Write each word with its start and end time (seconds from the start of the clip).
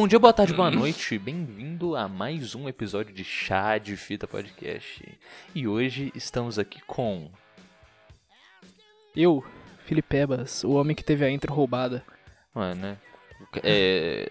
Bom 0.00 0.08
dia, 0.08 0.18
boa 0.18 0.32
tarde, 0.32 0.54
boa 0.54 0.70
noite. 0.70 1.18
Bem-vindo 1.18 1.94
a 1.94 2.08
mais 2.08 2.54
um 2.54 2.66
episódio 2.66 3.14
de 3.14 3.22
Chá 3.22 3.76
de 3.76 3.98
Fita 3.98 4.26
Podcast. 4.26 5.06
E 5.54 5.68
hoje 5.68 6.10
estamos 6.14 6.58
aqui 6.58 6.80
com. 6.86 7.30
Eu, 9.14 9.44
Filipebas, 9.84 10.64
o 10.64 10.70
homem 10.70 10.96
que 10.96 11.04
teve 11.04 11.22
a 11.22 11.30
intro 11.30 11.52
roubada. 11.52 12.02
Mano, 12.54 12.80
né? 12.80 12.96
É, 13.62 14.26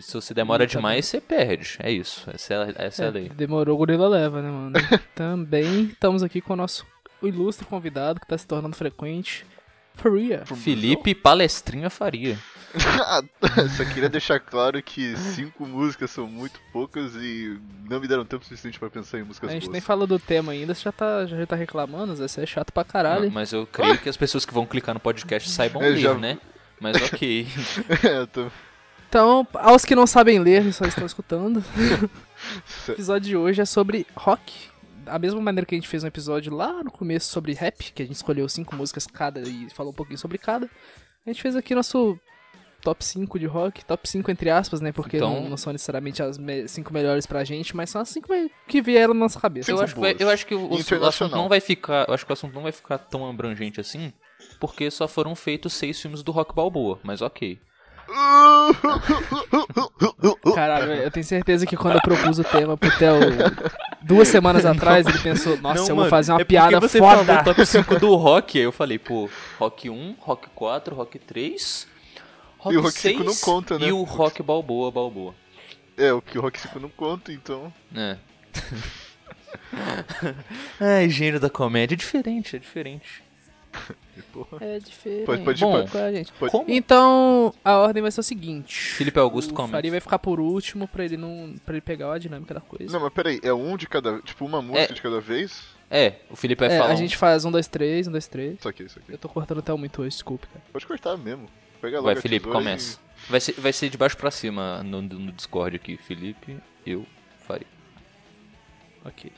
se 0.00 0.12
você 0.12 0.34
demora 0.34 0.66
Tá 0.66 0.72
demais, 0.72 1.06
você 1.06 1.20
perde. 1.20 1.76
É 1.78 1.92
isso. 1.92 2.28
Essa 2.28 2.54
é, 2.54 2.86
essa 2.86 3.04
é 3.04 3.06
a 3.06 3.10
lei. 3.10 3.28
Demorou, 3.28 3.76
o 3.76 3.78
gorila 3.78 4.08
leva, 4.08 4.42
né, 4.42 4.50
mano? 4.50 4.72
Também 5.14 5.84
estamos 5.84 6.24
aqui 6.24 6.40
com 6.40 6.54
o 6.54 6.56
nosso 6.56 6.84
ilustre 7.22 7.64
convidado 7.64 8.18
que 8.18 8.26
tá 8.26 8.36
se 8.36 8.44
tornando 8.44 8.74
frequente. 8.74 9.46
Faria. 9.94 10.44
Felipe 10.46 11.14
Palestrinha 11.14 11.88
Faria. 11.90 12.38
Só 13.76 13.84
queria 13.84 14.08
deixar 14.08 14.40
claro 14.40 14.82
que 14.82 15.14
cinco 15.16 15.66
músicas 15.66 16.10
são 16.10 16.26
muito 16.26 16.58
poucas 16.72 17.14
e 17.16 17.58
não 17.88 18.00
me 18.00 18.08
deram 18.08 18.24
tempo 18.24 18.42
suficiente 18.44 18.78
pra 18.78 18.88
pensar 18.88 19.18
em 19.18 19.22
músicas 19.24 19.50
A 19.50 19.52
gente 19.52 19.64
boas. 19.64 19.72
nem 19.72 19.80
falou 19.80 20.06
do 20.06 20.18
tema 20.18 20.52
ainda, 20.52 20.74
você 20.74 20.82
já 20.84 20.92
tá, 20.92 21.26
já 21.26 21.44
tá 21.46 21.54
reclamando, 21.54 22.16
Zé, 22.16 22.26
você 22.26 22.40
é 22.42 22.46
chato 22.46 22.72
pra 22.72 22.82
caralho. 22.84 23.30
Mas 23.30 23.52
eu 23.52 23.66
creio 23.66 23.98
que 23.98 24.08
as 24.08 24.16
pessoas 24.16 24.46
que 24.46 24.54
vão 24.54 24.64
clicar 24.64 24.94
no 24.94 25.00
podcast 25.00 25.50
saibam 25.50 25.82
Eu 25.82 25.92
ler, 25.94 26.00
já- 26.00 26.14
né? 26.14 26.38
Mas 26.80 26.96
ok. 27.12 27.46
É, 28.02 28.26
tô- 28.26 28.50
Então, 29.08 29.46
aos 29.54 29.84
que 29.84 29.94
não 29.94 30.06
sabem 30.06 30.38
ler, 30.38 30.72
só 30.72 30.86
estão 30.86 31.04
escutando. 31.04 31.62
O 32.88 32.90
episódio 32.92 33.28
de 33.28 33.36
hoje 33.36 33.60
é 33.60 33.66
sobre 33.66 34.06
rock. 34.16 34.71
Da 35.04 35.18
mesma 35.18 35.40
maneira 35.40 35.66
que 35.66 35.74
a 35.74 35.78
gente 35.78 35.88
fez 35.88 36.04
um 36.04 36.06
episódio 36.06 36.54
lá 36.54 36.82
no 36.84 36.90
começo 36.90 37.30
sobre 37.30 37.52
rap, 37.54 37.92
que 37.92 38.02
a 38.02 38.06
gente 38.06 38.16
escolheu 38.16 38.48
cinco 38.48 38.74
músicas 38.76 39.06
cada 39.06 39.40
e 39.40 39.68
falou 39.70 39.92
um 39.92 39.94
pouquinho 39.96 40.18
sobre 40.18 40.38
cada. 40.38 40.68
A 41.26 41.30
gente 41.30 41.42
fez 41.42 41.54
aqui 41.56 41.74
nosso 41.74 42.18
top 42.80 43.04
5 43.04 43.38
de 43.38 43.46
rock, 43.46 43.84
top 43.84 44.08
5 44.08 44.28
entre 44.30 44.50
aspas, 44.50 44.80
né? 44.80 44.90
Porque 44.90 45.16
Então- 45.16 45.42
não, 45.42 45.50
não 45.50 45.56
são 45.56 45.72
necessariamente 45.72 46.20
as 46.22 46.36
me- 46.36 46.66
cinco 46.66 46.92
melhores 46.92 47.26
pra 47.26 47.44
gente, 47.44 47.76
mas 47.76 47.90
são 47.90 48.00
as 48.00 48.08
cinco 48.08 48.32
me- 48.32 48.50
que 48.66 48.82
vieram 48.82 49.14
na 49.14 49.20
nossa 49.20 49.38
cabeça. 49.40 49.70
Eu 49.70 49.80
acho, 49.80 49.94
que 49.94 50.00
eu 50.22 50.28
acho 50.28 50.46
que 50.46 50.54
o, 50.54 50.68
o 50.68 50.74
assunto 51.06 51.30
não 51.36 51.48
vai 51.48 51.60
ficar. 51.60 52.06
Eu 52.08 52.14
acho 52.14 52.26
que 52.26 52.32
o 52.32 52.34
assunto 52.34 52.52
não 52.54 52.62
vai 52.62 52.72
ficar 52.72 52.98
tão 52.98 53.28
abrangente 53.28 53.80
assim. 53.80 54.12
Porque 54.58 54.90
só 54.90 55.06
foram 55.06 55.36
feitos 55.36 55.72
seis 55.72 56.00
filmes 56.00 56.22
do 56.24 56.32
Rock 56.32 56.52
Balboa, 56.54 56.98
mas 57.04 57.22
ok. 57.22 57.60
Caralho, 60.54 60.92
eu 60.92 61.10
tenho 61.10 61.24
certeza 61.24 61.66
que 61.66 61.76
quando 61.76 61.96
eu 61.96 62.02
propus 62.02 62.38
o 62.38 62.44
tema 62.44 62.76
pro 62.76 62.90
Theo 62.98 63.18
duas 64.02 64.28
semanas 64.28 64.64
atrás, 64.64 65.06
ele 65.06 65.18
pensou, 65.18 65.56
nossa, 65.58 65.90
eu 65.90 65.96
vou 65.96 66.08
fazer 66.08 66.32
uma 66.32 66.40
é 66.40 66.44
piada 66.44 66.80
você 66.80 66.98
foda. 66.98 67.24
falou 67.24 67.44
top 67.44 67.66
5 67.66 67.98
do 67.98 68.14
Rock, 68.16 68.58
aí 68.58 68.64
eu 68.64 68.72
falei, 68.72 68.98
pô, 68.98 69.28
Rock 69.58 69.88
1, 69.88 70.16
Rock 70.20 70.48
4, 70.54 70.94
Rock 70.94 71.18
3, 71.18 71.88
Rock 72.58 72.74
E 72.74 72.78
o 72.78 72.82
Rock 72.82 72.98
6 72.98 73.16
5 73.16 73.24
não 73.24 73.36
conta, 73.36 73.78
né? 73.78 73.86
e 73.88 73.92
o 73.92 74.02
Rock 74.02 74.42
Balboa, 74.42 74.90
Balboa. 74.90 75.34
É, 75.96 76.12
o 76.12 76.22
que 76.22 76.38
o 76.38 76.40
Rock 76.40 76.60
5 76.60 76.80
não 76.80 76.88
conta, 76.88 77.32
então. 77.32 77.72
É. 77.94 78.16
Ai, 80.80 81.08
gênero 81.08 81.40
da 81.40 81.50
comédia, 81.50 81.94
é 81.94 81.96
diferente, 81.96 82.56
é 82.56 82.58
diferente. 82.58 83.22
Porra. 84.32 84.58
É 84.60 84.78
diferente. 84.78 85.24
Pode, 85.26 85.42
pode, 85.42 85.60
Bom, 85.60 85.72
pode. 85.72 85.90
Com 85.90 85.98
a 85.98 86.12
gente. 86.12 86.32
Pode- 86.32 86.52
Como 86.52 86.64
Então, 86.68 87.54
a 87.64 87.76
ordem 87.76 88.02
vai 88.02 88.10
ser 88.10 88.20
o 88.20 88.22
seguinte. 88.22 88.74
Felipe 88.76 89.18
Augusto 89.18 89.50
o 89.52 89.54
começa. 89.54 89.72
Faria 89.72 89.90
vai 89.90 90.00
ficar 90.00 90.18
por 90.18 90.40
último 90.40 90.86
pra 90.88 91.04
ele 91.04 91.16
não 91.16 91.54
para 91.64 91.74
ele 91.74 91.80
pegar 91.80 92.12
a 92.12 92.18
dinâmica 92.18 92.54
da 92.54 92.60
coisa. 92.60 92.92
Não, 92.92 93.00
mas 93.00 93.12
peraí, 93.12 93.40
é 93.42 93.52
um 93.52 93.76
de 93.76 93.86
cada. 93.86 94.20
Tipo, 94.22 94.44
uma 94.44 94.60
música 94.62 94.92
de 94.94 95.02
cada 95.02 95.20
vez? 95.20 95.62
É, 95.90 96.14
o 96.30 96.36
Felipe 96.36 96.60
vai 96.66 96.74
é, 96.74 96.78
falar. 96.78 96.90
a 96.90 96.94
um- 96.94 96.96
gente 96.96 97.16
faz 97.16 97.44
um, 97.44 97.50
dois, 97.50 97.66
três, 97.66 98.08
um, 98.08 98.12
dois, 98.12 98.26
três. 98.26 98.58
Isso 98.58 98.68
aqui, 98.68 98.82
isso 98.84 98.98
aqui. 98.98 99.12
Eu 99.12 99.18
tô 99.18 99.28
cortando 99.28 99.58
até 99.58 99.72
muito 99.74 100.00
hoje, 100.00 100.10
desculpe, 100.10 100.46
cara. 100.46 100.64
Pode 100.72 100.86
cortar 100.86 101.16
mesmo. 101.18 101.46
Pega 101.80 101.96
logo 101.96 102.06
Vai, 102.06 102.14
a 102.14 102.20
Felipe, 102.20 102.48
começa. 102.48 102.98
Vai 103.28 103.40
ser, 103.40 103.52
vai 103.52 103.72
ser 103.72 103.88
de 103.90 103.98
baixo 103.98 104.16
pra 104.16 104.30
cima 104.30 104.82
no, 104.82 105.02
no 105.02 105.32
Discord 105.32 105.76
aqui. 105.76 105.96
Felipe, 105.96 106.56
eu, 106.86 107.04
Faria. 107.46 107.66
Ok. 109.04 109.30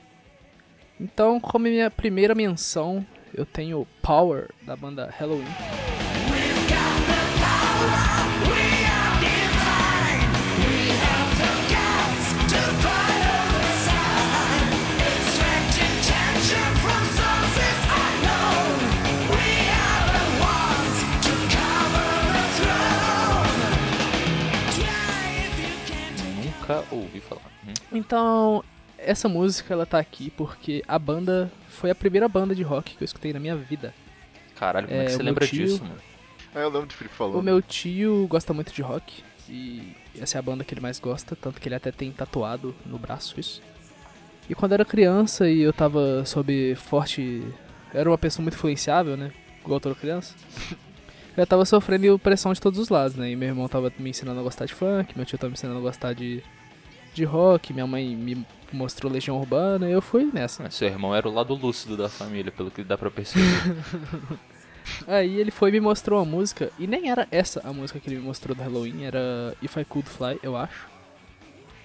Então, 1.00 1.40
como 1.40 1.64
minha 1.64 1.90
primeira 1.90 2.34
menção, 2.34 3.04
eu 3.34 3.44
tenho 3.44 3.86
Power, 4.00 4.48
da 4.62 4.76
banda 4.76 5.12
Halloween. 5.18 5.44
Nunca 26.42 26.84
ouvi 26.90 27.20
falar. 27.20 27.42
Hum. 27.66 27.72
Então, 27.92 28.62
Então, 28.62 28.64
essa 28.96 29.28
música 29.28 29.74
ela 29.74 29.84
tá 29.84 29.98
aqui 29.98 30.30
porque 30.30 30.82
a 30.88 30.98
banda 30.98 31.52
foi 31.74 31.90
a 31.90 31.94
primeira 31.94 32.28
banda 32.28 32.54
de 32.54 32.62
rock 32.62 32.96
que 32.96 33.02
eu 33.02 33.06
escutei 33.06 33.32
na 33.32 33.40
minha 33.40 33.56
vida. 33.56 33.92
Caralho, 34.56 34.86
como 34.88 35.00
é, 35.00 35.02
É, 35.02 35.06
que 35.06 35.12
você 35.12 35.22
lembra 35.22 35.46
tio- 35.46 35.66
disso, 35.66 35.82
mano? 35.82 35.96
Ah, 36.54 36.60
eu 36.60 36.68
lembro 36.70 36.86
do 36.86 36.94
Felipe 36.94 37.14
falando. 37.14 37.38
O 37.38 37.42
meu 37.42 37.60
tio 37.60 38.26
gosta 38.28 38.54
muito 38.54 38.72
de 38.72 38.80
rock 38.82 39.22
e 39.48 39.92
essa 40.18 40.36
é 40.36 40.38
a 40.38 40.42
banda 40.42 40.62
que 40.64 40.72
ele 40.72 40.80
mais 40.80 40.98
gosta, 41.00 41.34
tanto 41.36 41.60
que 41.60 41.68
ele 41.68 41.74
até 41.74 41.90
tem 41.90 42.10
tatuado 42.12 42.74
no 42.86 42.98
braço 42.98 43.38
isso. 43.38 43.60
E 44.48 44.54
quando 44.54 44.72
eu 44.72 44.76
era 44.76 44.84
criança 44.84 45.48
e 45.50 45.60
eu 45.60 45.72
tava 45.72 46.24
sob 46.24 46.74
forte. 46.76 47.20
eu 47.92 48.00
Era 48.00 48.10
uma 48.10 48.18
pessoa 48.18 48.42
muito 48.42 48.54
influenciável, 48.54 49.16
né? 49.16 49.32
Igual 49.64 49.80
toda 49.80 49.94
criança. 49.94 50.34
Eu 51.36 51.44
tava 51.44 51.64
sofrendo 51.64 52.16
pressão 52.16 52.52
de 52.52 52.60
todos 52.60 52.78
os 52.78 52.88
lados, 52.88 53.16
né? 53.16 53.28
E 53.32 53.34
meu 53.34 53.48
irmão 53.48 53.66
tava 53.66 53.92
me 53.98 54.10
ensinando 54.10 54.38
a 54.38 54.42
gostar 54.44 54.66
de 54.66 54.72
funk, 54.74 55.14
meu 55.16 55.26
tio 55.26 55.36
tava 55.36 55.48
me 55.50 55.54
ensinando 55.54 55.80
a 55.80 55.82
gostar 55.82 56.12
de, 56.12 56.40
de 57.12 57.24
rock, 57.24 57.72
minha 57.72 57.88
mãe 57.88 58.14
me 58.14 58.46
mostrou 58.74 59.10
Legião 59.10 59.38
Urbana 59.38 59.88
e 59.88 59.92
eu 59.92 60.02
fui 60.02 60.28
nessa. 60.32 60.64
Ah, 60.64 60.70
Seu 60.70 60.88
irmão 60.88 61.14
era 61.14 61.28
o 61.28 61.32
lado 61.32 61.54
lúcido 61.54 61.96
da 61.96 62.08
família, 62.08 62.52
pelo 62.52 62.70
que 62.70 62.82
dá 62.82 62.98
pra 62.98 63.10
perceber. 63.10 63.44
Aí 65.06 65.40
ele 65.40 65.50
foi 65.50 65.70
e 65.70 65.72
me 65.72 65.80
mostrou 65.80 66.20
a 66.20 66.24
música, 66.24 66.70
e 66.78 66.86
nem 66.86 67.10
era 67.10 67.26
essa 67.30 67.60
a 67.64 67.72
música 67.72 67.98
que 67.98 68.08
ele 68.08 68.16
me 68.16 68.22
mostrou 68.22 68.54
do 68.54 68.62
Halloween, 68.62 69.04
era 69.04 69.56
If 69.62 69.76
I 69.76 69.84
Could 69.84 70.08
Fly, 70.08 70.38
eu 70.42 70.56
acho. 70.56 70.88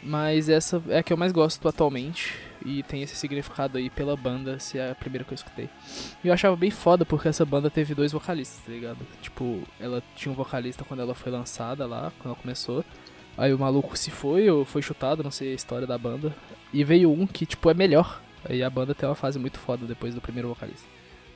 Mas 0.02 0.48
essa 0.48 0.82
é 0.88 1.00
a 1.00 1.04
que 1.04 1.12
eu 1.12 1.18
mais 1.18 1.32
gosto 1.32 1.68
atualmente, 1.68 2.36
e 2.66 2.84
tem 2.84 3.02
esse 3.02 3.16
significado 3.16 3.78
aí 3.78 3.90
pela 3.90 4.16
banda, 4.16 4.60
se 4.60 4.78
é 4.78 4.92
a 4.92 4.96
primeira 4.96 5.24
que 5.26 5.34
eu 5.34 5.36
escutei. 5.36 5.70
E 6.24 6.28
eu 6.28 6.34
achava 6.34 6.56
bem 6.56 6.72
foda 6.72 7.06
porque 7.06 7.28
essa 7.28 7.46
banda 7.46 7.70
teve 7.70 7.94
dois 7.94 8.12
vocalistas, 8.12 8.60
tá 8.66 8.72
ligado? 8.72 9.06
Tipo, 9.22 9.62
ela 9.80 10.02
tinha 10.16 10.32
um 10.32 10.36
vocalista 10.36 10.84
quando 10.86 11.02
ela 11.02 11.16
foi 11.16 11.32
lançada 11.32 11.86
lá, 11.86 12.12
quando 12.20 12.34
ela 12.34 12.42
começou. 12.42 12.84
Aí 13.38 13.54
o 13.54 13.60
maluco 13.60 13.98
se 13.98 14.12
foi, 14.12 14.50
ou 14.50 14.66
foi 14.66 14.82
chutado, 14.82 15.24
não 15.24 15.32
sei 15.32 15.52
a 15.52 15.56
história 15.56 15.88
da 15.88 15.98
banda. 15.98 16.36
E 16.74 16.84
veio 16.84 17.12
um 17.12 17.26
que, 17.26 17.46
tipo, 17.46 17.70
é 17.70 17.74
melhor. 17.74 18.22
Aí 18.48 18.64
a 18.64 18.70
banda 18.70 18.96
tem 18.96 19.08
uma 19.08 19.16
fase 19.16 19.38
muito 19.40 19.60
foda 19.60 19.86
depois 19.86 20.14
do 20.16 20.22
primeiro 20.22 20.48
vocalista. 20.50 20.88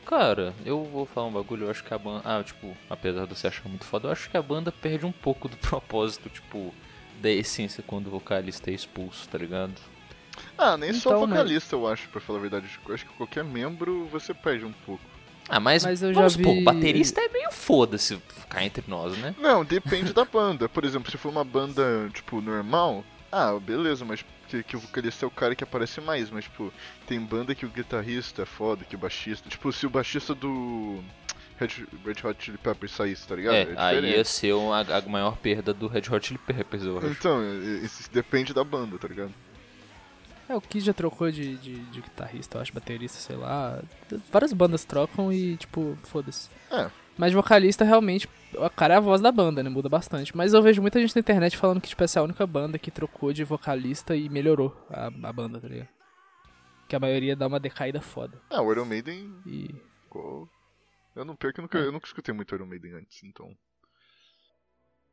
Cara, 0.06 0.54
eu 0.66 0.84
vou 0.84 1.06
falar 1.06 1.28
um 1.28 1.32
bagulho, 1.32 1.66
eu 1.66 1.72
acho 1.72 1.84
que 1.84 1.94
a 1.94 1.98
banda. 1.98 2.22
Ah, 2.26 2.44
tipo, 2.44 2.76
apesar 2.90 3.26
de 3.26 3.36
você 3.36 3.48
achar 3.48 3.68
muito 3.70 3.86
foda, 3.86 4.08
eu 4.08 4.12
acho 4.12 4.30
que 4.30 4.38
a 4.38 4.42
banda 4.42 4.72
perde 4.72 5.06
um 5.06 5.12
pouco 5.12 5.48
do 5.48 5.56
propósito, 5.58 6.30
tipo, 6.30 6.74
da 7.22 7.30
essência 7.30 7.84
quando 7.86 8.08
o 8.08 8.12
vocalista 8.12 8.70
é 8.70 8.74
expulso, 8.74 9.28
tá 9.30 9.38
ligado? 9.38 9.74
Ah, 10.58 10.76
nem 10.78 10.92
só 10.94 11.12
Então, 11.12 11.24
o 11.24 11.28
vocalista, 11.28 11.76
eu 11.76 11.88
acho, 11.88 12.10
pra 12.10 12.20
falar 12.20 12.40
a 12.40 12.42
verdade. 12.42 12.68
Eu 12.88 12.94
acho 12.94 13.06
que 13.06 13.14
qualquer 13.14 13.44
membro 13.44 14.06
você 14.12 14.34
perde 14.34 14.66
um 14.66 14.74
pouco. 14.86 15.04
Ah, 15.50 15.60
mas, 15.60 15.84
Mas 15.84 16.02
eu 16.02 16.14
já 16.14 16.22
vamos 16.22 16.34
supor, 16.34 16.54
vi- 16.54 16.64
baterista 16.64 17.20
é 17.22 17.28
meio 17.28 17.52
foda-se 17.52 18.16
ficar 18.30 18.64
entre 18.64 18.84
nós, 18.88 19.18
né? 19.18 19.36
Não, 19.40 19.64
depende 19.66 20.14
da 20.14 20.24
banda. 20.26 20.68
Por 20.70 20.86
exemplo, 20.86 21.12
se 21.12 21.18
for 21.18 21.30
uma 21.30 21.44
banda, 21.44 22.10
tipo, 22.14 22.40
normal, 22.42 23.04
ah, 23.32 23.60
beleza, 23.60 24.06
mas 24.06 24.24
que, 24.58 24.64
que 24.64 24.76
o 24.76 24.80
vocalista 24.80 25.26
é 25.26 25.28
o 25.28 25.32
cara 25.32 25.56
que 25.56 25.64
aparece 25.64 26.00
mais, 26.02 26.30
mas, 26.30 26.44
tipo, 26.44 26.72
tem 27.08 27.20
banda 27.20 27.56
que 27.56 27.66
o 27.66 27.70
guitarrista 27.70 28.44
é 28.44 28.46
foda, 28.46 28.84
que 28.86 28.96
o 28.96 29.00
baixista. 29.00 29.50
Tipo, 29.50 29.72
se 29.72 29.86
o 29.88 29.90
baixista 29.90 30.36
do 30.36 31.04
Red, 31.58 31.86
Red 32.06 32.28
Hot 32.28 32.44
Chili 32.44 32.58
Peppers 32.58 32.92
saísse, 32.92 33.28
tá 33.28 33.36
ligado? 33.36 33.56
É, 33.56 33.68
aí 33.78 33.96
diferente. 33.96 34.18
ia 34.18 34.26
ser 34.26 34.54
uma- 34.54 34.82
a, 34.82 35.02
maior 35.02 35.38
perda 35.38 35.74
do 35.74 35.88
Red 35.88 36.04
Hot 36.12 36.28
Chili 36.28 36.40
Peppers, 36.46 36.84
eu 36.84 36.98
acho. 36.98 37.08
Então, 37.08 37.42
isso 37.84 38.10
depende 38.12 38.54
da 38.54 38.64
banda, 38.64 38.98
tá 38.98 39.08
ligado? 39.08 39.34
É, 40.48 40.56
o 40.56 40.62
Kiss 40.62 40.86
já 40.86 40.94
trocou 40.94 41.32
de, 41.32 41.56
de, 41.58 41.76
de 41.76 42.02
guitarrista, 42.02 42.58
eu 42.58 42.62
acho, 42.62 42.74
baterista, 42.74 43.18
sei 43.18 43.36
lá. 43.38 43.82
Várias 44.32 44.52
bandas 44.52 44.84
trocam 44.84 45.32
e, 45.32 45.56
tipo, 45.56 45.98
foda-se. 46.04 46.50
É. 46.70 46.92
Mas 47.18 47.32
vocalista, 47.34 47.86
realmente, 47.86 48.28
o 48.56 48.70
cara 48.70 48.96
é 48.96 48.98
a 48.98 49.00
voz 49.00 49.22
da 49.22 49.32
banda, 49.32 49.62
né? 49.62 49.70
Muda 49.70 49.88
bastante. 49.88 50.36
Mas 50.36 50.54
eu 50.54 50.62
vejo 50.62 50.82
muita 50.82 51.00
gente 51.00 51.16
na 51.16 51.20
internet 51.20 51.56
falando 51.58 51.80
que, 51.80 51.88
tipo, 51.88 52.04
essa 52.04 52.20
é 52.20 52.22
a 52.22 52.24
única 52.24 52.46
banda 52.48 52.80
que 52.80 52.90
trocou 52.90 53.32
de 53.32 53.44
vocalista 53.44 54.16
e 54.16 54.30
melhorou 54.30 54.76
a, 54.90 55.08
a 55.08 55.34
banda, 55.34 55.60
tá 55.60 55.68
ligado? 55.68 55.90
Que 56.88 56.96
a 56.96 57.00
maioria 57.00 57.36
dá 57.36 57.48
uma 57.48 57.60
decaída 57.60 58.02
foda. 58.02 58.42
Ah, 58.50 58.62
o 58.62 58.72
Iron 58.72 58.86
Maiden 58.86 59.34
E. 59.46 59.70
Eu 61.16 61.24
não 61.24 61.36
perco, 61.36 61.60
eu 61.60 61.64
nunca, 61.64 61.78
eu 61.78 61.92
nunca 61.92 62.08
escutei 62.08 62.34
muito 62.34 62.54
Iron 62.56 62.66
Maiden 62.66 62.94
antes, 62.94 63.24
então... 63.24 63.56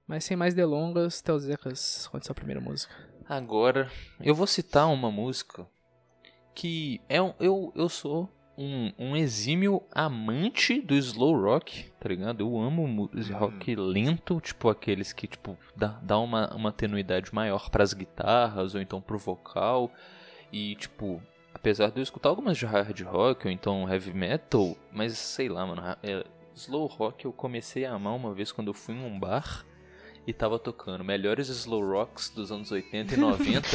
Mas 0.07 0.25
sem 0.25 0.37
mais 0.37 0.55
delongas, 0.55 1.21
Teozecas, 1.21 2.09
conte 2.09 2.27
sua 2.27 2.35
primeira 2.35 2.61
música. 2.61 2.93
Agora, 3.29 3.89
eu 4.21 4.35
vou 4.35 4.47
citar 4.47 4.89
uma 4.89 5.11
música 5.11 5.69
que 6.53 7.01
é 7.09 7.23
um, 7.23 7.33
eu, 7.39 7.73
eu 7.77 7.89
sou 7.89 8.29
um, 8.63 8.93
um 8.99 9.17
exímio 9.17 9.83
amante 9.91 10.81
do 10.83 10.95
slow 10.95 11.41
rock, 11.41 11.87
tá 11.99 12.09
ligado? 12.11 12.41
Eu 12.43 12.61
amo 12.61 12.87
mu- 12.87 13.11
rock 13.33 13.75
lento, 13.75 14.39
tipo 14.41 14.69
aqueles 14.69 15.13
que, 15.15 15.27
tipo, 15.27 15.57
dá, 15.75 15.99
dá 16.03 16.19
uma, 16.19 16.55
uma 16.55 16.71
tenuidade 16.71 17.35
maior 17.35 17.71
pras 17.71 17.95
guitarras 17.95 18.75
ou 18.75 18.81
então 18.83 19.01
pro 19.01 19.17
vocal. 19.19 19.91
E, 20.53 20.75
tipo, 20.75 21.23
apesar 21.55 21.91
de 21.91 22.01
eu 22.01 22.03
escutar 22.03 22.29
algumas 22.29 22.59
de 22.59 22.67
hard 22.67 23.01
rock 23.03 23.47
ou 23.47 23.53
então 23.53 23.89
heavy 23.89 24.13
metal, 24.13 24.77
mas 24.93 25.17
sei 25.17 25.49
lá, 25.49 25.65
mano, 25.67 25.83
é, 26.03 26.25
slow 26.55 26.87
rock 26.87 27.25
eu 27.25 27.33
comecei 27.33 27.85
a 27.87 27.95
amar 27.95 28.15
uma 28.15 28.35
vez 28.35 28.53
quando 28.53 28.69
eu 28.69 28.75
fui 28.75 28.95
em 28.95 29.05
um 29.05 29.19
bar 29.19 29.65
e 30.27 30.35
tava 30.35 30.59
tocando 30.59 31.03
melhores 31.03 31.49
slow 31.49 31.83
rocks 31.83 32.29
dos 32.29 32.53
anos 32.53 32.71
80 32.71 33.15
e 33.15 33.17
90. 33.17 33.69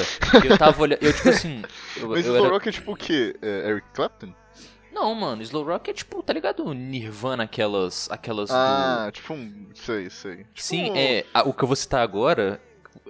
e 0.44 0.46
eu 0.52 0.58
tava 0.60 0.80
olhando, 0.84 1.02
eu 1.02 1.12
tipo 1.12 1.30
assim, 1.30 1.64
eu, 1.98 2.10
Mas 2.10 2.26
eu 2.26 2.34
o 2.34 2.38
era- 2.38 2.50
Rock 2.50 2.70
é 2.70 2.72
tipo 2.72 2.92
o 2.92 2.96
quê? 2.96 3.36
É 3.42 3.70
Eric 3.72 3.88
Clapton? 3.94 4.32
Não, 4.96 5.14
mano, 5.14 5.42
slow 5.42 5.64
rock 5.66 5.90
é 5.92 5.94
tipo, 5.94 6.24
tá 6.24 6.32
ligado? 6.32 6.74
Nirvana, 6.74 7.44
aquelas 7.44 8.10
aquelas 8.10 8.50
do 8.50 8.56
Ah, 8.56 9.10
tipo 9.12 9.34
um. 9.34 9.68
Sei, 9.76 10.10
sei. 10.10 10.38
Tipo 10.38 10.50
Sim, 10.56 10.92
um- 10.92 10.96
é, 10.96 11.26
a- 11.34 11.44
o 11.44 11.54
que 11.54 11.64
eu 11.64 11.68
vou 11.68 11.76
citar 11.76 12.02
agora 12.02 12.62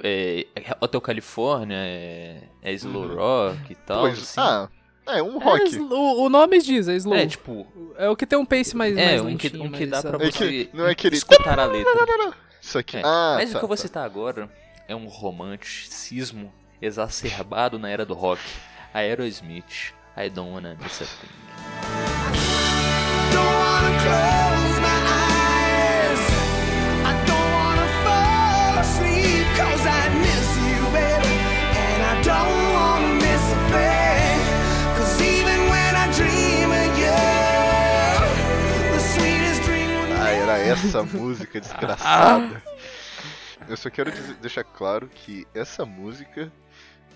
é 0.04 0.48
Hotel 0.82 1.00
California, 1.00 1.78
é, 1.78 2.42
é 2.64 2.74
slow 2.74 3.16
rock 3.16 3.72
e 3.72 3.76
tal. 3.76 4.02
Pois, 4.02 4.20
assim. 4.20 4.42
ah, 4.42 4.68
é 5.08 5.22
um 5.22 5.40
É 5.40 5.44
rock. 5.44 5.64
slow- 5.70 6.24
o 6.26 6.28
nome 6.30 6.60
diz, 6.60 6.88
é 6.88 6.96
slow. 6.96 7.16
é, 7.16 7.22
É, 7.22 7.28
tipo, 7.28 7.68
o 8.12 8.16
que 8.16 8.26
tem 8.26 8.38
um 8.40 8.46
pace 8.46 8.76
mais, 8.76 8.98
é, 8.98 9.06
mais 9.06 9.22
um 9.22 9.38
que, 9.38 9.56
um 9.56 9.70
que 9.72 9.86
dá 9.86 10.02
pra? 10.02 10.18
É 10.26 10.32
você 10.32 10.66
que- 10.66 10.70
não 10.74 10.88
é 10.88 10.92
aquele- 10.92 11.16
escutar 11.16 11.60
a 11.60 11.66
letra. 11.66 11.92
Isso 12.60 12.80
aqui. 12.80 12.98
É, 12.98 13.02
Ah, 13.06 13.36
Mas 13.38 13.52
tá, 13.52 13.58
o 13.58 13.60
que 13.60 13.64
eu 13.64 13.68
vou 13.68 13.78
tá. 13.78 13.84
citar 13.84 14.04
agora 14.04 14.50
é 14.88 14.96
um 14.96 15.06
romanticismo 15.06 16.52
exacerbado 16.82 17.78
na 17.78 17.90
era 17.90 18.04
do 18.04 18.16
rock. 18.16 18.42
Aerosmith, 18.92 19.94
I 20.18 20.30
Don't 20.32 20.52
Wanna 20.52 20.76
Miss 20.82 21.00
a 21.02 21.06
Thing. 21.06 21.75
Essa 40.76 41.04
música 41.04 41.60
desgraçada. 41.60 42.62
Eu 43.68 43.78
só 43.78 43.90
quero 43.90 44.12
dizer- 44.12 44.36
deixar 44.36 44.64
claro 44.64 45.10
que 45.14 45.48
essa 45.54 45.86
música 45.86 46.52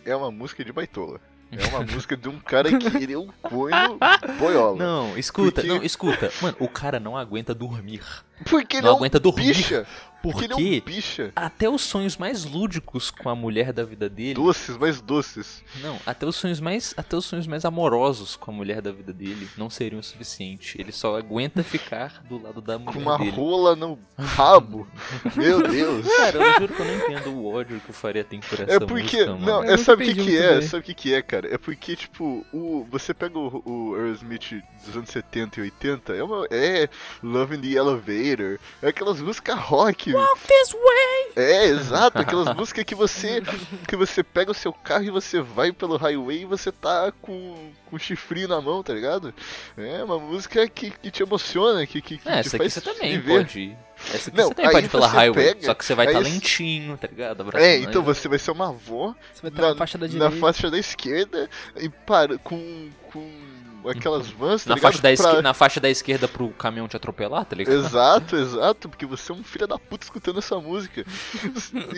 é 0.05 0.15
uma 0.15 0.31
música 0.31 0.63
de 0.63 0.71
baitola. 0.71 1.19
É 1.51 1.65
uma 1.67 1.81
música 1.85 2.15
de 2.15 2.29
um 2.29 2.39
cara 2.39 2.69
que 2.77 2.97
ele 2.97 3.13
é 3.13 3.17
um 3.17 3.27
corno 3.41 3.97
boiola. 4.37 4.77
Não, 4.77 5.17
escuta, 5.17 5.61
Porque- 5.61 5.67
não, 5.67 5.83
escuta. 5.83 6.31
Mano, 6.41 6.55
o 6.59 6.67
cara 6.67 6.99
não 6.99 7.17
aguenta 7.17 7.53
dormir. 7.53 8.03
Porque 8.49 8.77
ele 8.77 8.85
não 8.87 8.93
é 8.93 8.95
aguenta 8.97 9.19
dormir. 9.19 9.47
bicha. 9.55 9.85
Porque 10.21 10.45
ele 10.45 10.53
é 10.53 10.55
um 10.55 10.81
bicha. 10.81 11.31
até 11.35 11.69
os 11.69 11.81
sonhos 11.81 12.17
mais 12.17 12.43
lúdicos 12.45 13.09
com 13.11 13.29
a 13.29 13.35
mulher 13.35 13.71
da 13.73 13.83
vida 13.83 14.09
dele. 14.09 14.33
Doces, 14.35 14.77
mais 14.77 14.99
doces. 15.01 15.63
Não, 15.81 15.99
até 16.05 16.25
os 16.25 16.35
sonhos 16.35 16.59
mais, 16.59 16.93
até 16.97 17.15
os 17.15 17.25
sonhos 17.25 17.47
mais 17.47 17.63
amorosos 17.65 18.35
com 18.35 18.51
a 18.51 18.53
mulher 18.53 18.81
da 18.81 18.91
vida 18.91 19.13
dele 19.13 19.47
não 19.57 19.69
seriam 19.69 19.99
o 19.99 20.03
suficiente. 20.03 20.79
Ele 20.79 20.91
só 20.91 21.17
aguenta 21.17 21.63
ficar 21.63 22.21
do 22.27 22.41
lado 22.41 22.61
da 22.61 22.77
mulher 22.77 22.93
Com 22.93 22.99
uma 22.99 23.17
dele. 23.17 23.31
rola 23.31 23.75
no 23.75 23.97
rabo. 24.17 24.87
Meu 25.35 25.61
Deus. 25.67 26.05
Cara, 26.17 26.37
eu 26.37 26.59
juro 26.59 26.73
que 26.73 26.81
eu 26.81 26.85
não 26.85 26.95
entendo 26.95 27.29
o 27.31 27.53
ódio 27.53 27.79
que 27.79 27.89
o 27.89 27.93
Faria 27.93 28.23
tem 28.23 28.39
por 28.39 28.59
essa 28.59 28.73
É 28.73 28.79
porque. 28.79 29.25
música, 29.25 29.37
não, 29.37 29.63
é 29.63 29.77
sabe 29.77 30.03
o 30.03 30.07
que, 30.15 30.23
que 30.23 30.37
é? 30.37 30.59
bem. 30.59 30.61
Sabe 30.67 30.81
o 30.81 30.85
que, 30.85 30.93
que 30.93 31.13
é, 31.13 31.21
cara? 31.21 31.53
É 31.53 31.57
porque, 31.57 31.95
tipo, 31.95 32.45
o, 32.53 32.85
você 32.89 33.13
pega 33.13 33.37
o, 33.37 33.61
o 33.65 33.95
Aerosmith 33.95 34.61
dos 34.85 34.95
anos 34.95 35.09
70 35.09 35.59
e 35.59 35.63
80, 35.63 36.13
é, 36.13 36.23
uma, 36.23 36.45
é 36.51 36.89
Love 37.23 37.55
in 37.55 37.61
the 37.61 37.67
Elevator, 37.77 38.59
é 38.81 38.87
aquelas 38.89 39.21
músicas 39.21 39.57
rock. 39.59 40.08
This 40.47 40.71
way! 40.73 41.31
É, 41.35 41.65
exato, 41.65 42.19
aquelas 42.19 42.55
músicas 42.55 42.83
que 42.83 42.95
você 42.95 43.41
que 43.87 43.95
você 43.95 44.23
pega 44.23 44.51
o 44.51 44.53
seu 44.55 44.73
carro 44.73 45.03
e 45.03 45.09
você 45.11 45.41
vai 45.41 45.71
pelo 45.71 45.97
highway 45.97 46.41
e 46.41 46.45
você 46.45 46.71
tá 46.71 47.11
com, 47.21 47.71
com 47.89 47.95
o 47.95 47.99
chifrinho 47.99 48.47
na 48.47 48.59
mão, 48.61 48.81
tá 48.83 48.93
ligado? 48.93 49.33
É 49.77 50.03
uma 50.03 50.19
música 50.19 50.67
que, 50.67 50.91
que 50.91 51.11
te 51.11 51.23
emociona, 51.23 51.85
que, 51.85 52.01
que, 52.01 52.17
que 52.17 52.29
É, 52.29 52.33
te 52.41 52.47
essa 52.47 52.55
aqui 52.57 52.69
faz 52.69 52.73
você 52.73 52.81
também 52.81 53.11
viver. 53.19 53.37
pode 53.45 53.59
ir. 53.59 53.77
Essa 54.13 54.29
aqui 54.29 54.37
Não, 54.37 54.47
você 54.47 54.53
também 54.55 54.67
aí 54.67 54.71
pode 54.73 54.85
ir 54.85 54.89
pela 54.89 55.07
você 55.09 55.15
highway, 55.17 55.45
pega, 55.53 55.65
só 55.65 55.73
que 55.73 55.85
você 55.85 55.95
vai 55.95 56.05
estar 56.07 56.17
aí- 56.19 56.23
lentinho, 56.23 56.97
tá 56.97 57.07
ligado? 57.07 57.57
É, 57.57 57.77
então 57.79 58.01
você 58.01 58.27
vai 58.27 58.39
ser 58.39 58.51
uma 58.51 58.69
avó 58.69 59.13
Você 59.33 59.41
vai 59.41 59.51
estar 59.51 59.69
na, 59.69 59.75
faixa 59.75 59.97
da 59.97 60.07
direita. 60.07 60.33
na 60.35 60.39
faixa 60.41 60.71
da 60.71 60.77
esquerda 60.79 61.49
e 61.77 61.89
para 61.89 62.37
com, 62.37 62.89
com 63.11 63.48
aquelas 63.87 64.27
vans, 64.29 64.63
tá 64.63 64.69
na, 64.71 64.75
ligado? 64.75 64.91
faixa 64.93 65.01
da 65.01 65.31
Pra- 65.33 65.41
na 65.41 65.53
faixa 65.53 65.79
da 65.79 65.89
esquerda 65.89 66.27
pro 66.27 66.49
caminhão 66.49 66.87
te 66.87 66.97
atropelar, 66.97 67.45
tá 67.45 67.55
ligado? 67.55 67.75
Exato, 67.77 68.35
exato, 68.35 68.89
porque 68.89 69.05
você 69.05 69.31
é 69.31 69.35
um 69.35 69.43
filho 69.43 69.67
da 69.67 69.77
puta 69.77 70.03
escutando 70.05 70.39
essa 70.39 70.59
música. 70.59 71.05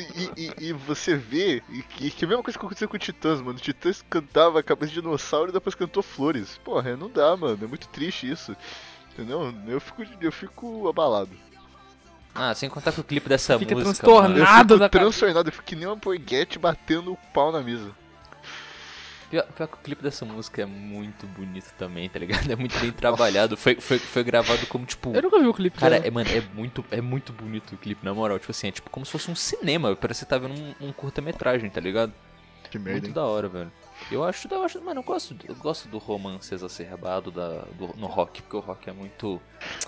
E, 0.06 0.32
e- 0.38 0.54
e 0.70 0.74
você 0.74 1.16
vê 1.16 1.62
e 1.70 1.82
que, 1.82 2.08
é 2.24 2.26
a 2.26 2.28
mesma 2.28 2.44
coisa 2.44 2.58
que 2.60 2.66
aconteceu 2.66 2.88
com 2.90 2.96
o 2.96 3.00
Titãs, 3.00 3.40
mano. 3.42 3.58
O 3.58 3.62
Titãs 3.62 4.04
cantava 4.10 4.60
a 4.60 4.64
cabeça 4.64 4.92
de 4.94 5.02
dinossauro 5.02 5.50
e 5.50 5.54
depois 5.54 5.76
cantou 5.76 6.04
flores. 6.04 6.60
Porra, 6.64 6.96
não 6.98 7.10
dá, 7.10 7.36
mano. 7.38 7.58
É 7.64 7.68
muito 7.68 7.88
triste 7.88 8.30
isso. 8.30 8.56
Entendeu? 9.14 9.54
Eu 9.68 9.80
fico, 9.82 10.04
eu 10.22 10.32
fico 10.32 10.88
abalado. 10.88 11.32
Ah, 12.34 12.54
sem 12.56 12.70
contar 12.70 12.94
que 12.94 13.02
o 13.02 13.04
clipe 13.04 13.28
dessa 13.28 13.60
Fica 13.60 13.76
música. 13.76 13.94
transtornado. 14.06 14.76
mano, 14.76 14.86
Eu 14.86 14.90
fico 14.90 14.90
transtornado, 14.90 15.50
eu 15.50 15.54
fico 15.54 15.66
que 15.66 15.76
nem 15.76 15.86
uma 15.86 15.98
porguete 15.98 16.58
batendo 16.58 17.12
o 17.12 17.18
pau 17.34 17.52
na 17.52 17.60
mesa. 17.62 17.92
Pior, 19.32 19.46
pior 19.46 19.68
que 19.68 19.76
o 19.76 19.78
clipe 19.78 20.04
dessa 20.04 20.26
música 20.26 20.62
é 20.62 20.66
muito 20.66 21.26
bonito 21.26 21.74
também, 21.78 22.10
tá 22.10 22.20
ligado? 22.20 22.52
É 22.52 22.56
muito 22.56 22.78
bem 22.80 22.92
trabalhado. 22.92 23.56
Foi, 23.56 23.76
foi, 23.76 23.98
foi 23.98 24.24
gravado 24.26 24.68
como, 24.68 24.86
tipo. 24.86 25.16
Eu 25.16 25.22
nunca 25.22 25.40
vi 25.40 25.48
o 25.48 25.54
clipe 25.54 25.80
Cara, 25.80 25.96
dela. 25.96 26.06
é, 26.06 26.12
mano, 26.12 26.30
é 26.30 26.42
muito, 26.54 26.84
é 26.92 27.00
muito 27.00 27.32
bonito 27.32 27.74
o 27.74 27.78
clipe, 27.78 28.04
na 28.04 28.14
moral. 28.14 28.38
Tipo 28.38 28.52
assim, 28.52 28.68
é 28.68 28.72
tipo 28.72 28.90
como 28.90 29.06
se 29.06 29.12
fosse 29.14 29.32
um 29.32 29.36
cinema. 29.36 29.96
Parece 29.96 30.20
que 30.20 30.26
você 30.26 30.30
tá 30.30 30.38
vendo 30.38 30.54
um, 30.54 30.88
um 30.90 30.92
curta-metragem, 30.92 31.70
tá 31.70 31.80
ligado? 31.80 32.12
Que 32.70 32.78
merda, 32.78 32.92
Muito 32.94 33.08
hein? 33.08 33.14
da 33.14 33.26
hora, 33.26 33.50
velho. 33.50 33.72
Eu 34.10 34.24
acho, 34.24 34.48
eu 34.50 34.64
acho, 34.64 34.82
mano, 34.82 35.02
eu 35.02 35.04
gosto, 35.04 35.36
eu 35.48 35.56
gosto 35.56 35.88
do 35.90 35.98
romance 35.98 36.54
exacerbado 36.54 37.30
da, 37.30 37.66
do, 37.78 37.94
no 37.98 38.08
rock, 38.08 38.42
porque 38.42 38.56
o 38.56 38.60
rock 38.62 38.90
é 38.90 38.94
muito 38.94 39.42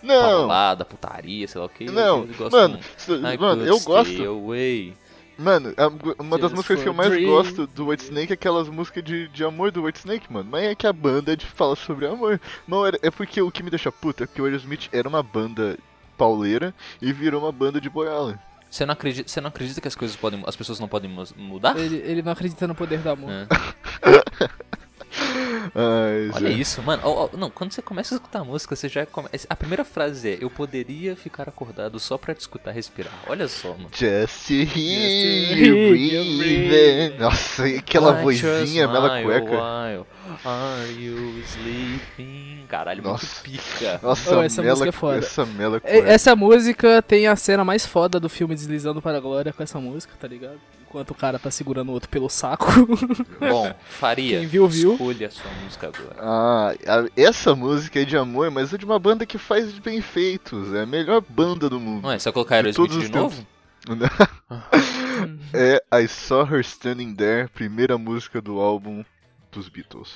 Não, 0.04 0.48
balada, 0.48 0.86
putaria, 0.86 1.48
sei 1.48 1.60
lá 1.60 1.66
o 1.68 1.70
que. 1.70 1.86
não, 1.86 2.20
eu, 2.20 2.28
eu 2.28 2.36
gosto 2.36 2.52
mano, 2.52 2.80
muito. 3.08 3.40
mano, 3.42 3.66
eu 3.66 3.80
gosto. 3.80 4.24
away. 4.24 4.96
Mano, 5.38 5.74
a- 5.78 6.22
uma 6.22 6.38
das 6.38 6.52
músicas 6.54 6.82
que 6.84 6.88
eu 6.90 6.94
mais 6.94 7.10
dream. 7.12 7.30
gosto 7.30 7.66
do 7.68 7.88
White 7.88 8.04
Snake 8.06 8.32
é 8.32 8.36
aquelas 8.36 8.68
músicas 8.70 9.04
de, 9.04 9.28
de 9.30 9.44
amor 9.44 9.72
do 9.72 9.84
White 9.84 10.00
Snake, 10.00 10.32
mano. 10.32 10.48
Mas 10.52 10.64
é 10.66 10.76
que 10.76 10.86
a 10.86 10.94
banda 10.94 11.36
de 11.36 11.46
fala 11.46 11.76
sobre 11.76 12.06
amor. 12.06 12.40
Não, 12.68 12.86
era- 12.86 13.00
é 13.02 13.10
porque 13.10 13.42
o 13.42 13.52
que 13.52 13.64
me 13.64 13.70
deixa 13.70 13.92
puta 13.92 14.24
é 14.26 14.28
que 14.28 14.42
o 14.42 14.46
Aerosmith 14.46 14.90
era 14.92 15.08
uma 15.10 15.24
banda 15.24 15.78
pauleira 16.18 16.74
e 17.02 17.12
virou 17.12 17.42
uma 17.42 17.52
banda 17.52 17.82
de 17.82 17.90
boiola. 17.90 18.40
Você 18.70 18.86
não 18.86 18.94
acredita, 18.94 19.28
você 19.30 19.40
não 19.42 19.50
acredita 19.50 19.80
que 19.82 19.88
as 19.88 19.96
coisas 19.96 20.16
podem, 20.18 20.44
as 20.48 20.56
pessoas 20.56 20.80
não 20.80 20.88
podem 20.88 21.10
mudar? 21.38 21.78
Ele, 21.78 21.96
ele 21.98 22.22
não 22.24 22.32
acredita 22.32 22.66
no 22.68 22.74
poder 22.74 23.00
do 23.00 23.10
amor. 23.10 23.30
É. 23.32 23.48
Ai, 25.76 26.30
Olha 26.34 26.50
isso, 26.50 26.82
mano. 26.82 27.02
Ó, 27.06 27.26
ó, 27.34 27.38
não, 27.38 27.50
quando 27.50 27.72
você 27.72 27.82
começa 27.82 28.14
a 28.14 28.18
escutar 28.18 28.40
a 28.40 28.44
música, 28.44 28.76
você 28.76 28.90
já 28.90 29.06
começa. 29.06 29.48
A 29.50 29.56
primeira 29.56 29.84
frase 29.86 30.32
é: 30.32 30.38
Eu 30.42 30.50
poderia 30.50 31.16
ficar 31.16 31.48
acordado 31.48 32.00
só 32.00 32.18
pra 32.18 32.34
te 32.34 32.42
escutar 32.42 32.72
respirar. 32.72 33.14
Olha 33.28 33.48
só, 33.48 33.70
mano. 33.70 33.90
Just 33.94 34.48
to 34.48 34.54
hear 34.54 35.58
you 35.58 36.38
breathing. 36.38 37.18
Nossa, 37.20 37.68
e 37.68 37.78
aquela 37.78 38.14
vozinha, 38.14 38.88
mela 38.88 39.22
cueca. 39.22 39.52
while 39.52 40.06
Are 40.46 40.92
you 40.92 41.42
sleeping? 41.46 42.66
Caralho, 42.68 43.04
Nossa. 43.04 43.26
muito 43.48 43.60
pica. 43.62 44.00
Nossa, 44.02 44.38
Oh, 44.38 44.42
essa 44.42 44.62
mela, 44.62 44.74
música 44.74 44.90
é 44.90 44.92
foda. 44.92 45.18
essa 45.18 45.46
mela 45.46 45.80
cueca. 45.80 45.98
Essa 46.10 46.36
música 46.36 47.02
tem 47.02 47.28
a 47.28 47.36
cena 47.36 47.64
mais 47.64 47.86
foda 47.86 48.20
do 48.20 48.30
filme 48.30 48.56
Deslizando 48.56 49.02
para 49.02 49.18
a 49.18 49.20
Glória 49.22 49.54
com 49.54 49.62
essa 49.62 49.80
música, 49.80 50.14
tá 50.20 50.28
ligado? 50.28 50.60
Enquanto 50.94 51.10
o 51.10 51.16
cara 51.16 51.40
tá 51.40 51.50
segurando 51.50 51.90
o 51.90 51.94
outro 51.94 52.08
pelo 52.08 52.30
saco. 52.30 52.68
Bom, 53.42 53.74
Faria. 53.90 54.38
Quem 54.38 54.48
viu, 54.48 54.68
viu. 54.68 54.92
Escolha 54.92 55.26
a 55.26 55.32
sua 55.32 55.50
música 55.64 55.88
agora. 55.88 56.16
Ah, 56.20 56.72
a- 56.86 57.10
essa 57.20 57.56
música 57.56 58.00
é 58.00 58.06
de 58.06 58.16
amor, 58.16 58.52
mas 58.52 58.72
é 58.72 58.78
de 58.78 58.86
uma 58.86 59.00
banda 59.00 59.26
que 59.26 59.40
faz 59.40 59.80
bem 59.80 60.02
feitos. 60.02 60.72
É 60.72 60.84
a 60.84 60.86
melhor 60.86 61.20
banda 61.28 61.68
do 61.68 61.80
mundo. 61.80 62.04
Não 62.04 62.12
é? 62.12 62.20
Só 62.20 62.32
colocar 62.32 62.62
De 62.62 62.68
Aerosmith 62.68 62.92
de 62.92 62.98
os 63.06 63.10
novo? 63.10 63.48
é 65.52 65.84
I 66.04 66.08
Saw 66.08 66.46
Her 66.46 66.60
Standing 66.60 67.16
There, 67.16 67.50
primeira 67.50 67.98
música 67.98 68.40
do 68.40 68.60
álbum 68.60 69.04
dos 69.52 69.70
Beatles. 69.70 70.12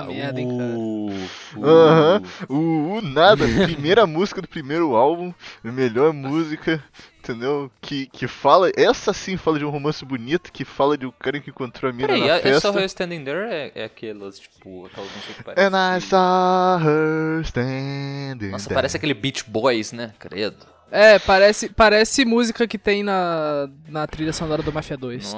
Puta 0.00 0.12
merda, 0.12 0.40
hein, 0.40 0.48
cara. 0.48 0.70
uh, 0.70 1.10
uh. 1.56 1.64
Aham. 1.64 2.22
O, 2.48 2.54
o 2.98 3.00
nada, 3.02 3.44
primeira 3.64 4.06
música 4.06 4.40
do 4.40 4.48
primeiro 4.48 4.94
álbum, 4.94 5.32
melhor 5.62 6.12
música, 6.12 6.82
entendeu? 7.18 7.70
Que, 7.80 8.06
que 8.06 8.26
fala, 8.26 8.70
essa 8.76 9.12
sim 9.12 9.36
fala 9.36 9.58
de 9.58 9.64
um 9.64 9.70
romance 9.70 10.04
bonito, 10.04 10.52
que 10.52 10.64
fala 10.64 10.96
de 10.96 11.06
um 11.06 11.12
cara 11.12 11.40
que 11.40 11.50
encontrou 11.50 11.90
a 11.90 11.92
mina 11.92 12.08
Peraí, 12.08 12.26
na 12.26 12.36
a, 12.36 12.40
festa. 12.40 12.68
essa 12.68 12.78
Her 12.80 12.84
Standing 12.86 13.24
There 13.24 13.52
é, 13.52 13.72
é 13.74 13.84
aquelas, 13.84 14.38
tipo, 14.38 14.86
aquelas 14.86 15.10
músicas 15.10 15.36
que 15.36 15.42
parecem... 15.44 15.66
And 15.66 15.96
I 15.96 16.00
saw 16.00 16.78
her 16.78 17.42
standing 17.44 18.50
Nossa, 18.50 18.64
there. 18.68 18.74
parece 18.74 18.96
aquele 18.96 19.14
Beach 19.14 19.44
Boys, 19.46 19.92
né? 19.92 20.12
Credo. 20.18 20.71
É, 20.94 21.18
parece, 21.18 21.70
parece 21.70 22.22
música 22.22 22.68
que 22.68 22.76
tem 22.76 23.02
na, 23.02 23.66
na 23.88 24.06
trilha 24.06 24.30
sonora 24.30 24.62
do 24.62 24.70
Mafia 24.70 24.94
2. 24.94 25.34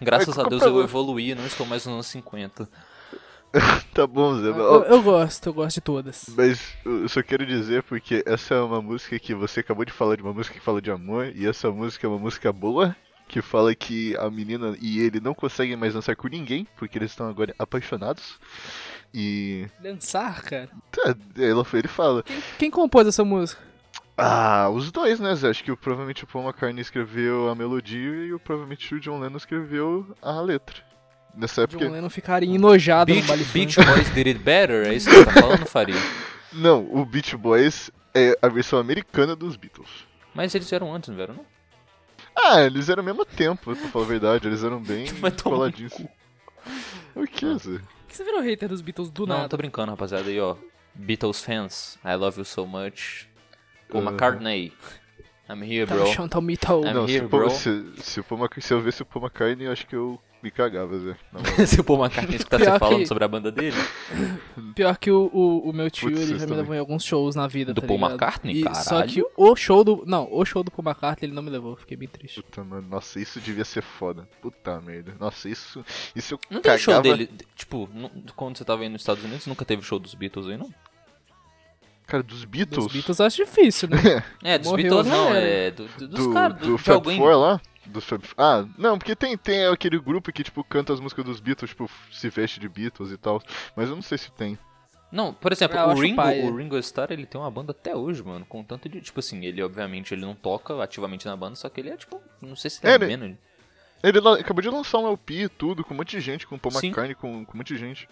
Graças 0.00 0.38
a 0.38 0.44
Deus 0.44 0.62
eu 0.62 0.80
evoluí, 0.80 1.34
não 1.34 1.44
estou 1.44 1.66
mais 1.66 1.84
nos 1.84 1.92
anos 1.94 2.06
50. 2.06 2.66
tá 3.92 4.06
bom, 4.06 4.40
Zé. 4.40 4.48
Eu, 4.48 4.84
eu, 4.84 5.02
gosto, 5.02 5.46
eu 5.48 5.52
gosto 5.52 5.74
de 5.74 5.80
todas. 5.82 6.24
Mas 6.34 6.62
eu 6.82 7.06
só 7.10 7.22
quero 7.22 7.44
dizer 7.44 7.82
porque 7.82 8.24
essa 8.26 8.54
é 8.54 8.60
uma 8.60 8.80
música 8.80 9.18
que 9.18 9.34
você 9.34 9.60
acabou 9.60 9.84
de 9.84 9.92
falar 9.92 10.16
de 10.16 10.22
uma 10.22 10.32
música 10.32 10.58
que 10.58 10.64
fala 10.64 10.80
de 10.80 10.90
amor, 10.90 11.30
e 11.34 11.46
essa 11.46 11.70
música 11.70 12.06
é 12.06 12.08
uma 12.08 12.18
música 12.18 12.50
boa, 12.50 12.96
que 13.28 13.42
fala 13.42 13.74
que 13.74 14.16
a 14.16 14.30
menina 14.30 14.74
e 14.80 15.00
ele 15.00 15.20
não 15.20 15.34
conseguem 15.34 15.76
mais 15.76 15.92
dançar 15.92 16.16
com 16.16 16.28
ninguém, 16.28 16.66
porque 16.76 16.96
eles 16.96 17.10
estão 17.10 17.28
agora 17.28 17.54
apaixonados. 17.58 18.38
E. 19.18 19.66
Dançar, 19.80 20.42
cara? 20.42 20.68
Tá, 20.92 21.16
ela, 21.38 21.66
ele 21.72 21.88
fala. 21.88 22.22
Quem 22.58 22.70
compôs 22.70 23.06
essa 23.06 23.24
música? 23.24 23.62
Ah, 24.18 24.68
os 24.70 24.92
dois, 24.92 25.18
né, 25.18 25.34
Zé? 25.34 25.48
Acho 25.48 25.64
que 25.64 25.72
o- 25.72 25.76
provavelmente 25.76 26.24
o 26.24 26.26
Paul 26.26 26.44
McCartney 26.44 26.82
escreveu 26.82 27.48
a 27.48 27.54
melodia 27.54 28.26
e 28.26 28.32
o, 28.34 28.38
provavelmente 28.38 28.94
o 28.94 29.00
John 29.00 29.18
Lennon 29.20 29.38
escreveu 29.38 30.14
a 30.20 30.38
letra. 30.42 30.76
Nessa 31.34 31.62
época. 31.62 31.84
John 31.84 31.92
Lennon 31.92 32.10
ficaria 32.10 32.54
enojado 32.54 33.10
no 33.10 33.16
Beach, 33.16 33.28
baile 33.28 33.44
Beach. 33.44 33.76
Boys 33.76 34.10
Did 34.10 34.26
It 34.26 34.38
Better? 34.40 34.86
É 34.86 34.94
isso 34.94 35.08
que 35.08 35.16
você 35.16 35.24
tá 35.24 35.32
falando, 35.32 35.64
Faria? 35.68 35.94
Não, 36.52 36.86
o 36.90 37.04
Beach 37.06 37.34
Boys 37.36 37.90
é 38.14 38.36
a 38.42 38.48
versão 38.48 38.78
americana 38.78 39.34
dos 39.34 39.56
Beatles. 39.56 39.88
Mas 40.34 40.54
eles 40.54 40.68
vieram 40.68 40.94
antes, 40.94 41.08
não 41.08 41.16
vieram, 41.16 41.34
não? 41.34 41.46
Ah, 42.34 42.60
eles 42.62 42.88
eram 42.90 43.00
ao 43.00 43.06
mesmo 43.06 43.24
tempo, 43.24 43.74
pra 43.74 43.88
falar 43.88 44.04
a 44.04 44.08
verdade. 44.08 44.46
Eles 44.46 44.62
eram 44.62 44.78
bem 44.82 45.06
no 45.20 45.32
coladinhos. 45.42 45.94
O 47.14 47.26
que, 47.26 47.46
Zé? 47.58 47.80
Que 48.16 48.22
você 48.22 48.24
virou 48.24 48.40
hater 48.40 48.68
dos 48.68 48.80
Beatles 48.80 49.10
do 49.10 49.26
Não, 49.26 49.36
nada? 49.36 49.48
tô 49.50 49.56
brincando, 49.58 49.90
rapaziada. 49.90 50.28
Aí, 50.30 50.40
ó. 50.40 50.56
Beatles 50.94 51.42
fans, 51.44 51.98
I 52.02 52.14
love 52.14 52.38
you 52.38 52.44
so 52.46 52.66
much. 52.66 53.28
Paul 53.90 54.00
Aham. 54.02 54.10
McCartney, 54.12 54.72
I'm 55.50 55.62
here, 55.62 55.86
Tá 55.86 55.94
bro. 55.94 56.06
tá 56.26 56.40
o. 56.74 56.82
I'm 56.86 56.94
Não, 56.94 57.06
se, 57.06 57.12
here, 57.14 57.26
o 57.26 57.28
Paul- 57.28 57.40
bro. 57.42 57.50
se, 57.50 57.92
se, 57.98 58.20
o 58.20 58.24
Paul 58.24 58.38
se 58.62 58.72
eu 58.72 58.80
visse 58.80 59.02
o 59.02 59.04
Paul 59.04 59.26
McCartney, 59.26 59.66
eu 59.66 59.72
acho 59.72 59.86
que 59.86 59.94
eu 59.94 60.18
me 60.42 60.50
cagava, 60.50 60.96
Zé. 60.98 61.16
Se 61.66 61.80
o 61.80 61.84
Paul 61.84 61.98
McCartney 62.04 62.36
escutar 62.36 62.58
você 62.60 62.78
falando 62.78 62.98
que- 62.98 63.06
sobre 63.06 63.24
a 63.24 63.28
banda 63.28 63.50
dele. 63.50 63.76
Pior 64.74 64.96
que 64.96 65.10
o, 65.10 65.30
o, 65.32 65.70
o 65.70 65.72
meu 65.72 65.90
tio, 65.90 66.08
Putz, 66.10 66.22
ele 66.30 66.38
já 66.38 66.46
me 66.46 66.54
levou 66.54 66.74
em 66.74 66.78
alguns 66.78 67.04
shows 67.04 67.34
na 67.34 67.46
vida, 67.48 67.72
Do 67.74 67.80
tá 67.80 67.86
Paul 67.86 67.96
ligado? 67.98 68.12
McCartney? 68.12 68.56
E- 68.60 68.62
Caralho. 68.62 68.84
Só 68.84 69.02
que 69.02 69.24
o 69.36 69.56
show 69.56 69.82
do... 69.82 70.04
Não, 70.06 70.28
o 70.30 70.44
show 70.44 70.62
do 70.62 70.70
Paul 70.70 70.84
McCartney 70.88 71.28
ele 71.28 71.34
não 71.34 71.42
me 71.42 71.50
levou, 71.50 71.74
fiquei 71.76 71.96
bem 71.96 72.08
triste. 72.08 72.42
Puta, 72.42 72.62
mano, 72.62 72.86
nossa, 72.88 73.18
isso 73.18 73.40
devia 73.40 73.64
ser 73.64 73.82
foda. 73.82 74.28
Puta 74.40 74.80
merda. 74.80 75.14
Nossa, 75.18 75.48
isso. 75.48 75.84
Isso 76.14 76.34
eu 76.34 76.40
Não 76.50 76.60
tem 76.60 76.78
show 76.78 76.94
cagava- 76.94 77.16
dele. 77.16 77.30
Tipo, 77.56 77.88
nu- 77.92 78.10
quando 78.36 78.56
você 78.58 78.64
tava 78.64 78.82
aí 78.82 78.88
nos 78.88 79.00
Estados 79.02 79.24
Unidos, 79.24 79.46
nunca 79.46 79.64
teve 79.64 79.82
show 79.82 79.98
dos 79.98 80.14
Beatles 80.14 80.46
aí, 80.48 80.56
não? 80.56 80.70
Cara, 82.06 82.22
dos 82.22 82.44
Beatles. 82.44 82.84
Dos 82.84 82.92
Beatles 82.92 83.18
eu 83.18 83.26
acho 83.26 83.36
difícil, 83.44 83.88
né? 83.88 83.96
É, 84.44 84.56
dos 84.58 84.68
Morreu 84.70 84.90
Beatles 84.90 85.06
a 85.12 85.16
não, 85.16 85.34
é 85.34 85.70
do, 85.72 85.86
do- 85.88 86.06
dos 86.08 86.24
do, 86.26 86.32
caras, 86.32 86.58
do 86.58 86.66
do, 86.68 86.76
de 86.76 86.82
Fab 86.84 86.94
alguém. 86.94 87.18
Four 87.18 87.36
lá? 87.36 87.60
Do 87.88 88.00
Fab... 88.00 88.22
Ah, 88.36 88.66
não, 88.76 88.98
porque 88.98 89.14
tem, 89.14 89.36
tem 89.36 89.66
aquele 89.66 89.98
grupo 89.98 90.32
que, 90.32 90.42
tipo, 90.42 90.62
canta 90.64 90.92
as 90.92 91.00
músicas 91.00 91.24
dos 91.24 91.40
Beatles, 91.40 91.70
tipo, 91.70 91.90
se 92.12 92.28
veste 92.28 92.58
de 92.60 92.68
Beatles 92.68 93.10
e 93.12 93.16
tal. 93.16 93.40
Mas 93.76 93.88
eu 93.88 93.94
não 93.94 94.02
sei 94.02 94.18
se 94.18 94.30
tem. 94.32 94.58
Não, 95.12 95.32
por 95.32 95.52
exemplo, 95.52 95.78
eu 95.78 95.86
o 95.88 95.94
Ringo, 96.00 96.20
o 96.20 96.56
Ringo 96.56 96.76
Starr, 96.78 97.12
ele 97.12 97.26
tem 97.26 97.40
uma 97.40 97.50
banda 97.50 97.70
até 97.70 97.94
hoje, 97.94 98.22
mano, 98.24 98.44
com 98.44 98.62
tanto 98.64 98.88
de, 98.88 99.00
tipo 99.00 99.20
assim, 99.20 99.44
ele 99.46 99.62
obviamente 99.62 100.12
ele 100.12 100.22
não 100.22 100.34
toca 100.34 100.82
ativamente 100.82 101.26
na 101.26 101.36
banda, 101.36 101.54
só 101.54 101.68
que 101.68 101.80
ele 101.80 101.90
é 101.90 101.96
tipo, 101.96 102.20
não 102.42 102.56
sei 102.56 102.70
se 102.70 102.84
É, 102.84 102.94
ele 102.96 103.04
é 103.04 103.06
ele- 103.08 103.16
menos. 103.16 103.38
Ele 104.02 104.18
acabou 104.40 104.60
de 104.62 104.68
lançar 104.68 104.98
um 104.98 105.06
LP 105.08 105.44
e 105.44 105.48
tudo, 105.48 105.82
com 105.84 105.94
um 105.94 105.96
monte 105.96 106.10
de 106.10 106.20
gente, 106.20 106.46
com 106.46 106.56
o 106.56 106.58
Paul 106.58 106.72
Sim. 106.72 106.88
McCartney, 106.88 107.14
com, 107.14 107.44
com 107.46 107.54
um 107.54 107.56
monte 107.56 107.72
de 107.72 107.78
gente. 107.78 108.08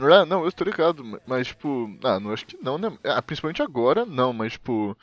Ah, 0.00 0.24
não, 0.26 0.44
eu 0.44 0.50
tô 0.50 0.64
ligado, 0.64 1.04
ma- 1.04 1.20
mas, 1.26 1.48
tipo, 1.48 1.96
ah, 2.02 2.18
não 2.18 2.32
acho 2.32 2.44
que 2.46 2.56
não, 2.62 2.76
né? 2.78 2.90
Ah, 3.04 3.20
principalmente 3.22 3.62
agora, 3.62 4.04
não, 4.06 4.32
mas, 4.32 4.52
tipo. 4.54 4.96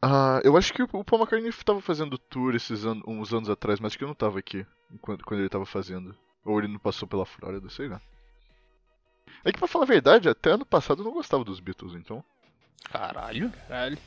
Ah, 0.00 0.40
eu 0.44 0.56
acho 0.56 0.72
que 0.72 0.82
o 0.82 0.88
Paul 1.04 1.20
McCartney 1.22 1.52
tava 1.64 1.80
fazendo 1.80 2.16
tour 2.18 2.54
esses 2.54 2.84
anos, 2.84 3.02
uns 3.06 3.32
anos 3.32 3.50
atrás, 3.50 3.80
mas 3.80 3.90
acho 3.90 3.98
que 3.98 4.04
eu 4.04 4.08
não 4.08 4.14
tava 4.14 4.38
aqui 4.38 4.64
quando, 5.00 5.24
quando 5.24 5.40
ele 5.40 5.48
tava 5.48 5.66
fazendo. 5.66 6.14
Ou 6.44 6.58
ele 6.58 6.68
não 6.68 6.78
passou 6.78 7.06
pela 7.08 7.26
Flórida, 7.26 7.68
sei 7.68 7.88
lá. 7.88 8.00
É 9.44 9.52
que 9.52 9.58
pra 9.58 9.68
falar 9.68 9.84
a 9.84 9.88
verdade, 9.88 10.28
até 10.28 10.50
ano 10.50 10.64
passado 10.64 11.00
eu 11.00 11.04
não 11.04 11.12
gostava 11.12 11.44
dos 11.44 11.60
Beatles, 11.60 11.94
então. 11.94 12.22
Caralho. 12.90 13.50
Caralho. 13.68 13.98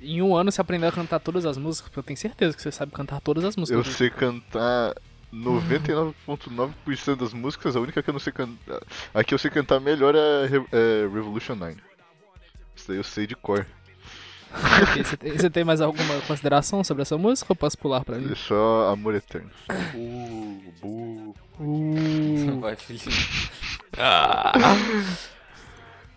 Em 0.00 0.22
um 0.22 0.36
ano 0.36 0.52
você 0.52 0.60
aprendeu 0.60 0.88
a 0.88 0.92
cantar 0.92 1.18
todas 1.18 1.44
as 1.46 1.56
músicas, 1.56 1.88
porque 1.88 1.98
eu 1.98 2.04
tenho 2.04 2.16
certeza 2.16 2.54
que 2.56 2.62
você 2.62 2.70
sabe 2.70 2.92
cantar 2.92 3.20
todas 3.20 3.44
as 3.44 3.56
músicas. 3.56 3.86
Eu 3.86 3.92
sei 3.92 4.10
cantar 4.10 4.94
99,9% 5.32 7.16
das 7.16 7.32
músicas, 7.32 7.74
a 7.74 7.80
única 7.80 8.02
que 8.02 8.10
eu 8.10 8.12
não 8.12 8.20
sei 8.20 8.32
cantar. 8.32 8.80
A 9.12 9.24
que 9.24 9.34
eu 9.34 9.38
sei 9.38 9.50
cantar 9.50 9.80
melhor 9.80 10.14
é, 10.14 10.46
Re- 10.46 10.66
é 10.72 11.00
Revolution 11.12 11.54
9. 11.56 11.76
Isso 12.76 12.88
daí 12.88 12.96
eu 12.98 13.04
sei 13.04 13.26
de 13.26 13.34
cor. 13.34 13.66
Ok, 14.52 15.04
você, 15.04 15.16
tem, 15.16 15.32
você 15.32 15.50
tem 15.50 15.64
mais 15.64 15.80
alguma 15.80 16.20
consideração 16.22 16.82
sobre 16.82 17.02
essa 17.02 17.18
música 17.18 17.52
ou 17.52 17.56
posso 17.56 17.76
pular 17.76 18.04
pra 18.04 18.16
mim? 18.16 18.32
É 18.32 18.34
só 18.34 18.90
Amor 18.92 19.14
Eterno. 19.14 19.50
Uh, 19.94 20.62
bu. 20.80 21.34
Uh. 21.60 22.60
Vai, 22.60 22.76
Felipe. 22.76 23.10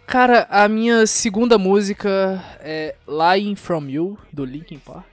Cara, 0.08 0.48
a 0.50 0.68
minha 0.68 1.08
segunda 1.08 1.58
música 1.58 2.44
é 2.60 2.96
Lying 3.08 3.56
From 3.56 3.88
You, 3.88 4.18
do 4.32 4.46
Linkin 4.46 4.80
Park. 4.80 5.06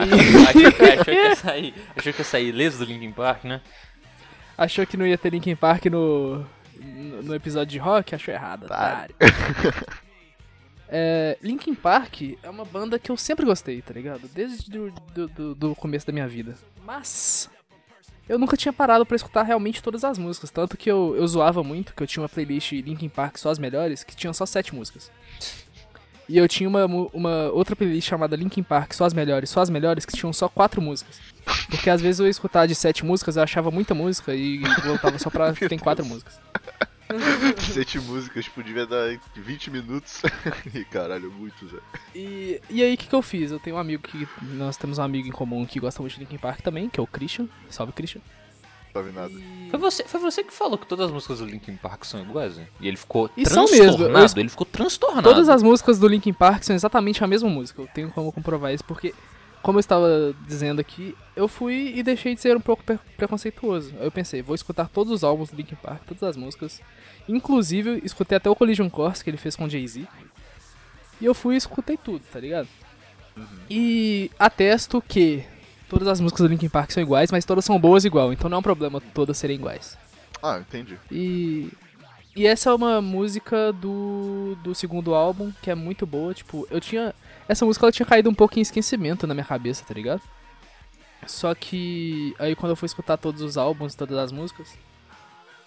Achou, 0.00 0.72
que- 0.72 0.82
achou 0.84 1.04
que 1.04 1.10
ia 1.12 1.36
sair, 1.36 1.74
achou 1.96 2.12
que 2.12 2.20
ia 2.20 2.24
sair 2.24 2.48
ileso 2.48 2.78
do 2.78 2.84
Linkin 2.84 3.12
Park, 3.12 3.44
né? 3.44 3.60
Achou 4.56 4.86
que 4.86 4.96
não 4.96 5.06
ia 5.06 5.16
ter 5.18 5.30
Linkin 5.30 5.56
Park 5.56 5.86
no, 5.86 6.46
no 6.80 7.22
no 7.22 7.34
episódio 7.34 7.72
de 7.72 7.78
rock? 7.78 8.14
Achou 8.14 8.32
errado, 8.34 8.64
otário. 8.64 9.14
É, 10.88 11.38
Linkin 11.42 11.74
Park 11.74 12.20
é 12.42 12.50
uma 12.50 12.64
banda 12.64 12.98
que 12.98 13.10
eu 13.10 13.16
sempre 13.16 13.46
gostei, 13.46 13.80
tá 13.80 13.94
ligado? 13.94 14.28
Desde 14.34 14.70
do, 14.70 14.90
do, 15.14 15.28
do- 15.28 15.54
do 15.54 15.74
começo 15.74 16.06
da 16.06 16.12
minha 16.12 16.28
vida. 16.28 16.54
Mas 16.84 17.48
eu 18.28 18.38
nunca 18.38 18.56
tinha 18.58 18.72
parado 18.72 19.06
pra 19.06 19.16
escutar 19.16 19.42
realmente 19.42 19.82
todas 19.82 20.04
as 20.04 20.18
músicas. 20.18 20.50
Tanto 20.50 20.76
que 20.76 20.90
eu, 20.90 21.14
eu 21.16 21.26
zoava 21.26 21.62
muito, 21.64 21.94
que 21.94 22.02
eu 22.02 22.06
tinha 22.06 22.22
uma 22.22 22.28
playlist 22.28 22.72
Linkin 22.72 23.08
Park 23.08 23.38
só 23.38 23.48
as 23.50 23.58
melhores, 23.58 24.04
que 24.04 24.14
tinha 24.14 24.32
só 24.34 24.44
sete 24.44 24.74
músicas. 24.74 25.10
E 26.32 26.38
eu 26.38 26.48
tinha 26.48 26.66
uma, 26.66 26.86
uma 26.86 27.50
outra 27.50 27.76
playlist 27.76 28.08
chamada 28.08 28.34
Linkin 28.34 28.62
Park, 28.62 28.94
só 28.94 29.04
as 29.04 29.12
melhores, 29.12 29.50
só 29.50 29.60
as 29.60 29.68
melhores, 29.68 30.06
que 30.06 30.16
tinham 30.16 30.32
só 30.32 30.48
quatro 30.48 30.80
músicas. 30.80 31.20
Porque 31.68 31.90
às 31.90 32.00
vezes 32.00 32.20
eu 32.20 32.24
ia 32.24 32.30
escutar 32.30 32.64
de 32.64 32.74
sete 32.74 33.04
músicas, 33.04 33.36
eu 33.36 33.42
achava 33.42 33.70
muita 33.70 33.94
música 33.94 34.34
e 34.34 34.62
voltava 34.82 35.18
só 35.18 35.28
pra 35.28 35.52
tem 35.52 35.78
quatro 35.78 36.06
músicas. 36.06 36.40
Sete 37.74 37.98
músicas, 37.98 38.46
tipo, 38.46 38.62
devia 38.62 38.86
dar 38.86 39.18
20 39.36 39.70
minutos. 39.70 40.22
e 40.74 40.82
caralho, 40.86 41.30
muito, 41.30 41.68
Zé. 41.68 41.76
E, 42.14 42.58
e 42.70 42.82
aí, 42.82 42.94
o 42.94 42.96
que, 42.96 43.06
que 43.06 43.14
eu 43.14 43.20
fiz? 43.20 43.50
Eu 43.50 43.60
tenho 43.60 43.76
um 43.76 43.78
amigo 43.78 44.02
que. 44.02 44.26
Nós 44.40 44.78
temos 44.78 44.96
um 44.96 45.02
amigo 45.02 45.28
em 45.28 45.30
comum 45.30 45.66
que 45.66 45.78
gosta 45.78 46.00
muito 46.00 46.14
de 46.14 46.20
Linkin 46.20 46.38
Park 46.38 46.62
também, 46.62 46.88
que 46.88 46.98
é 46.98 47.02
o 47.02 47.06
Christian. 47.06 47.48
Salve, 47.68 47.92
Christian. 47.92 48.22
Sabe 48.92 49.10
nada. 49.12 49.32
Foi 49.70 49.78
você, 49.78 50.04
foi 50.04 50.20
você 50.20 50.44
que 50.44 50.52
falou 50.52 50.76
que 50.76 50.86
todas 50.86 51.06
as 51.06 51.12
músicas 51.12 51.38
do 51.38 51.46
Linkin 51.46 51.76
Park 51.76 52.04
são 52.04 52.20
iguais, 52.20 52.56
né? 52.58 52.66
E 52.80 52.86
ele 52.88 52.96
ficou 52.98 53.30
E 53.36 53.40
mesmo, 53.40 53.54
transtornado, 53.66 54.24
es- 54.26 54.36
ele 54.36 54.48
ficou 54.50 54.66
transtornado. 54.66 55.22
Todas 55.28 55.48
as 55.48 55.62
músicas 55.62 55.98
do 55.98 56.06
Linkin 56.06 56.32
Park 56.34 56.62
são 56.62 56.76
exatamente 56.76 57.24
a 57.24 57.26
mesma 57.26 57.48
música. 57.48 57.80
Eu 57.80 57.88
tenho 57.88 58.10
como 58.10 58.30
comprovar 58.30 58.74
isso, 58.74 58.84
porque, 58.84 59.14
como 59.62 59.78
eu 59.78 59.80
estava 59.80 60.34
dizendo 60.46 60.80
aqui, 60.80 61.16
eu 61.34 61.48
fui 61.48 61.94
e 61.96 62.02
deixei 62.02 62.34
de 62.34 62.40
ser 62.42 62.54
um 62.54 62.60
pouco 62.60 62.84
pre- 62.84 62.98
preconceituoso. 63.16 63.94
Aí 63.98 64.04
eu 64.04 64.12
pensei, 64.12 64.42
vou 64.42 64.54
escutar 64.54 64.88
todos 64.88 65.10
os 65.10 65.24
álbuns 65.24 65.48
do 65.50 65.56
Linkin 65.56 65.76
Park, 65.76 66.02
todas 66.06 66.22
as 66.24 66.36
músicas. 66.36 66.78
Inclusive, 67.26 68.02
escutei 68.04 68.36
até 68.36 68.50
o 68.50 68.54
Collision 68.54 68.90
Course 68.90 69.24
que 69.24 69.30
ele 69.30 69.38
fez 69.38 69.56
com 69.56 69.64
o 69.64 69.70
Jay-Z. 69.70 70.06
E 71.18 71.24
eu 71.24 71.32
fui 71.32 71.54
e 71.54 71.58
escutei 71.58 71.96
tudo, 71.96 72.22
tá 72.30 72.38
ligado? 72.40 72.68
E 73.70 74.30
atesto 74.38 75.00
que 75.00 75.44
todas 75.92 76.08
as 76.08 76.20
músicas 76.20 76.40
do 76.40 76.48
Linkin 76.48 76.70
Park 76.70 76.90
são 76.90 77.02
iguais, 77.02 77.30
mas 77.30 77.44
todas 77.44 77.66
são 77.66 77.78
boas 77.78 78.06
igual, 78.06 78.32
então 78.32 78.48
não 78.48 78.56
é 78.56 78.58
um 78.60 78.62
problema 78.62 78.98
todas 79.12 79.36
serem 79.36 79.56
iguais. 79.56 79.98
Ah, 80.42 80.58
entendi. 80.58 80.98
E. 81.10 81.70
E 82.34 82.46
essa 82.46 82.70
é 82.70 82.74
uma 82.74 83.02
música 83.02 83.74
do, 83.74 84.56
do 84.64 84.74
segundo 84.74 85.14
álbum, 85.14 85.52
que 85.60 85.70
é 85.70 85.74
muito 85.74 86.06
boa, 86.06 86.32
tipo, 86.32 86.66
eu 86.70 86.80
tinha. 86.80 87.14
Essa 87.46 87.66
música 87.66 87.84
ela 87.84 87.92
tinha 87.92 88.06
caído 88.06 88.30
um 88.30 88.34
pouco 88.34 88.58
em 88.58 88.62
esquecimento 88.62 89.26
na 89.26 89.34
minha 89.34 89.44
cabeça, 89.44 89.84
tá 89.86 89.92
ligado? 89.92 90.22
Só 91.26 91.54
que 91.54 92.34
aí 92.38 92.56
quando 92.56 92.70
eu 92.70 92.76
fui 92.76 92.86
escutar 92.86 93.18
todos 93.18 93.42
os 93.42 93.58
álbuns, 93.58 93.94
todas 93.94 94.16
as 94.16 94.32
músicas, 94.32 94.72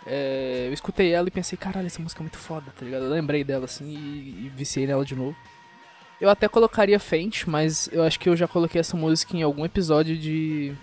é, 0.07 0.65
eu 0.67 0.73
escutei 0.73 1.13
ela 1.13 1.27
e 1.27 1.31
pensei, 1.31 1.55
caralho, 1.55 1.85
essa 1.85 2.01
música 2.01 2.21
é 2.21 2.23
muito 2.23 2.39
foda, 2.39 2.73
tá 2.75 2.83
ligado? 2.83 3.03
Eu 3.03 3.11
lembrei 3.11 3.43
dela 3.43 3.65
assim 3.65 3.85
e, 3.85 4.47
e 4.47 4.51
viciei 4.55 4.87
nela 4.87 5.05
de 5.05 5.15
novo. 5.15 5.37
Eu 6.19 6.29
até 6.29 6.47
colocaria 6.47 6.99
Faint, 6.99 7.45
mas 7.45 7.89
eu 7.91 8.03
acho 8.03 8.19
que 8.19 8.29
eu 8.29 8.35
já 8.35 8.47
coloquei 8.47 8.79
essa 8.79 8.95
música 8.95 9.35
em 9.35 9.41
algum 9.43 9.65
episódio 9.65 10.17
de. 10.17 10.73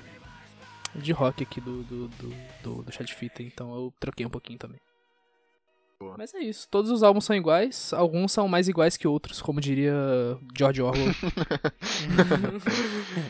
de 0.94 1.12
rock 1.12 1.42
aqui 1.42 1.60
do, 1.60 1.82
do, 1.84 2.08
do, 2.08 2.34
do, 2.62 2.82
do 2.82 2.92
Chá 2.92 3.02
de 3.02 3.14
Fita, 3.14 3.42
então 3.42 3.74
eu 3.74 3.92
troquei 3.98 4.26
um 4.26 4.30
pouquinho 4.30 4.58
também. 4.58 4.78
Boa. 5.98 6.16
Mas 6.18 6.34
é 6.34 6.40
isso, 6.40 6.66
todos 6.68 6.90
os 6.90 7.04
álbuns 7.04 7.24
são 7.24 7.34
iguais, 7.36 7.92
alguns 7.92 8.32
são 8.32 8.48
mais 8.48 8.66
iguais 8.68 8.96
que 8.96 9.06
outros, 9.06 9.40
como 9.40 9.60
diria 9.60 9.94
George 10.56 10.82
Orwell. 10.82 11.06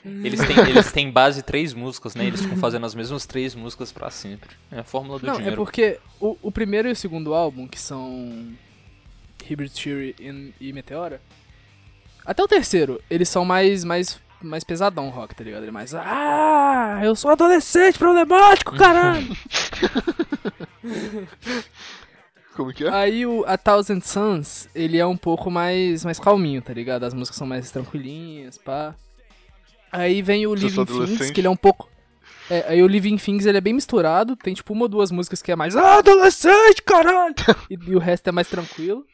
Eles 0.25 0.41
têm, 0.41 0.59
eles 0.71 0.91
têm 0.93 1.11
base 1.11 1.43
três 1.43 1.75
músicas, 1.75 2.15
né? 2.15 2.25
Eles 2.27 2.41
ficam 2.41 2.57
fazendo 2.57 2.87
as 2.87 2.95
mesmas 2.95 3.27
três 3.27 3.55
músicas 3.55 3.93
pra 3.93 4.11
sempre. 4.11 4.57
É 4.71 4.79
a 4.81 4.85
fórmula 4.85 5.19
do 5.19 5.27
Não, 5.27 5.35
é 5.35 5.37
dinheiro. 5.37 5.57
porque 5.57 5.99
o, 6.21 6.37
o 6.43 6.51
primeiro 6.51 6.89
e 6.89 6.93
o 6.93 6.97
segundo 6.97 7.35
álbum, 7.35 7.69
que 7.69 7.79
são 7.79 8.55
Hybrid 9.47 9.71
Theory 9.73 10.17
e- 10.19 10.55
e 10.69 10.73
Meteora, 10.73 11.21
até 12.25 12.43
o 12.43 12.49
terceiro, 12.49 13.01
eles 13.11 13.29
são 13.29 13.45
mais, 13.45 13.85
mais, 13.85 14.21
mais 14.41 14.65
pesadão 14.65 15.09
rock, 15.11 15.35
tá 15.35 15.45
ligado? 15.45 15.63
Ele 15.63 15.71
é 15.71 15.73
mais, 15.73 15.95
ah, 15.95 17.01
eu 17.03 17.15
sou 17.15 17.31
adolescente 17.31 17.99
problemático, 17.99 18.77
caralho! 18.77 19.27
Como 22.55 22.73
que 22.73 22.85
é? 22.85 22.91
Aí 22.91 23.27
o 23.27 23.45
A 23.47 23.57
Thousand 23.57 24.01
Suns, 24.03 24.69
ele 24.75 24.99
é 24.99 25.07
um 25.07 25.17
pouco 25.17 25.51
mais, 25.51 26.05
mais 26.05 26.19
calminho, 26.19 26.61
tá 26.61 26.73
ligado? 26.73 27.05
As 27.05 27.15
músicas 27.15 27.39
são 27.39 27.47
mais 27.47 27.71
tranquilinhas, 27.71 28.59
pá. 28.59 28.95
Aí 29.91 30.21
vem 30.23 30.47
o 30.47 30.51
eu 30.51 30.55
Living 30.55 30.85
Things, 30.85 31.31
que 31.31 31.41
ele 31.41 31.47
é 31.47 31.51
um 31.51 31.57
pouco... 31.57 31.89
É, 32.51 32.65
aí 32.69 32.83
o 32.83 32.87
Living 32.87 33.17
Things, 33.17 33.47
ele 33.47 33.57
é 33.59 33.61
bem 33.61 33.73
misturado, 33.73 34.37
tem 34.37 34.53
tipo 34.53 34.73
uma 34.75 34.83
ou 34.83 34.89
duas 34.89 35.11
músicas 35.11 35.41
que 35.41 35.51
é 35.51 35.57
mais 35.57 35.77
ah, 35.77 35.99
adolescente, 35.99 36.83
caralho! 36.83 37.35
e, 37.71 37.79
e 37.87 37.97
o 37.97 37.99
resto 37.99 38.29
é 38.29 38.33
mais 38.33 38.49
tranquilo. 38.49 39.07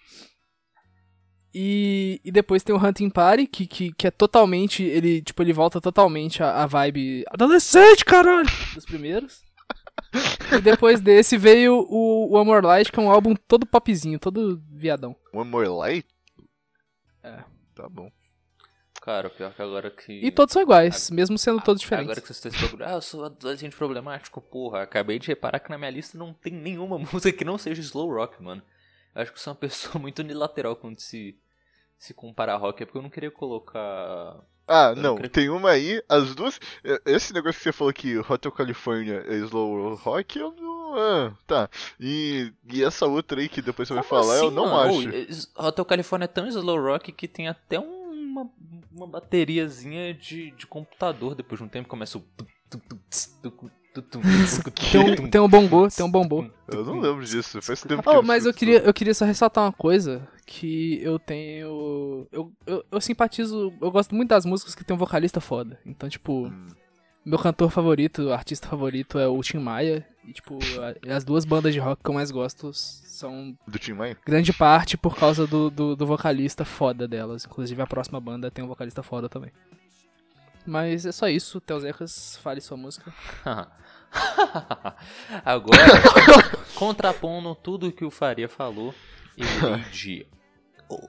E, 1.55 2.21
e 2.25 2.31
depois 2.31 2.63
tem 2.63 2.75
o 2.75 2.79
Hunting 2.79 3.11
Party, 3.11 3.47
que, 3.47 3.67
que, 3.67 3.93
que 3.93 4.07
é 4.07 4.11
totalmente, 4.11 4.83
ele, 4.83 5.23
tipo, 5.23 5.43
ele 5.43 5.53
volta 5.53 5.81
totalmente 5.81 6.43
a, 6.43 6.63
a 6.63 6.67
vibe 6.67 7.25
adolescente, 7.31 8.05
caralho! 8.05 8.49
Dos 8.75 8.85
primeiros. 8.85 9.43
E 10.51 10.61
depois 10.63 11.01
desse 11.01 11.37
veio 11.37 11.85
o, 11.87 12.31
o 12.33 12.39
Amor 12.39 12.65
Light, 12.65 12.91
que 12.91 12.99
é 12.99 13.03
um 13.03 13.11
álbum 13.11 13.35
todo 13.35 13.67
popzinho, 13.67 14.19
todo 14.19 14.63
viadão. 14.71 15.15
One 15.35 15.51
More 15.51 15.69
Light? 15.69 16.07
É. 17.23 17.45
Tá 17.75 17.89
bom. 17.89 18.11
Cara, 19.03 19.31
pior 19.31 19.55
que 19.55 19.63
agora 19.63 19.91
que. 19.91 20.13
E 20.13 20.31
todos 20.31 20.53
são 20.53 20.63
iguais, 20.63 21.11
mesmo 21.11 21.39
sendo 21.39 21.61
todos 21.63 21.83
Agora 21.85 22.05
diferentes. 22.05 22.21
que 22.21 22.35
vocês 22.35 22.55
estão 22.55 22.69
bagulho, 22.69 22.85
ah, 22.87 22.93
eu 22.93 23.03
sou 23.03 23.25
adolescente 23.25 23.77
problemático, 23.77 24.41
porra. 24.41 24.83
Acabei 24.83 25.19
de 25.19 25.29
reparar 25.29 25.61
que 25.61 25.71
na 25.71 25.79
minha 25.79 25.91
lista 25.91 26.19
não 26.19 26.33
tem 26.33 26.53
nenhuma 26.53 26.99
música 27.13 27.33
que 27.33 27.45
não 27.45 27.57
seja 27.57 27.81
slow 27.81 28.13
rock, 28.13 28.43
mano. 28.43 28.63
Eu 29.15 29.23
acho 29.23 29.33
que 29.33 29.39
eu 29.39 29.43
sou 29.43 29.53
uma 29.53 29.59
pessoa 29.61 30.01
muito 30.01 30.21
unilateral 30.21 30.77
quando 30.77 31.01
se, 31.01 31.37
se 31.99 32.15
compara 32.15 32.55
a 32.55 32.57
rock, 32.57 32.83
é 32.83 32.87
porque 32.87 32.99
eu 32.99 33.03
não 33.03 33.11
queria 33.11 33.31
colocar. 33.31 34.37
Ah, 34.67 34.95
não 34.95 35.17
não, 35.17 35.17
tem 35.29 35.49
uma 35.49 35.71
aí, 35.71 36.03
as 36.09 36.35
duas. 36.35 36.61
Esse 37.07 37.33
negócio 37.33 37.59
que 37.59 37.65
você 37.65 37.73
falou 37.73 37.93
que 37.93 38.19
Hotel 38.19 38.53
California 38.53 39.25
é 39.27 39.35
slow 39.39 39.95
rock, 39.95 40.39
eu 40.39 40.53
não. 40.53 40.95
Ah, 40.95 41.33
tá. 41.47 41.71
E, 41.99 42.53
e 42.71 42.83
essa 42.85 43.07
outra 43.07 43.41
aí 43.41 43.49
que 43.49 43.63
depois 43.63 43.89
você 43.89 43.95
vai 43.95 44.03
Como 44.03 44.23
falar, 44.23 44.37
eu 44.37 44.47
assim, 44.47 44.55
não 44.55 44.67
mano? 44.73 45.01
acho. 45.01 45.09
Es- 45.11 45.51
Hotel 45.57 45.85
California 45.85 46.25
é 46.25 46.29
tão 46.29 46.47
slow 46.49 46.81
rock 46.83 47.13
que 47.13 47.27
tem 47.29 47.49
até 47.49 47.79
uma, 47.79 48.51
uma 48.93 49.07
bateriazinha 49.07 50.13
de, 50.15 50.51
de 50.51 50.67
computador. 50.67 51.35
Depois 51.35 51.59
de 51.59 51.65
um 51.65 51.69
tempo 51.69 51.89
começa 51.89 52.19
o. 52.19 52.25
Tem 54.93 55.01
um, 55.01 55.31
tem 55.31 55.41
um 55.41 55.49
bongô, 55.49 55.89
tem 55.89 56.05
um 56.05 56.11
bombô. 56.11 56.45
Eu 56.71 56.85
não 56.85 57.01
lembro 57.01 57.25
disso, 57.25 57.61
faz 57.63 57.83
tempo 57.83 58.03
que 58.03 58.09
Oh, 58.09 58.15
eu 58.15 58.23
mas 58.23 58.45
eu 58.47 58.55
queria, 58.55 58.79
eu 58.79 58.95
queria 58.95 59.15
só 59.15 59.25
ressaltar 59.25 59.65
uma 59.65 59.73
coisa, 59.73 60.27
que 60.47 61.01
eu 61.03 61.19
tenho... 61.19 62.29
Eu, 62.31 62.53
eu, 62.67 62.85
eu 62.93 63.01
simpatizo, 63.01 63.73
eu 63.81 63.91
gosto 63.91 64.15
muito 64.15 64.29
das 64.29 64.45
músicas 64.45 64.75
que 64.75 64.85
tem 64.85 64.95
um 64.95 64.99
vocalista 64.99 65.41
foda. 65.41 65.79
Então, 65.85 66.09
tipo, 66.09 66.47
Hum. 66.47 66.69
meu 67.25 67.39
cantor 67.39 67.71
favorito, 67.71 68.31
artista 68.33 68.69
favorito 68.69 69.19
é 69.19 69.27
o 69.27 69.41
Tim 69.43 69.59
Maia. 69.59 70.07
E, 70.25 70.33
tipo, 70.33 70.59
as 71.11 71.25
duas 71.25 71.45
bandas 71.47 71.73
de 71.73 71.81
rock 71.81 72.03
que 72.03 72.11
eu 72.11 72.15
mais 72.15 72.31
gosto 72.31 72.71
são 72.75 73.57
Do 73.67 73.79
Tim 73.79 73.95
Maia? 73.95 74.17
grande 74.27 74.53
parte 74.53 74.97
por 74.97 75.17
causa 75.17 75.47
do, 75.47 75.71
do, 75.71 75.97
do 75.97 76.07
vocalista 76.07 76.65
foda 76.67 77.09
delas. 77.09 77.47
Inclusive 77.47 77.81
a 77.81 77.87
próxima 77.87 78.21
banda 78.21 78.51
tem 78.51 78.63
um 78.63 78.69
vocalista 78.69 79.03
foda 79.03 79.29
também. 79.29 79.51
Mas 80.69 81.07
é 81.07 81.13
só 81.13 81.27
isso, 81.29 81.63
Teusecas, 81.63 82.39
fale 82.43 82.61
sua 82.61 82.77
música. 82.77 83.11
Agora, 85.43 85.79
contrapondo 86.77 87.55
tudo 87.55 87.91
que 87.91 88.05
o 88.05 88.11
Faria 88.11 88.51
falou, 88.51 88.95
eu 89.37 89.47
irei 89.73 89.85
de. 89.91 90.27
O, 90.91 91.09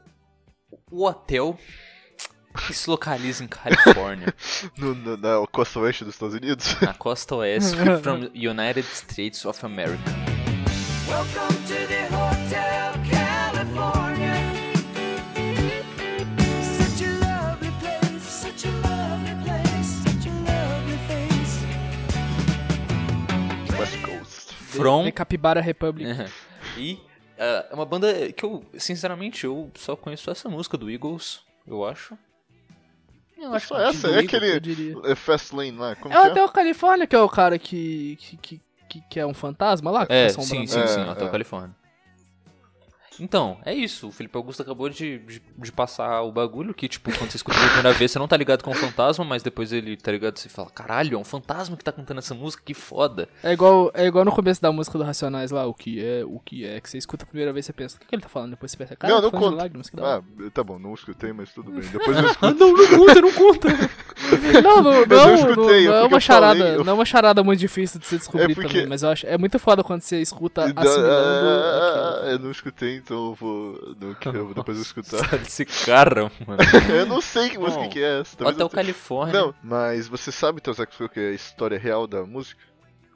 o 0.92 1.06
hotel 1.06 1.60
que 2.68 2.74
se 2.74 2.90
localiza 2.90 3.44
em 3.44 3.48
Califórnia, 3.50 4.34
No, 4.78 4.96
no- 4.96 5.18
na 5.18 5.46
costa 5.48 5.78
oeste 5.82 6.06
dos 6.06 6.16
Estados 6.16 6.36
Unidos? 6.36 6.76
na 6.82 6.94
costa 6.94 7.36
oeste, 7.36 7.76
from 8.02 8.30
United 8.34 8.88
States 8.94 9.44
of 9.46 9.66
America. 9.66 10.02
Welcome 11.10 11.58
to 11.68 11.88
the 11.88 11.99
From 24.80 25.04
The 25.04 25.12
Capybara 25.12 25.62
Republic. 25.62 26.10
e 26.78 27.00
ah, 27.40 27.68
é 27.72 27.74
uma 27.74 27.86
banda 27.86 28.32
que 28.34 28.44
eu, 28.44 28.66
sinceramente, 28.78 29.46
eu 29.46 29.72
só 29.76 29.96
conheço 29.96 30.30
essa 30.30 30.50
música 30.50 30.78
do 30.78 30.92
Eagles, 30.92 31.42
eu 31.66 31.86
acho. 31.86 32.18
Eu 33.38 33.54
acho 33.54 33.68
Só 33.68 33.76
que 33.76 33.82
essa, 33.84 34.08
é 34.08 34.10
Eagle, 34.12 34.22
eu 34.22 34.58
aquele 34.58 35.12
é 35.12 35.16
Fast 35.16 35.56
Lane 35.56 35.72
lá, 35.72 35.96
como 35.96 36.14
É 36.14 36.20
o 36.20 36.22
que 36.22 36.28
é? 36.28 36.32
Hotel 36.32 36.50
Califórnia, 36.50 37.08
que 37.08 37.16
é 37.16 37.22
o 37.22 37.30
cara 37.30 37.58
que, 37.58 38.18
que, 38.42 38.62
que, 38.90 39.02
que, 39.10 39.20
é 39.20 39.26
um 39.26 39.34
fantasma 39.34 39.90
lá? 39.90 40.06
que 40.06 40.12
É, 40.12 40.28
sim, 40.28 40.42
sim, 40.42 40.68
sim, 40.68 41.00
É, 41.00 41.10
Hotel 41.10 41.28
é. 41.28 41.32
Califórnia. 41.32 41.76
Então, 43.20 43.58
é 43.66 43.74
isso. 43.74 44.08
O 44.08 44.12
Felipe 44.12 44.38
Augusto 44.38 44.62
acabou 44.62 44.90
de, 44.90 45.20
de, 45.20 45.42
de 45.58 45.72
passar 45.72 46.22
o 46.22 46.32
bagulho 46.32 46.74
que, 46.74 46.88
tipo, 46.88 47.12
quando 47.18 47.30
você 47.32 47.38
escuta 47.38 47.58
pela 47.58 47.70
primeira 47.72 47.98
vez, 47.98 48.12
você 48.12 48.20
não 48.20 48.28
tá 48.28 48.38
ligado 48.38 48.64
com 48.64 48.72
o 48.72 48.76
fantasma, 48.76 49.26
mas 49.26 49.44
depois 49.44 49.72
ele, 49.74 49.98
tá 49.98 50.12
ligado? 50.12 50.38
Você 50.38 50.50
fala, 50.50 50.70
caralho, 50.70 51.16
é 51.16 51.18
um 51.18 51.24
fantasma 51.24 51.76
que 51.76 51.84
tá 51.84 51.92
cantando 51.92 52.20
essa 52.20 52.34
música, 52.34 52.64
que 52.66 52.74
foda. 52.74 53.28
É 53.44 53.54
igual, 53.54 53.92
é 53.94 54.06
igual 54.06 54.24
no 54.26 54.32
começo 54.32 54.62
da 54.62 54.72
música 54.72 54.98
do 54.98 55.04
Racionais 55.04 55.52
lá, 55.52 55.66
o 55.66 55.74
que 55.74 56.04
é, 56.04 56.24
o 56.26 56.40
que 56.40 56.66
é, 56.66 56.80
que 56.80 56.90
você 56.90 56.98
escuta 56.98 57.24
a 57.24 57.28
primeira 57.28 57.52
vez 57.54 57.66
você 57.66 57.74
pensa, 57.74 57.98
o 57.98 58.00
que, 58.00 58.06
que 58.08 58.16
ele 58.16 58.22
tá 58.22 58.30
falando? 58.30 58.52
Depois 58.52 58.72
você 58.72 58.78
pensa, 58.78 58.96
cara, 58.96 59.14
Não, 59.16 59.22
não 59.22 59.32
conta. 59.32 59.56
lágrimas. 59.56 59.92
Ah, 59.98 60.22
tá 60.54 60.64
bom, 60.64 60.80
não 60.80 60.94
escutei, 60.94 61.34
mas 61.34 61.52
tudo 61.54 61.72
bem. 61.72 61.82
Depois 61.92 62.18
eu 62.18 62.26
escuto. 62.26 62.54
não, 62.60 62.74
não 62.74 62.88
conta, 62.98 63.22
não 63.22 63.32
conta. 63.34 63.68
não, 64.64 64.82
não, 64.82 64.94
eu 64.94 65.08
não, 65.08 65.36
escutei, 65.36 65.86
não, 65.88 65.94
é 65.94 65.98
não 65.98 66.04
é 66.04 66.08
uma 66.08 66.20
charada, 66.20 66.60
falei, 66.60 66.76
eu- 66.76 66.84
não 66.84 66.92
é 66.92 66.96
uma 66.96 67.06
charada 67.06 67.44
muito 67.44 67.60
difícil 67.60 68.00
de 68.00 68.08
se 68.08 68.18
descobrir 68.18 68.52
É 68.52 68.56
porque- 68.56 68.68
também, 68.70 68.88
mas 68.88 69.04
eu 69.04 69.10
acho, 69.10 69.26
é 69.28 69.38
muito 69.38 69.58
foda 69.60 69.84
quando 69.84 70.02
você 70.02 70.22
escuta 70.22 70.62
E 70.68 70.74
assimilando 70.76 71.50
ah, 71.50 72.22
eu 72.32 72.40
não 72.40 72.52
escutei, 72.52 73.02
então 73.10 73.26
eu 73.30 73.34
vou. 73.34 73.80
Que 74.20 74.28
eu 74.28 74.46
vou 74.46 74.54
depois 74.54 74.78
eu 74.78 74.84
escutar. 74.84 75.34
Esse 75.42 75.66
cara, 75.66 76.32
mano. 76.46 76.62
eu 76.94 77.06
não 77.06 77.22
sei 77.22 77.50
que 77.50 77.58
música 77.58 77.84
Bom, 77.84 77.90
que 77.90 78.00
é 78.00 78.20
essa. 78.20 78.38
talvez 78.38 78.56
Hotel 78.56 78.66
eu 78.66 78.70
tenha- 78.70 78.84
Califórnia. 78.84 79.34
Não, 79.42 79.56
mas 79.64 80.08
você 80.08 80.32
sabe, 80.32 80.62
Teus 80.62 80.78
qual 80.78 81.10
que 81.10 81.20
é 81.20 81.30
a 81.30 81.34
história 81.34 81.80
real 81.80 82.06
da 82.06 82.24
música? 82.24 82.62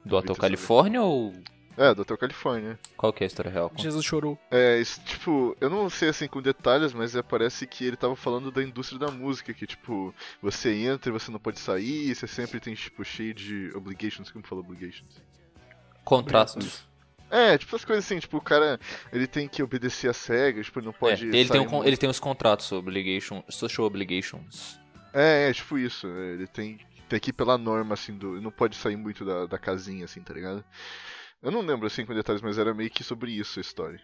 Do 0.04 0.16
Hotel 0.16 0.34
Califórnia 0.34 1.02
ou. 1.02 1.32
É, 1.76 1.94
do 1.94 2.02
Hotel 2.02 2.16
Califórnia. 2.16 2.78
Qual 2.96 3.12
que 3.12 3.24
é 3.24 3.26
a 3.26 3.28
história 3.28 3.50
real? 3.50 3.72
Jesus 3.76 4.04
chorou. 4.04 4.38
É, 4.50 4.78
isso, 4.78 5.00
tipo, 5.04 5.56
eu 5.60 5.68
não 5.68 5.90
sei 5.90 6.08
assim 6.10 6.28
com 6.28 6.40
detalhes, 6.40 6.92
mas 6.92 7.16
é, 7.16 7.22
parece 7.22 7.66
que 7.66 7.84
ele 7.84 7.96
tava 7.96 8.14
falando 8.14 8.50
da 8.50 8.62
indústria 8.62 8.98
da 8.98 9.10
música, 9.10 9.52
que 9.52 9.66
tipo, 9.66 10.14
você 10.40 10.72
entra 10.72 11.10
e 11.10 11.12
você 11.12 11.30
não 11.30 11.38
pode 11.40 11.58
sair, 11.58 12.14
você 12.14 12.26
sempre 12.28 12.60
tem, 12.60 12.74
tipo, 12.74 13.04
cheio 13.04 13.34
de 13.34 13.72
obligations, 13.74 14.30
como 14.30 14.46
fala 14.46 14.60
obligations? 14.60 15.20
Contratos. 16.04 16.86
É, 17.36 17.58
tipo 17.58 17.74
essas 17.74 17.84
coisas 17.84 18.04
assim, 18.04 18.20
tipo, 18.20 18.36
o 18.36 18.40
cara, 18.40 18.78
ele 19.12 19.26
tem 19.26 19.48
que 19.48 19.60
obedecer 19.60 20.08
às 20.08 20.24
regras, 20.26 20.66
tipo, 20.66 20.78
ele 20.78 20.86
não 20.86 20.92
É, 20.92 20.96
pode 20.96 21.26
ele, 21.26 21.48
tem 21.48 21.60
um 21.60 21.68
muito. 21.68 21.86
ele 21.88 21.96
tem 21.96 22.08
os 22.08 22.20
contratos, 22.20 22.70
obligation, 22.70 23.42
social 23.48 23.84
obligations. 23.86 24.78
É, 25.12 25.48
é, 25.50 25.52
tipo 25.52 25.76
isso, 25.76 26.06
é, 26.06 26.32
ele 26.34 26.46
tem, 26.46 26.78
tem 27.08 27.18
que 27.18 27.30
ir 27.30 27.32
pela 27.32 27.58
norma, 27.58 27.94
assim, 27.94 28.16
do, 28.16 28.40
não 28.40 28.52
pode 28.52 28.76
sair 28.76 28.96
muito 28.96 29.24
da, 29.24 29.46
da 29.46 29.58
casinha, 29.58 30.04
assim, 30.04 30.20
tá 30.20 30.32
ligado? 30.32 30.64
Eu 31.42 31.50
não 31.50 31.60
lembro, 31.60 31.86
assim, 31.88 32.06
com 32.06 32.14
detalhes, 32.14 32.40
mas 32.40 32.56
era 32.56 32.72
meio 32.72 32.88
que 32.90 33.02
sobre 33.02 33.32
isso 33.32 33.58
a 33.58 33.62
história. 33.62 34.00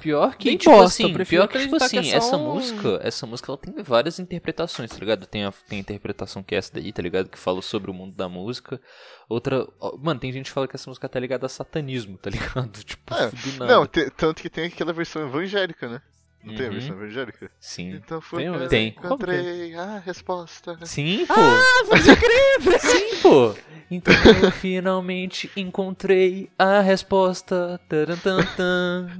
Pior 0.00 0.34
que, 0.36 0.56
tipo 0.56 0.70
bosta, 0.70 0.86
assim, 1.04 1.12
pior 1.24 1.46
que, 1.48 1.58
tipo 1.58 1.76
que 1.78 1.84
assim, 1.84 1.98
é 1.98 2.16
essa 2.16 2.36
um- 2.36 2.54
música, 2.54 3.00
essa 3.02 3.26
música 3.26 3.50
ela 3.52 3.58
tem 3.58 3.74
várias 3.82 4.18
interpretações, 4.18 4.90
tá 4.90 4.98
ligado? 4.98 5.26
Tem 5.26 5.44
a, 5.44 5.52
tem 5.68 5.78
a 5.78 5.80
interpretação 5.80 6.42
que 6.42 6.54
é 6.54 6.58
essa 6.58 6.72
daí, 6.74 6.92
tá 6.92 7.02
ligado? 7.02 7.28
Que 7.28 7.38
fala 7.38 7.60
sobre 7.62 7.90
o 7.90 7.94
mundo 7.94 8.14
da 8.14 8.28
música. 8.28 8.80
Outra, 9.28 9.66
mano, 10.02 10.18
tem 10.18 10.32
gente 10.32 10.46
que 10.46 10.52
fala 10.52 10.66
que 10.66 10.74
essa 10.76 10.88
música 10.90 11.08
tá 11.08 11.20
ligada 11.20 11.46
a 11.46 11.48
satanismo, 11.48 12.18
tá 12.18 12.30
ligado? 12.68 12.82
Tipo, 12.84 13.14
É, 13.14 13.30
do 13.30 13.52
nada. 13.58 13.74
Não, 13.74 13.86
te- 13.86 14.10
tanto 14.10 14.42
que 14.42 14.50
tem 14.50 14.64
aquela 14.66 14.92
versão 14.92 15.22
evangélica, 15.26 15.88
né? 15.88 16.00
Não 16.42 16.54
tem 16.54 16.66
a 16.66 16.68
Uhum. 16.70 16.74
versão 16.76 16.96
evangélica? 16.96 17.50
Sim. 17.60 17.90
Então 17.96 18.18
foi 18.18 18.38
Tem 18.38 18.46
eu 18.46 18.58
versão? 18.58 18.78
encontrei 18.78 19.74
a 19.74 19.98
resposta. 19.98 20.78
Sim, 20.86 21.26
pô. 21.26 21.34
Ah, 21.36 21.84
pode 21.86 22.16
crer! 22.16 22.80
Sim, 22.80 23.16
pô. 23.20 23.54
Então 23.90 24.14
eu 24.42 24.50
finalmente 24.50 25.50
encontrei 25.54 26.48
a 26.58 26.80
resposta. 26.80 27.78
Tarantantan. 27.90 29.10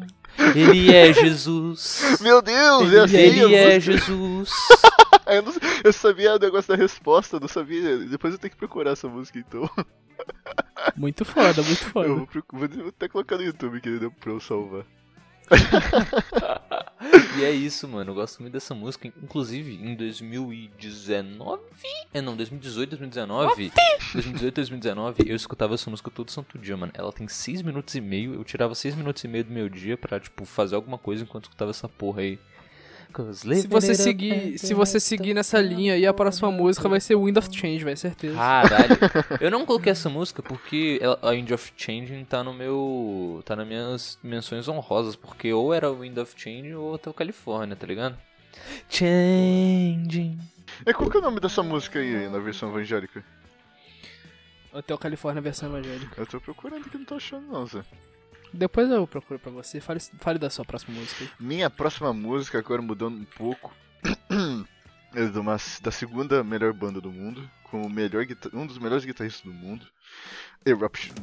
Ele 0.54 0.92
é 0.94 1.12
Jesus. 1.12 2.18
Meu 2.20 2.40
Deus, 2.42 2.82
Ele, 2.82 2.96
é 2.96 3.00
assim 3.04 3.16
a 3.16 3.20
ele 3.20 3.54
é. 3.54 3.80
Jesus. 3.80 4.50
eu, 5.26 5.42
não- 5.42 5.54
eu 5.84 5.92
sabia 5.92 6.34
o 6.34 6.38
negócio 6.38 6.74
da 6.74 6.80
resposta, 6.82 7.38
não 7.40 7.48
sabia. 7.48 7.98
Depois 7.98 8.32
eu 8.34 8.38
tenho 8.38 8.50
que 8.50 8.56
procurar 8.56 8.92
essa 8.92 9.08
música 9.08 9.38
então. 9.38 9.68
Muito 10.96 11.24
foda, 11.24 11.62
muito 11.62 11.82
Eu 11.84 11.90
foda. 11.90 12.08
vou, 12.08 12.26
procu- 12.26 12.56
vou 12.58 12.68
vou 12.68 12.88
até 12.88 13.08
colocar 13.08 13.36
no 13.36 13.42
YouTube 13.42 13.80
que 13.80 13.98
deu 13.98 14.10
pra 14.10 14.32
eu 14.32 14.40
salvar. 14.40 14.84
E 17.38 17.44
é 17.44 17.50
isso, 17.50 17.88
mano. 17.88 18.10
Eu 18.10 18.14
gosto 18.14 18.40
muito 18.40 18.52
dessa 18.52 18.74
música. 18.74 19.08
Inclusive, 19.08 19.74
em 19.74 19.94
2019. 19.94 21.62
É 22.12 22.20
não, 22.20 22.36
2018, 22.36 22.90
2019. 22.90 23.72
2018, 24.12 24.54
2019, 24.54 25.24
eu 25.26 25.36
escutava 25.36 25.74
essa 25.74 25.88
música 25.88 26.10
todo 26.10 26.30
santo 26.30 26.58
dia, 26.58 26.76
mano. 26.76 26.92
Ela 26.94 27.12
tem 27.12 27.26
6 27.26 27.62
minutos 27.62 27.94
e 27.94 28.00
meio. 28.00 28.34
Eu 28.34 28.44
tirava 28.44 28.74
6 28.74 28.94
minutos 28.94 29.24
e 29.24 29.28
meio 29.28 29.44
do 29.44 29.52
meu 29.52 29.68
dia 29.68 29.96
pra, 29.96 30.20
tipo, 30.20 30.44
fazer 30.44 30.74
alguma 30.74 30.98
coisa 30.98 31.22
enquanto 31.22 31.44
escutava 31.44 31.70
essa 31.70 31.88
porra 31.88 32.20
aí. 32.20 32.38
Se 33.34 33.66
você 33.66 33.94
seguir, 33.94 34.58
se 34.58 34.74
você 34.74 35.00
seguir 35.00 35.34
nessa 35.34 35.60
linha 35.60 35.94
aí, 35.94 36.06
a 36.06 36.14
próxima 36.14 36.50
música 36.50 36.88
vai 36.88 37.00
ser 37.00 37.16
Wind 37.16 37.36
of 37.36 37.48
Change, 37.52 37.84
vai 37.84 37.96
certeza. 37.96 38.36
Caralho. 38.36 38.96
Eu 39.40 39.50
não 39.50 39.66
coloquei 39.66 39.92
essa 39.92 40.08
música 40.08 40.42
porque 40.42 41.00
a 41.22 41.30
Wind 41.30 41.50
of 41.50 41.72
Change 41.76 42.24
tá 42.28 42.44
no 42.44 42.52
meu. 42.52 43.42
tá 43.44 43.56
nas 43.56 43.66
minhas 43.66 44.18
menções 44.22 44.68
honrosas, 44.68 45.16
porque 45.16 45.52
ou 45.52 45.74
era 45.74 45.90
Wind 45.90 46.16
of 46.18 46.34
Change 46.36 46.74
ou 46.74 46.94
Hotel 46.94 47.12
California, 47.12 47.76
tá 47.76 47.86
ligado? 47.86 48.16
Changing. 48.88 50.38
É 50.86 50.92
qual 50.92 51.10
que 51.10 51.16
é 51.16 51.20
o 51.20 51.22
nome 51.22 51.40
dessa 51.40 51.62
música 51.62 51.98
aí 51.98 52.28
na 52.28 52.38
versão 52.38 52.70
evangélica? 52.70 53.24
Hotel 54.72 54.96
California 54.98 55.42
versão 55.42 55.68
evangélica. 55.68 56.20
Eu 56.20 56.26
tô 56.26 56.40
procurando 56.40 56.86
aqui, 56.86 56.96
não 56.96 57.04
tô 57.04 57.16
achando 57.16 57.46
não, 57.46 57.66
Zé. 57.66 57.82
Depois 58.52 58.90
eu 58.90 59.06
procuro 59.06 59.38
pra 59.38 59.50
você. 59.50 59.80
Fale, 59.80 60.00
fale 60.18 60.38
da 60.38 60.50
sua 60.50 60.64
próxima 60.64 60.98
música. 60.98 61.26
Minha 61.38 61.70
próxima 61.70 62.12
música, 62.12 62.58
agora 62.58 62.82
mudando 62.82 63.16
um 63.16 63.24
pouco, 63.24 63.72
é 65.14 65.26
de 65.26 65.38
uma, 65.38 65.56
da 65.80 65.90
segunda 65.90 66.42
melhor 66.42 66.72
banda 66.72 67.00
do 67.00 67.10
mundo, 67.10 67.48
com 67.64 67.82
o 67.82 67.90
melhor, 67.90 68.26
um 68.52 68.66
dos 68.66 68.78
melhores 68.78 69.04
guitarristas 69.04 69.42
do 69.42 69.52
mundo, 69.52 69.86
Eruption. 70.64 71.14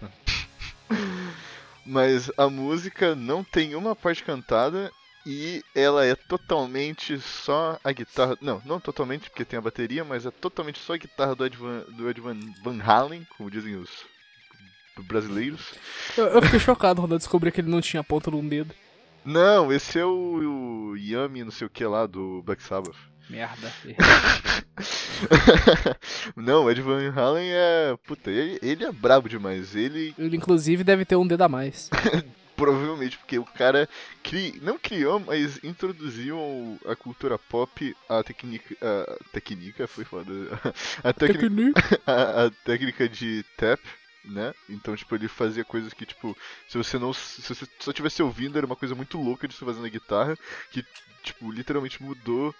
Mas 1.86 2.30
a 2.36 2.48
música 2.48 3.14
não 3.14 3.44
tem 3.44 3.74
uma 3.74 3.94
parte 3.94 4.24
cantada 4.24 4.90
e 5.26 5.62
ela 5.74 6.04
é 6.04 6.14
totalmente 6.14 7.18
só 7.20 7.78
a 7.82 7.92
guitarra. 7.92 8.36
Não, 8.40 8.60
não 8.64 8.80
totalmente, 8.80 9.28
porque 9.30 9.44
tem 9.44 9.58
a 9.58 9.62
bateria, 9.62 10.04
mas 10.04 10.26
é 10.26 10.30
totalmente 10.30 10.78
só 10.78 10.94
a 10.94 10.98
guitarra 10.98 11.34
do 11.34 11.46
Ed 11.46 11.56
Van, 11.56 11.80
do 11.88 12.08
Ed 12.08 12.20
Van, 12.20 12.38
Van 12.62 12.78
Halen, 12.82 13.26
como 13.36 13.50
dizem 13.50 13.76
os 13.76 13.90
brasileiros. 15.02 15.74
Eu, 16.16 16.26
eu 16.26 16.42
fiquei 16.42 16.58
chocado 16.58 17.00
quando 17.00 17.12
eu 17.12 17.18
descobri 17.18 17.50
que 17.50 17.60
ele 17.60 17.70
não 17.70 17.80
tinha 17.80 18.04
ponta 18.04 18.30
num 18.30 18.46
dedo. 18.46 18.74
Não, 19.24 19.72
esse 19.72 19.98
é 19.98 20.04
o, 20.04 20.90
o 20.90 20.96
Yami, 20.96 21.44
não 21.44 21.50
sei 21.50 21.66
o 21.66 21.70
que 21.70 21.84
lá, 21.84 22.06
do 22.06 22.42
Black 22.42 22.62
Sabbath. 22.62 22.96
Merda. 23.28 23.72
não, 26.36 26.64
o 26.64 26.70
Ed 26.70 26.80
Van 26.82 27.10
Halen 27.10 27.48
é. 27.50 27.96
Puta, 28.06 28.30
ele, 28.30 28.58
ele 28.62 28.84
é 28.84 28.92
brabo 28.92 29.28
demais. 29.28 29.74
Ele 29.74 30.14
Ele, 30.18 30.36
inclusive, 30.36 30.84
deve 30.84 31.04
ter 31.04 31.16
um 31.16 31.26
dedo 31.26 31.42
a 31.42 31.48
mais. 31.48 31.90
Provavelmente, 32.56 33.18
porque 33.18 33.36
o 33.36 33.44
cara 33.44 33.88
cri... 34.22 34.60
não 34.62 34.78
criou, 34.78 35.18
mas 35.18 35.58
introduziu 35.64 36.38
a 36.86 36.94
cultura 36.94 37.36
pop, 37.36 37.96
a 38.08 38.22
técnica. 38.22 38.76
A 38.80 39.16
técnica 39.32 39.88
foi 39.88 40.04
foda. 40.04 40.32
A 41.02 41.12
técnica, 41.12 41.82
a, 42.06 42.44
a 42.44 42.50
técnica 42.64 43.08
de 43.08 43.44
tap, 43.56 43.80
né? 44.24 44.54
Então, 44.68 44.94
tipo, 44.94 45.16
ele 45.16 45.26
fazia 45.26 45.64
coisas 45.64 45.92
que, 45.92 46.06
tipo, 46.06 46.36
se 46.68 46.78
você 46.78 46.96
não. 46.96 47.12
Se 47.12 47.42
você 47.42 47.66
só 47.80 47.92
tivesse 47.92 48.22
ouvindo, 48.22 48.56
era 48.56 48.66
uma 48.66 48.76
coisa 48.76 48.94
muito 48.94 49.20
louca 49.20 49.48
de 49.48 49.54
se 49.54 49.64
fazer 49.64 49.80
na 49.80 49.88
guitarra, 49.88 50.38
que, 50.70 50.84
tipo, 51.24 51.50
literalmente 51.50 52.00
mudou 52.00 52.54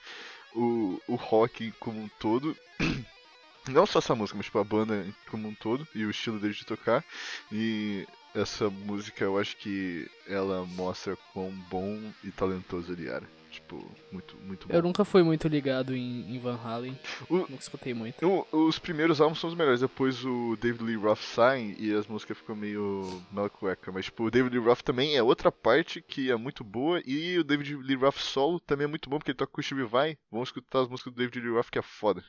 o, 0.54 1.00
o 1.08 1.14
rock 1.14 1.72
como 1.80 2.00
um 2.00 2.08
todo. 2.18 2.56
Não 3.68 3.86
só 3.86 3.98
essa 3.98 4.14
música, 4.14 4.36
mas 4.36 4.46
tipo, 4.46 4.58
a 4.58 4.64
banda 4.64 5.06
como 5.30 5.48
um 5.48 5.54
todo 5.54 5.88
e 5.94 6.04
o 6.04 6.10
estilo 6.10 6.38
dele 6.38 6.54
de 6.54 6.66
tocar. 6.66 7.04
E 7.50 8.06
essa 8.34 8.68
música 8.68 9.24
eu 9.24 9.38
acho 9.38 9.56
que 9.56 10.08
ela 10.28 10.66
mostra 10.66 11.16
quão 11.32 11.50
bom 11.70 12.12
e 12.22 12.30
talentoso 12.30 12.92
ele 12.92 13.08
era. 13.08 13.26
Tipo, 13.54 13.76
muito, 14.10 14.36
muito 14.38 14.66
bom. 14.66 14.74
Eu 14.74 14.82
nunca 14.82 15.04
fui 15.04 15.22
muito 15.22 15.46
ligado 15.46 15.94
em, 15.94 16.34
em 16.34 16.38
Van 16.40 16.56
Halen. 16.62 16.98
O- 17.30 17.36
Nunca 17.38 17.54
escutei 17.54 17.94
muito. 17.94 18.26
O- 18.26 18.66
os 18.66 18.78
primeiros 18.80 19.20
álbuns 19.20 19.38
são 19.38 19.48
os 19.48 19.54
melhores, 19.56 19.80
depois 19.80 20.24
o 20.24 20.56
David 20.60 20.82
Lee 20.82 20.96
Roth 20.96 21.20
sai 21.20 21.76
e 21.78 21.94
as 21.94 22.06
músicas 22.08 22.36
ficam 22.38 22.56
meio 22.56 23.22
mela 23.30 23.48
cueca. 23.48 23.92
Mas 23.92 24.06
tipo, 24.06 24.24
o 24.24 24.30
David 24.30 24.56
Lee 24.58 24.64
Roth 24.66 24.82
também 24.82 25.14
é 25.16 25.22
outra 25.22 25.52
parte 25.52 26.02
que 26.02 26.30
é 26.32 26.36
muito 26.36 26.64
boa 26.64 27.00
e 27.06 27.38
o 27.38 27.44
David 27.44 27.76
Lee 27.76 27.96
Roth 27.96 28.16
solo 28.18 28.58
também 28.58 28.86
é 28.86 28.88
muito 28.88 29.08
bom 29.08 29.18
porque 29.18 29.30
ele 29.30 29.38
toca 29.38 29.52
com 29.52 29.60
o 29.60 29.64
Steve 29.64 29.84
Vai. 29.84 30.18
Vamos 30.30 30.48
escutar 30.48 30.80
as 30.82 30.88
músicas 30.88 31.12
do 31.12 31.16
David 31.16 31.40
Lee 31.40 31.50
Roth 31.54 31.70
que 31.70 31.78
é 31.78 31.82
foda. 31.82 32.24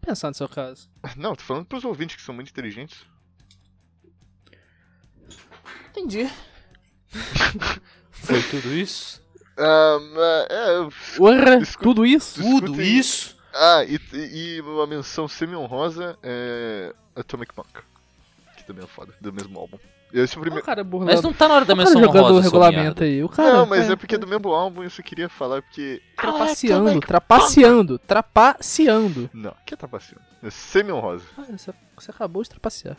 Pensar 0.00 0.28
no 0.28 0.34
seu 0.34 0.48
caso. 0.48 0.90
Não, 1.16 1.36
tô 1.36 1.42
falando 1.44 1.66
pros 1.66 1.84
ouvintes 1.84 2.16
que 2.16 2.22
são 2.22 2.34
muito 2.34 2.50
inteligentes. 2.50 3.06
Entendi. 5.90 6.28
Foi 8.10 8.42
tudo 8.42 8.74
isso? 8.74 9.20
Ah, 9.62 9.98
mas, 10.14 10.46
é, 10.48 11.16
Porra, 11.18 11.62
tudo 11.82 12.06
isso? 12.06 12.40
Tudo 12.40 12.80
isso? 12.80 13.36
Ah, 13.52 13.84
e, 13.84 14.00
e 14.14 14.60
uma 14.62 14.86
menção 14.86 15.28
semi-honrosa 15.28 16.16
é 16.22 16.94
Atomic 17.14 17.52
Punk. 17.52 17.68
Que 18.56 18.64
também 18.64 18.84
é 18.84 18.86
foda, 18.86 19.12
do 19.20 19.30
mesmo 19.30 19.58
álbum. 19.58 19.76
Esse 20.12 20.34
é 20.34 20.38
o 20.38 20.40
primeiro... 20.40 20.64
cara 20.64 20.82
burlando. 20.82 21.12
Mas 21.12 21.22
não 21.22 21.32
tá 21.32 21.46
na 21.46 21.54
hora 21.54 21.64
da 21.64 21.74
menção 21.74 22.00
jogando 22.00 22.24
o 22.24 22.28
honrosa, 22.28 22.42
regulamento 22.42 23.04
aí. 23.04 23.22
O 23.22 23.28
cara. 23.28 23.52
Não, 23.52 23.66
mas 23.66 23.88
é 23.88 23.96
porque 23.96 24.16
é 24.16 24.18
do 24.18 24.26
mesmo 24.26 24.48
álbum 24.48 24.82
e 24.82 24.86
eu 24.86 24.90
só 24.90 25.02
queria 25.02 25.28
falar 25.28 25.62
porque... 25.62 26.02
Trapaceando, 26.16 27.00
trapaceando, 27.00 27.98
trapaceando. 27.98 29.30
Não, 29.32 29.54
que 29.64 29.74
é 29.74 29.76
trapaceando? 29.76 30.24
É 30.42 30.50
semi-honrosa. 30.50 31.24
Ah, 31.38 31.44
você, 31.56 31.72
você 31.96 32.10
acabou 32.10 32.42
de 32.42 32.50
trapacear. 32.50 32.96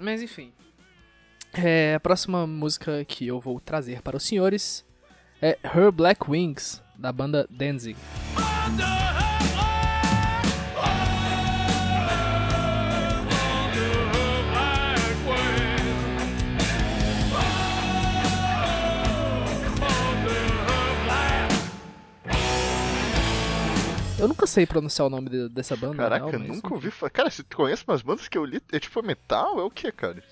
Mas 0.00 0.22
enfim. 0.22 0.52
É, 1.52 1.94
a 1.94 2.00
próxima 2.00 2.46
música 2.46 3.04
que 3.04 3.26
eu 3.26 3.40
vou 3.40 3.58
trazer 3.60 4.02
para 4.02 4.16
os 4.16 4.22
senhores 4.24 4.84
é 5.40 5.58
Her 5.64 5.90
Black 5.90 6.30
Wings, 6.30 6.82
da 6.96 7.12
banda 7.12 7.46
Danzig. 7.50 7.96
Eu 24.20 24.26
nunca 24.26 24.48
sei 24.48 24.66
pronunciar 24.66 25.06
o 25.06 25.10
nome 25.10 25.30
de- 25.30 25.48
dessa 25.48 25.76
banda. 25.76 25.96
Caraca, 25.96 26.26
real, 26.26 26.40
mas- 26.40 26.48
nunca 26.56 26.74
ouvi 26.74 26.90
falar. 26.90 27.10
Cara, 27.10 27.30
você 27.30 27.44
conhece 27.44 27.84
umas 27.86 28.02
bandas 28.02 28.26
que 28.26 28.36
eu 28.36 28.44
li? 28.44 28.60
É 28.72 28.80
tipo 28.80 29.00
metal? 29.00 29.60
É 29.60 29.62
o 29.62 29.70
que, 29.70 29.92
cara? 29.92 30.22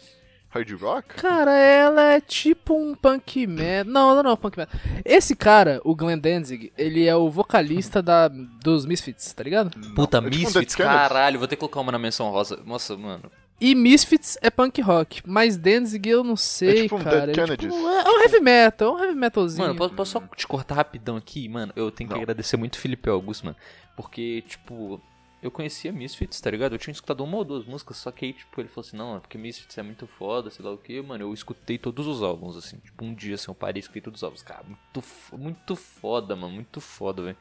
Hard 0.57 0.71
rock? 0.81 1.09
Cara, 1.16 1.53
ela 1.57 2.03
é 2.12 2.21
tipo 2.21 2.75
um 2.75 2.95
punk 2.95 3.47
metal. 3.47 3.92
Não, 3.92 4.14
não, 4.14 4.23
não, 4.23 4.37
punk 4.37 4.57
metal. 4.57 4.79
Esse 5.05 5.35
cara, 5.37 5.81
o 5.85 5.95
Glenn 5.95 6.19
Danzig, 6.19 6.73
ele 6.77 7.07
é 7.07 7.14
o 7.14 7.31
vocalista 7.31 8.03
da, 8.03 8.29
dos 8.29 8.87
Misfits, 8.87 9.33
tá 9.33 9.42
ligado? 9.45 9.71
Puta, 9.95 10.19
É 10.19 10.21
tipo 10.23 10.35
um 10.35 10.38
Misfits, 10.38 10.53
Dead 10.55 10.77
Kennedys. 10.77 10.99
caralho, 10.99 11.38
vou 11.38 11.47
ter 11.49 11.57
que 11.57 11.61
colocar 11.61 11.81
uma 11.81 11.92
na 11.92 11.99
menção 11.99 12.31
rosa. 12.31 12.59
Nossa, 12.64 12.97
mano. 12.97 13.31
E 13.59 13.75
Misfits 13.75 14.37
é 14.42 14.51
punk 14.51 14.83
rock, 14.83 15.23
mas 15.27 15.57
Danzig 15.57 16.07
eu 16.11 16.23
não 16.23 16.37
sei, 16.37 16.83
tipo 16.83 16.97
um 16.97 17.03
cara. 17.03 17.27
Dead 17.27 17.31
É, 17.38 17.45
Kennedys. 17.45 17.73
tipo, 17.75 17.88
é, 17.88 18.01
é 18.03 18.11
um 18.11 18.21
heavy 18.23 18.40
metal, 18.40 18.88
é 18.88 19.01
um 19.01 19.05
heavy 19.05 19.14
metalzinho. 19.19 19.62
Mano, 19.66 19.79
posso, 19.79 19.95
posso 19.95 20.12
só 20.12 20.21
te 20.37 20.47
cortar 20.47 20.75
rapidão 20.75 21.16
aqui? 21.16 21.49
Mano, 21.49 21.73
eu 21.75 21.90
tenho 21.90 22.09
que 22.09 22.14
Não. 22.14 22.21
agradecer 22.23 22.57
muito 22.59 22.75
o 22.75 22.79
Felipe 22.79 23.09
Augusto, 23.09 23.45
mano. 23.47 23.57
Porque, 23.97 24.42
tipo, 24.47 25.01
eu 25.46 25.50
conhecia 25.50 25.92
Misfits, 25.92 26.40
tá 26.40 26.50
ligado? 26.50 26.74
Eu 26.74 26.78
tinha 26.78 26.92
escutado 26.92 27.22
uma 27.24 27.37
ou 27.38 27.44
duas 27.44 27.64
músicas, 27.64 27.96
só 27.98 28.11
que 28.11 28.26
aí, 28.26 28.32
tipo, 28.32 28.61
ele 28.61 28.68
falou 28.68 28.87
assim, 28.87 28.96
não, 28.96 29.16
é 29.16 29.20
porque 29.20 29.38
Misfits 29.38 29.78
é 29.78 29.82
muito 29.82 30.06
foda, 30.06 30.50
sei 30.50 30.64
lá 30.64 30.72
o 30.72 30.78
que. 30.78 31.00
Mano, 31.00 31.24
eu 31.24 31.32
escutei 31.32 31.78
todos 31.78 32.06
os 32.06 32.22
álbuns, 32.22 32.56
assim. 32.56 32.78
Tipo, 32.78 33.04
um 33.04 33.14
dia, 33.14 33.35
assim, 33.37 33.50
eu 33.50 33.54
parei 33.54 33.78
e 33.78 33.82
escutei 33.82 34.02
todos 34.02 34.20
os 34.20 34.24
álbuns. 34.24 34.42
Cara, 34.42 34.64
muito, 34.64 35.04
muito 35.32 35.76
foda, 35.76 36.35
mano, 36.37 36.52
muito 36.54 36.80
foda, 36.80 37.22
velho. 37.22 37.37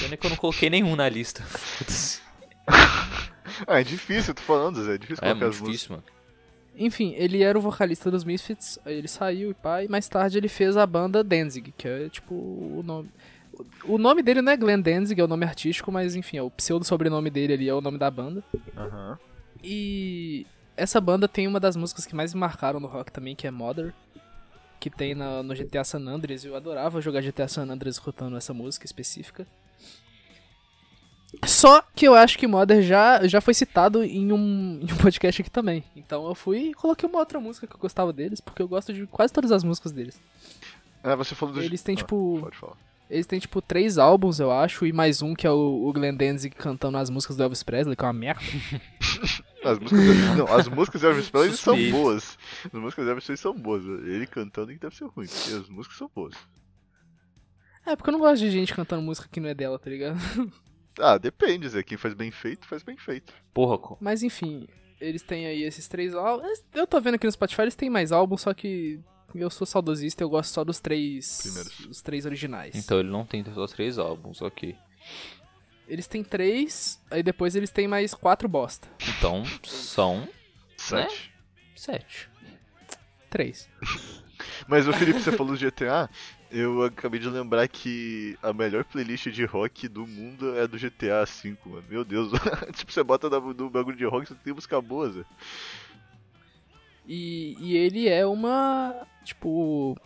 Pena 0.00 0.16
que 0.16 0.26
eu 0.26 0.30
não 0.30 0.36
coloquei 0.36 0.68
nenhum 0.70 0.96
na 0.96 1.08
lista. 1.08 1.42
Foda-se. 1.46 2.20
Ah, 3.66 3.80
é 3.80 3.84
difícil, 3.84 4.30
eu 4.30 4.34
tô 4.34 4.42
falando, 4.42 4.82
Zé. 4.84 4.94
É 4.94 4.98
difícil 4.98 5.24
É 5.24 5.28
colocar 5.28 5.34
muito 5.34 5.44
as 5.54 5.60
músicas. 5.60 5.72
difícil, 5.72 5.90
mano. 5.96 6.04
Enfim, 6.80 7.12
ele 7.16 7.42
era 7.42 7.58
o 7.58 7.60
vocalista 7.62 8.08
dos 8.10 8.22
Misfits, 8.24 8.78
aí 8.84 8.94
ele 8.96 9.08
saiu 9.08 9.50
e 9.50 9.54
pá, 9.54 9.82
e 9.82 9.88
mais 9.88 10.08
tarde 10.08 10.38
ele 10.38 10.48
fez 10.48 10.76
a 10.76 10.86
banda 10.86 11.24
Danzig, 11.24 11.72
que 11.76 11.88
é 11.88 12.08
tipo 12.08 12.34
o 12.34 12.82
nome. 12.84 13.10
O 13.84 13.98
nome 13.98 14.22
dele 14.22 14.42
não 14.42 14.52
é 14.52 14.56
Glenn 14.56 14.80
Danzig, 14.80 15.20
é 15.20 15.24
o 15.24 15.28
nome 15.28 15.44
artístico, 15.46 15.90
mas 15.92 16.14
enfim, 16.14 16.36
é 16.38 16.42
o 16.42 16.50
pseudo 16.50 16.84
sobrenome 16.84 17.30
dele 17.30 17.52
ali 17.54 17.68
é 17.68 17.74
o 17.74 17.80
nome 17.80 17.98
da 17.98 18.10
banda. 18.10 18.42
Aham. 18.76 19.18
E 19.62 20.46
essa 20.76 21.00
banda 21.00 21.26
tem 21.28 21.46
uma 21.46 21.58
das 21.58 21.76
músicas 21.76 22.06
que 22.06 22.14
mais 22.14 22.32
me 22.34 22.40
marcaram 22.40 22.78
no 22.80 22.86
rock 22.86 23.10
também, 23.12 23.34
que 23.34 23.46
é 23.46 23.50
Mother, 23.50 23.92
que 24.78 24.88
tem 24.88 25.14
na- 25.14 25.42
no 25.42 25.54
GTA 25.54 25.82
San 25.84 26.00
Andreas. 26.06 26.44
Eu 26.44 26.54
adorava 26.54 27.00
jogar 27.00 27.20
GTA 27.22 27.48
San 27.48 27.68
Andreas 27.68 27.96
escutando 27.96 28.36
essa 28.36 28.54
música 28.54 28.86
específica. 28.86 29.46
Só 31.44 31.82
que 31.94 32.06
eu 32.08 32.14
acho 32.14 32.38
que 32.38 32.46
Mother 32.46 32.80
já, 32.82 33.26
já 33.26 33.40
foi 33.40 33.52
citado 33.52 34.02
em 34.02 34.32
um, 34.32 34.80
em 34.88 34.92
um 34.92 34.96
podcast 34.96 35.42
aqui 35.42 35.50
também. 35.50 35.84
Então 35.94 36.26
eu 36.26 36.34
fui 36.34 36.70
e 36.70 36.74
coloquei 36.74 37.08
uma 37.08 37.18
outra 37.18 37.38
música 37.38 37.66
que 37.66 37.74
eu 37.74 37.78
gostava 37.80 38.12
deles, 38.12 38.40
porque 38.40 38.62
eu 38.62 38.68
gosto 38.68 38.92
de 38.94 39.06
quase 39.06 39.32
todas 39.32 39.52
as 39.52 39.62
músicas 39.62 39.92
deles. 39.92 40.20
Ah, 41.02 41.14
você 41.14 41.34
falou 41.34 41.54
do. 41.54 41.62
Eles 41.62 41.82
têm, 41.82 41.94
Ah, 41.94 41.98
tipo, 41.98 42.38
Pode 42.40 42.56
falar. 42.56 42.76
Eles 43.10 43.26
têm, 43.26 43.38
tipo, 43.38 43.62
três 43.62 43.96
álbuns, 43.96 44.38
eu 44.38 44.50
acho, 44.52 44.84
e 44.86 44.92
mais 44.92 45.22
um 45.22 45.34
que 45.34 45.46
é 45.46 45.50
o, 45.50 45.86
o 45.88 45.92
Glenn 45.92 46.14
Danzig 46.14 46.54
cantando 46.54 46.98
as 46.98 47.08
músicas 47.08 47.36
do 47.36 47.42
Elvis 47.42 47.62
Presley, 47.62 47.96
que 47.96 48.04
é 48.04 48.06
uma 48.06 48.12
merda. 48.12 48.40
As 49.64 49.76
músicas, 49.78 50.36
não, 50.36 50.46
as 50.54 50.68
músicas 50.68 51.00
de 51.00 51.06
Elvis 51.08 51.30
Presley 51.30 51.56
são 51.56 51.90
boas. 51.90 52.38
As 52.64 52.72
músicas 52.80 53.04
de 53.04 53.10
Elvis 53.10 53.24
Presley 53.26 53.36
são 53.42 53.52
boas. 53.60 53.82
Ele 53.84 54.24
cantando 54.24 54.72
que 54.72 54.78
deve 54.78 54.94
ser 54.94 55.06
ruim, 55.06 55.26
porque 55.26 55.52
as 55.52 55.68
músicas 55.68 55.98
são 55.98 56.08
boas. 56.14 56.34
É, 57.84 57.96
porque 57.96 58.08
eu 58.08 58.12
não 58.12 58.20
gosto 58.20 58.38
de 58.40 58.50
gente 58.52 58.72
cantando 58.72 59.02
música 59.02 59.28
que 59.30 59.40
não 59.40 59.48
é 59.48 59.54
dela, 59.54 59.78
tá 59.78 59.90
ligado? 59.90 60.16
Ah, 61.00 61.16
depende, 61.16 61.68
Zé. 61.68 61.80
Quem 61.84 61.96
faz 61.96 62.12
bem 62.12 62.30
feito, 62.32 62.66
faz 62.66 62.82
bem 62.82 62.96
feito. 62.96 63.32
Porra, 63.54 63.78
co- 63.78 63.96
Mas 64.00 64.24
enfim, 64.24 64.66
eles 65.00 65.22
têm 65.22 65.46
aí 65.46 65.62
esses 65.62 65.86
três 65.86 66.12
álbuns. 66.12 66.64
Eu 66.74 66.88
tô 66.88 67.00
vendo 67.00 67.14
aqui 67.14 67.24
no 67.24 67.30
Spotify, 67.30 67.62
eles 67.62 67.76
têm 67.76 67.88
mais 67.88 68.10
álbuns, 68.10 68.40
só 68.40 68.52
que 68.52 68.98
eu 69.34 69.50
sou 69.50 69.66
saudosista, 69.66 70.22
eu 70.22 70.28
gosto 70.28 70.52
só 70.52 70.64
dos 70.64 70.80
três. 70.80 71.40
Primeiros. 71.42 71.80
Os 71.86 72.02
três 72.02 72.24
originais. 72.26 72.74
então 72.74 72.98
ele 72.98 73.10
não 73.10 73.24
tem 73.24 73.44
só 73.54 73.66
três 73.66 73.98
álbuns, 73.98 74.40
ok. 74.42 74.76
Eles 75.86 76.06
têm 76.06 76.22
três, 76.22 77.00
aí 77.10 77.22
depois 77.22 77.54
eles 77.56 77.70
têm 77.70 77.88
mais 77.88 78.12
quatro 78.14 78.48
bosta. 78.48 78.88
Então 79.16 79.42
são 79.64 80.28
Sete. 80.76 81.32
sete. 81.74 82.28
Três. 83.30 83.68
Mas 84.68 84.86
o 84.86 84.92
Felipe, 84.92 85.20
você 85.20 85.32
falou 85.32 85.56
do 85.56 85.58
GTA. 85.58 86.08
Eu 86.50 86.82
acabei 86.84 87.20
de 87.20 87.28
lembrar 87.28 87.66
que 87.68 88.38
a 88.42 88.52
melhor 88.52 88.84
playlist 88.84 89.28
de 89.28 89.44
rock 89.44 89.86
do 89.88 90.06
mundo 90.06 90.56
é 90.58 90.66
do 90.66 90.78
GTA 90.78 91.24
V, 91.26 91.56
mano. 91.66 91.84
Meu 91.90 92.04
Deus. 92.04 92.30
tipo, 92.74 92.90
você 92.90 93.02
bota 93.02 93.28
no, 93.28 93.52
no 93.52 93.68
bagulho 93.68 93.96
de 93.96 94.04
rock, 94.06 94.28
você 94.28 94.34
tem 94.36 94.54
música 94.54 94.80
boa, 94.80 95.10
Zé. 95.10 95.24
E, 97.06 97.56
e 97.58 97.76
ele 97.76 98.08
é 98.08 98.24
uma. 98.26 99.06
Tipo. 99.28 99.96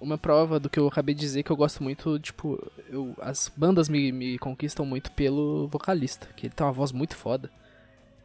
Uma 0.00 0.16
prova 0.16 0.58
do 0.58 0.70
que 0.70 0.78
eu 0.80 0.88
acabei 0.88 1.14
de 1.14 1.20
dizer 1.20 1.42
que 1.42 1.50
eu 1.50 1.56
gosto 1.56 1.82
muito, 1.82 2.18
tipo, 2.18 2.58
eu, 2.88 3.14
as 3.20 3.52
bandas 3.54 3.86
me, 3.86 4.10
me 4.10 4.38
conquistam 4.38 4.86
muito 4.86 5.10
pelo 5.12 5.68
vocalista, 5.68 6.26
que 6.34 6.46
ele 6.46 6.54
tem 6.54 6.66
uma 6.66 6.72
voz 6.72 6.90
muito 6.90 7.14
foda. 7.14 7.50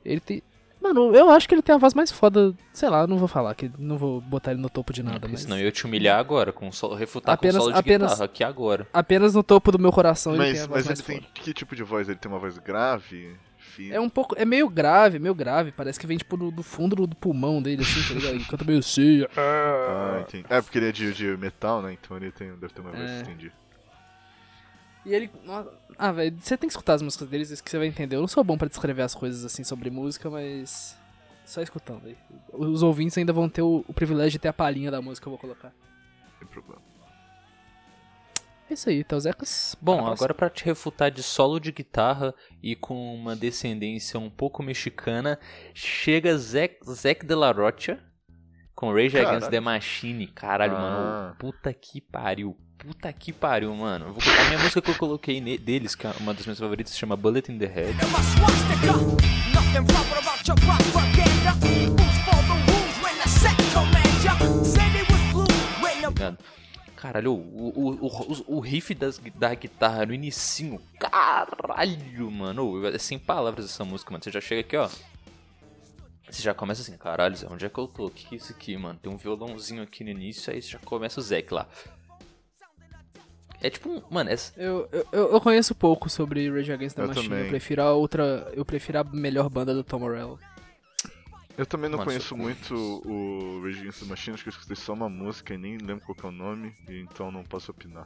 Ele 0.06 0.21
tem. 0.21 0.41
Mano, 0.82 1.13
eu 1.13 1.30
acho 1.30 1.50
que 1.50 1.54
ele 1.54 1.62
tem 1.62 1.76
a 1.76 1.78
voz 1.78 1.93
mais 1.93 2.12
foda, 2.12 2.54
sei 2.71 2.88
lá, 2.89 3.06
não 3.06 3.17
vou 3.17 3.28
falar, 3.28 3.54
que 3.56 3.69
não 3.78 3.98
vou 3.98 4.21
botar 4.21 4.52
ele 4.52 4.62
no 4.62 4.69
topo 4.69 4.93
de 4.93 5.04
nada, 5.04 5.19
Porque 5.19 5.34
mas. 5.34 5.41
senão 5.41 5.58
eu 5.58 5.65
ia 5.65 5.71
te 5.71 5.86
humilhar 5.86 6.17
agora, 6.17 6.54
com 6.54 6.71
solo, 6.71 6.95
refutar 6.95 7.34
Apenas- 7.34 7.56
com 7.58 7.62
solo 7.63 7.74
de 7.74 7.80
apenas- 7.80 8.12
guitarra 8.12 8.26
aqui 8.26 8.43
agora. 8.45 8.88
Apenas 8.93 9.34
no 9.36 9.43
topo 9.43 9.69
do 9.74 9.78
meu 9.80 9.91
coração 9.91 10.34
ele 10.34 10.43
tem 10.43 10.52
Mas, 10.54 10.63
a 10.63 10.67
voz 10.67 10.78
mas 10.78 10.86
mais 10.86 11.00
ele 11.00 11.08
tem 11.08 11.17
foda. 11.28 11.32
que 11.43 11.54
tipo 11.54 11.76
de 11.76 11.84
voz? 11.84 12.08
Ele 12.08 12.17
tem 12.17 12.32
uma 12.32 12.39
voz 12.39 12.58
grave? 12.58 13.36
É 13.91 13.99
um 13.99 14.09
pouco. 14.09 14.35
É 14.38 14.45
meio 14.45 14.69
grave, 14.69 15.19
meio 15.19 15.33
grave. 15.35 15.71
Parece 15.71 15.99
que 15.99 16.07
vem, 16.07 16.17
tipo, 16.17 16.35
do, 16.38 16.51
do 16.51 16.63
fundo 16.63 16.95
do, 16.95 17.07
do 17.07 17.15
pulmão 17.15 17.61
dele, 17.61 17.81
assim, 17.83 18.01
tá 18.07 18.13
ligado? 18.13 18.35
Ele 18.35 18.45
canta 18.45 18.63
meio 18.65 18.79
assim. 18.79 19.25
Ah, 19.38 20.19
entendi. 20.21 20.45
É, 20.49 20.61
porque 20.61 20.77
ele 20.77 20.89
é 20.89 20.91
de, 20.91 21.13
de 21.13 21.38
metal, 21.38 21.81
né? 21.81 21.93
Então 21.93 22.15
ele 22.17 22.31
tem, 22.31 22.49
deve 22.55 22.73
ter 22.73 22.81
uma 22.81 22.91
voz, 22.91 23.09
É. 23.09 23.21
entendi. 23.21 23.51
E 25.05 25.13
ele. 25.13 25.29
Ah, 25.97 26.11
velho, 26.11 26.35
você 26.39 26.57
tem 26.57 26.67
que 26.67 26.73
escutar 26.73 26.93
as 26.95 27.01
músicas 27.01 27.27
deles, 27.27 27.51
isso 27.51 27.63
que 27.63 27.69
você 27.69 27.77
vai 27.77 27.88
entender. 27.88 28.15
Eu 28.15 28.21
não 28.21 28.27
sou 28.27 28.43
bom 28.43 28.57
pra 28.57 28.67
descrever 28.67 29.03
as 29.03 29.13
coisas 29.13 29.45
assim 29.45 29.63
sobre 29.63 29.89
música, 29.89 30.29
mas. 30.29 30.97
Só 31.45 31.61
escutando 31.61 32.07
aí. 32.07 32.17
Os 32.51 32.81
ouvintes 32.81 33.15
ainda 33.17 33.31
vão 33.31 33.47
ter 33.47 33.61
o, 33.61 33.85
o 33.88 33.93
privilégio 33.93 34.31
de 34.31 34.39
ter 34.39 34.47
a 34.47 34.53
palhinha 34.53 34.89
da 34.89 34.99
música 34.99 35.25
que 35.25 35.27
eu 35.27 35.31
vou 35.31 35.39
colocar. 35.39 35.71
Sem 36.39 36.47
problema. 36.47 36.81
É 38.69 38.73
isso 38.73 38.89
aí, 38.89 39.04
Teuzecas. 39.04 39.75
Bom, 39.80 40.01
Para 40.04 40.12
agora 40.13 40.34
pra 40.34 40.49
te 40.49 40.65
refutar 40.65 41.12
de 41.12 41.21
solo 41.21 41.60
de 41.60 41.71
guitarra 41.71 42.34
e 42.63 42.75
com 42.75 43.13
uma 43.13 43.36
descendência 43.36 44.19
um 44.19 44.30
pouco 44.30 44.63
mexicana, 44.63 45.39
chega 45.73 46.36
Zac, 46.38 46.78
Zac 46.89 47.25
de 47.25 47.36
la 47.36 47.51
Rocha 47.51 47.99
com 48.73 48.88
Rage 48.91 49.17
Against 49.17 49.23
Caralho. 49.45 49.51
the 49.51 49.60
Machine. 49.60 50.28
Caralho, 50.28 50.75
Ah. 50.75 50.80
mano, 50.80 51.36
puta 51.38 51.71
que 51.73 52.01
pariu. 52.01 52.58
Puta 52.78 53.13
que 53.13 53.32
pariu, 53.32 53.73
mano. 53.75 54.12
Vou 54.12 54.21
colocar 54.21 54.41
a 54.41 54.45
minha 54.45 54.60
música 54.60 54.82
que 54.82 54.91
eu 54.91 54.95
coloquei 54.95 55.39
ne- 55.39 55.58
deles, 55.58 55.95
que 55.95 56.06
é 56.08 56.12
uma 56.19 56.34
das 56.34 56.45
minhas 56.45 56.60
favoritas, 56.60 56.91
se 56.91 56.99
chama 56.99 57.15
Bullet 57.15 57.51
in 57.51 57.58
the 57.60 57.67
Head. 57.67 57.95
And 66.21 66.38
Caralho, 67.06 67.34
o, 67.34 67.70
o, 67.70 68.08
o, 68.08 68.56
o 68.58 68.60
riff 68.60 68.96
das, 68.96 69.20
da 69.36 69.54
guitarra 69.54 70.08
no 70.08 70.13
inicinho, 70.13 70.82
caralho, 71.00 72.32
mano. 72.32 72.88
É 72.88 72.98
sem 72.98 73.20
palavras 73.20 73.65
essa 73.65 73.86
música, 73.86 74.12
mano. 74.12 74.24
Você 74.24 74.32
já 74.32 74.41
chega 74.41 74.62
aqui, 74.62 74.76
ó. 74.76 74.89
Você 76.28 76.41
já 76.41 76.52
começa 76.56 76.82
assim, 76.82 76.98
caralho, 76.98 77.36
Zé, 77.36 77.48
onde 77.48 77.63
é 77.63 77.70
que 77.70 77.78
eu 77.78 77.88
tô? 77.88 78.08
O 78.08 78.10
que, 78.10 78.26
que 78.26 78.34
é 78.36 78.38
isso 78.39 78.52
aqui, 78.52 78.76
mano? 78.76 78.98
Tem 79.00 79.12
um 79.13 79.18
violãozinho 79.18 79.84
aqui 79.84 80.04
no 80.04 80.10
início, 80.10 80.52
aí 80.52 80.60
você 80.60 80.70
já 80.70 80.80
começa 80.80 81.20
o 81.20 81.24
Zack 81.24 81.54
lá. 81.54 81.68
É 83.62 83.70
tipo, 83.70 83.88
um- 83.89 84.02
mano, 84.10 84.32
essa, 84.32 84.52
Eu, 84.60 84.89
eu, 84.91 85.08
eu 85.12 85.32
eu 85.34 85.41
conheço 85.41 85.76
pouco 85.76 86.10
sobre 86.10 86.50
Rage 86.50 86.72
Against 86.72 86.96
the 86.96 87.04
Eu 87.04 87.08
Machine. 87.08 87.30
também. 87.30 87.44
Eu 87.44 87.50
prefiro 87.50 87.82
a 87.84 87.94
outra. 87.94 88.52
Eu 88.54 88.65
prefiro 88.65 89.00
a 89.00 89.04
melhor 89.04 89.48
banda 89.50 89.74
do 89.76 89.84
Tom 89.84 90.00
Morello. 90.00 90.39
Eu 91.58 91.65
também 91.65 91.89
não 91.89 91.98
Mano, 91.98 92.10
conheço 92.10 92.36
muito 92.36 92.76
o 93.06 93.62
Rage 93.63 93.80
Against 93.80 94.00
the 94.00 94.06
Machine, 94.06 94.34
acho 94.34 94.44
que 94.44 94.50
eu 94.50 94.54
escutei 94.54 94.76
só 94.76 94.94
uma 94.94 95.08
música 95.08 95.54
e 95.54 95.58
nem 95.58 95.78
lembro 95.78 96.06
qual 96.06 96.15
que 96.15 96.26
é 96.26 96.30
o 96.30 96.32
nome, 96.32 96.74
então 96.88 97.32
não 97.32 97.44
posso 97.44 97.72
opinar. 97.72 98.06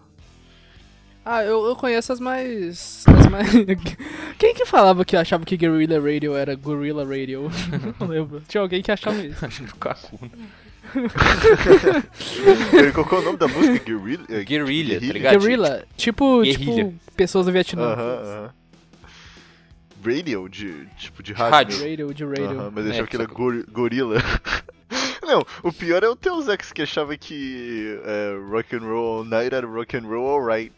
Ah, 1.26 1.44
eu, 1.44 1.66
eu 1.66 1.76
conheço 1.76 2.14
as 2.14 2.20
mais. 2.20 3.04
As 3.08 3.28
mais... 3.28 3.50
Quem 4.38 4.54
que 4.54 4.66
falava 4.66 5.04
que 5.04 5.18
achava 5.18 5.46
que 5.46 5.58
Guerrilla 5.58 6.00
Radio 6.00 6.36
era 6.36 6.56
Gorilla 6.56 7.04
Radio? 7.04 7.52
Não 8.00 8.08
lembro. 8.08 8.42
Tinha 8.48 8.62
alguém 8.62 8.82
que 8.82 8.92
achava 8.92 9.18
isso. 9.18 9.46
acho 9.46 9.64
que 9.64 9.72
o 9.72 9.76
Kaku, 9.76 10.18
qual 12.94 13.06
que 13.06 13.16
é 13.16 13.18
o 13.18 13.22
nome 13.22 13.38
da 13.38 13.48
música? 13.48 13.80
Guerrilla? 13.86 14.26
É, 14.30 14.44
Guerrilla, 14.44 15.00
tá 15.00 15.14
ligado? 15.14 15.40
Guerrilla, 15.40 15.86
tipo, 15.98 16.44
tipo 16.44 16.94
pessoas 17.16 17.46
do 17.46 17.52
Vietnã. 17.52 17.84
Aham, 17.84 18.22
aham. 18.24 18.54
Radio, 20.04 20.48
de, 20.50 20.86
tipo 20.98 21.22
de 21.24 21.34
rádio. 21.34 21.52
Rádio. 21.78 21.90
Radio, 21.90 22.14
de 22.14 22.26
radio. 22.26 22.60
Aham, 22.60 22.72
mas 22.74 22.86
eu 22.86 22.92
É, 22.92 22.94
achava 22.96 23.08
que 23.08 23.16
era 23.16 23.26
gor 23.26 23.66
gorila. 23.72 24.16
Não, 25.22 25.46
o 25.64 25.72
pior 25.72 26.04
é 26.04 26.10
o 26.10 26.16
teu 26.16 26.42
Zex 26.42 26.72
que 26.72 26.82
achava 26.82 27.16
que 27.16 28.00
é, 28.04 28.36
rock 28.50 28.76
and 28.76 28.80
roll 28.80 29.18
all 29.20 29.24
night 29.26 29.54
era 29.54 29.68
rock 29.68 29.96
and 29.98 30.08
roll 30.08 30.28
alright. 30.28 30.74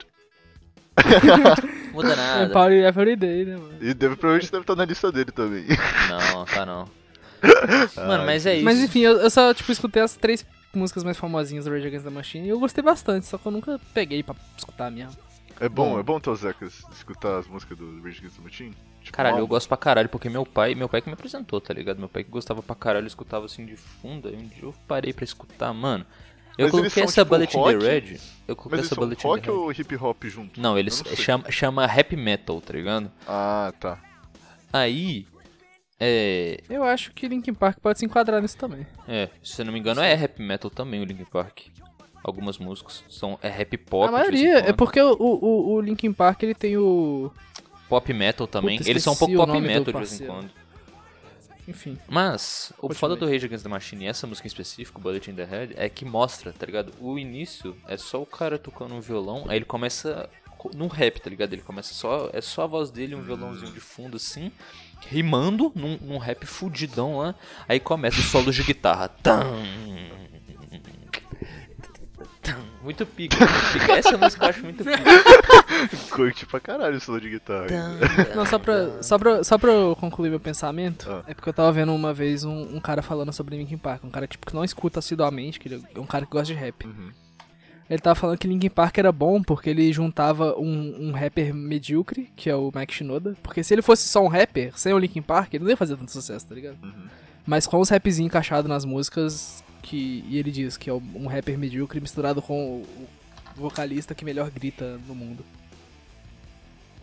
Muda 1.93 2.13
É 2.13 2.15
nada. 2.17 2.53
Party 2.53 2.75
Every 2.75 3.15
Day, 3.15 3.45
né, 3.45 3.55
mano? 3.55 3.77
E 3.79 3.93
deve, 3.93 4.15
provavelmente 4.15 4.51
deve 4.51 4.63
estar 4.63 4.75
na 4.75 4.85
lista 4.85 5.11
dele 5.11 5.31
também. 5.31 5.65
Não, 6.09 6.45
tá 6.45 6.65
não. 6.65 6.89
Mano, 7.95 8.25
mas 8.25 8.45
é 8.45 8.55
isso. 8.55 8.65
Mas 8.65 8.79
enfim, 8.79 8.99
eu, 9.01 9.17
eu 9.19 9.29
só, 9.29 9.53
tipo, 9.53 9.71
escutei 9.71 10.01
as 10.01 10.15
três 10.15 10.45
músicas 10.73 11.03
mais 11.03 11.17
famosinhas 11.17 11.65
do 11.65 11.71
Rage 11.71 11.87
Against 11.87 12.05
the 12.05 12.11
Machine 12.11 12.47
e 12.47 12.49
eu 12.49 12.59
gostei 12.59 12.83
bastante, 12.83 13.25
só 13.25 13.37
que 13.37 13.45
eu 13.45 13.51
nunca 13.51 13.79
peguei 13.93 14.21
pra 14.21 14.35
escutar 14.57 14.91
mesmo. 14.91 15.17
É 15.59 15.67
bom, 15.69 15.91
Bom. 15.93 15.99
é 15.99 16.03
bom 16.03 16.19
teu 16.19 16.35
Zex 16.35 16.83
escutar 16.93 17.39
as 17.39 17.47
músicas 17.47 17.77
do 17.77 18.01
Rage 18.03 18.19
Against 18.19 18.37
the 18.37 18.43
Machine? 18.43 18.75
Caralho, 19.11 19.35
eu 19.37 19.41
álbum. 19.41 19.49
gosto 19.55 19.67
pra 19.67 19.77
caralho, 19.77 20.09
porque 20.09 20.29
meu 20.29 20.45
pai, 20.45 20.73
meu 20.75 20.87
pai 20.89 21.01
que 21.01 21.07
me 21.09 21.13
apresentou, 21.13 21.59
tá 21.61 21.73
ligado? 21.73 21.99
Meu 21.99 22.09
pai 22.09 22.23
que 22.23 22.29
gostava 22.29 22.61
pra 22.63 22.75
caralho, 22.75 23.07
escutava 23.07 23.45
assim 23.45 23.65
de 23.65 23.75
fundo, 23.75 24.27
aí 24.29 24.35
um 24.35 24.47
dia 24.47 24.63
eu 24.63 24.73
parei 24.87 25.11
pra 25.13 25.23
escutar, 25.25 25.73
mano. 25.73 26.05
Eu 26.57 26.65
Mas 26.65 26.71
coloquei 26.71 27.03
essa 27.03 27.21
tipo, 27.23 27.29
Bullet 27.29 27.57
in 27.57 27.63
the 27.63 27.77
Red. 27.87 28.17
Eu 28.47 28.55
coloquei 28.55 28.71
Mas 28.71 28.79
eles 28.79 28.85
essa 28.85 28.95
são 28.95 29.03
Bullet 29.03 29.19
in 29.19 29.21
the 29.21 29.27
rock 29.27 29.47
Red. 29.47 29.51
ou 29.53 29.71
hip 29.71 29.95
hop 29.95 30.23
junto? 30.25 30.59
Não, 30.61 30.77
eles 30.77 30.99
Eu 30.99 31.05
não 31.09 31.15
sei. 31.15 31.23
chama, 31.25 31.51
chama 31.51 31.85
rap 31.87 32.15
metal, 32.15 32.59
tá 32.61 32.73
ligado? 32.73 33.11
Ah, 33.27 33.73
tá. 33.79 33.99
Aí, 34.73 35.25
é, 35.99 36.57
Eu 36.69 36.83
acho 36.83 37.11
que 37.13 37.27
Linkin 37.27 37.53
Park 37.53 37.79
pode 37.79 37.99
se 37.99 38.05
enquadrar 38.05 38.41
nisso 38.41 38.57
também. 38.57 38.85
é, 39.07 39.29
se 39.43 39.61
eu 39.61 39.65
não 39.65 39.73
me 39.73 39.79
engano 39.79 40.01
é 40.01 40.13
rap 40.13 40.41
metal 40.41 40.69
também 40.69 41.01
o 41.01 41.05
Linkin 41.05 41.25
Park. 41.25 41.59
Algumas 42.23 42.57
músicas 42.59 43.03
são 43.09 43.39
é 43.41 43.49
rap 43.49 43.75
pop, 43.77 44.07
a 44.07 44.11
maioria, 44.11 44.59
é 44.59 44.71
porque 44.73 45.01
o, 45.01 45.15
o, 45.19 45.73
o 45.73 45.81
Linkin 45.81 46.13
Park 46.13 46.43
ele 46.43 46.53
tem 46.53 46.77
o. 46.77 47.31
pop 47.91 48.13
metal 48.13 48.47
também. 48.47 48.77
Puta, 48.77 48.89
eles 48.89 49.03
são 49.03 49.13
um 49.13 49.15
pouco 49.17 49.35
pop 49.35 49.51
metal 49.59 49.83
de 49.83 49.91
vez 49.91 50.21
em 50.21 50.25
quando. 50.25 50.49
Enfim. 51.67 51.97
Mas, 52.09 52.71
o 52.77 52.81
Continue. 52.87 52.97
foda 52.99 53.15
do 53.15 53.25
Rage 53.29 53.45
Against 53.45 53.63
the 53.63 53.69
Machine 53.69 54.05
e 54.05 54.07
essa 54.07 54.25
música 54.25 54.47
em 54.47 54.49
específico, 54.49 54.99
Bullet 54.99 55.29
in 55.29 55.35
the 55.35 55.43
Head, 55.45 55.73
é 55.77 55.87
que 55.89 56.03
mostra, 56.03 56.51
tá 56.51 56.65
ligado? 56.65 56.91
O 56.99 57.19
início 57.19 57.75
é 57.87 57.97
só 57.97 58.21
o 58.21 58.25
cara 58.25 58.57
tocando 58.57 58.95
um 58.95 58.99
violão, 58.99 59.45
aí 59.47 59.57
ele 59.57 59.65
começa 59.65 60.27
co- 60.57 60.71
no 60.73 60.87
rap, 60.87 61.19
tá 61.21 61.29
ligado? 61.29 61.53
Ele 61.53 61.61
começa 61.61 61.93
só. 61.93 62.29
É 62.33 62.41
só 62.41 62.63
a 62.63 62.67
voz 62.67 62.89
dele, 62.89 63.13
um 63.13 63.21
violãozinho 63.21 63.71
de 63.71 63.79
fundo 63.79 64.17
assim, 64.17 64.51
rimando 65.07 65.71
num, 65.75 65.97
num 66.01 66.17
rap 66.17 66.45
fudidão 66.45 67.17
lá. 67.19 67.35
Aí 67.69 67.79
começa 67.79 68.19
o 68.19 68.23
solo 68.23 68.51
de 68.51 68.63
guitarra. 68.63 69.07
Tam. 69.09 69.43
Muito 72.83 73.05
pica, 73.05 73.37
muito 73.37 73.73
pica. 73.73 73.93
Essa 73.93 74.17
música 74.17 74.45
eu 74.45 74.49
acho 74.49 74.63
muito 74.63 74.83
pica. 74.83 74.99
Curte 76.11 76.45
pra 76.45 76.59
caralho 76.59 76.97
o 76.97 76.99
solo 76.99 77.21
de 77.21 77.29
guitarra. 77.29 77.67
Não, 78.35 78.45
só 78.45 78.57
pra, 78.59 79.01
só, 79.03 79.17
pra, 79.19 79.43
só 79.43 79.57
pra 79.57 79.71
eu 79.71 79.95
concluir 79.95 80.29
meu 80.29 80.39
pensamento, 80.39 81.09
Ah. 81.09 81.23
é 81.27 81.33
porque 81.33 81.49
eu 81.49 81.53
tava 81.53 81.71
vendo 81.71 81.93
uma 81.93 82.13
vez 82.13 82.43
um, 82.43 82.75
um 82.75 82.79
cara 82.79 83.01
falando 83.01 83.31
sobre 83.31 83.55
Linkin 83.57 83.77
Park, 83.77 84.03
um 84.03 84.09
cara 84.09 84.27
tipo, 84.27 84.45
que 84.47 84.53
não 84.55 84.63
escuta 84.63 84.99
assiduamente, 84.99 85.59
que 85.59 85.67
ele 85.67 85.83
é 85.95 85.99
um 85.99 86.05
cara 86.05 86.25
que 86.25 86.31
gosta 86.31 86.47
de 86.47 86.53
rap. 86.53 86.85
Uhum. 86.85 87.09
Ele 87.89 87.99
tava 87.99 88.15
falando 88.15 88.37
que 88.37 88.47
Linkin 88.47 88.69
Park 88.69 88.97
era 88.97 89.11
bom 89.11 89.43
porque 89.43 89.69
ele 89.69 89.91
juntava 89.91 90.55
um, 90.57 91.09
um 91.09 91.11
rapper 91.11 91.53
medíocre, 91.53 92.31
que 92.37 92.49
é 92.49 92.55
o 92.55 92.71
Mike 92.73 92.93
Shinoda, 92.93 93.35
porque 93.43 93.63
se 93.63 93.73
ele 93.73 93.81
fosse 93.81 94.07
só 94.07 94.23
um 94.23 94.29
rapper, 94.29 94.71
sem 94.77 94.93
o 94.93 94.97
Linkin 94.97 95.21
Park, 95.21 95.53
ele 95.53 95.63
não 95.65 95.69
ia 95.71 95.75
fazer 95.77 95.97
tanto 95.97 96.09
sucesso, 96.11 96.47
tá 96.47 96.55
ligado? 96.55 96.77
Uhum. 96.81 97.07
Mas 97.45 97.67
com 97.67 97.79
os 97.79 97.89
rapzinhos 97.89 98.27
encaixados 98.27 98.69
nas 98.69 98.85
músicas, 98.85 99.61
que 99.81 100.23
e 100.27 100.37
ele 100.37 100.51
diz 100.51 100.77
que 100.77 100.89
é 100.89 100.93
um 100.93 101.27
rapper 101.27 101.57
medíocre 101.57 101.99
misturado 101.99 102.41
com 102.41 102.81
o, 102.81 103.07
vocalista 103.55 104.15
que 104.15 104.23
melhor 104.23 104.49
grita 104.49 104.99
no 105.07 105.15
mundo. 105.15 105.43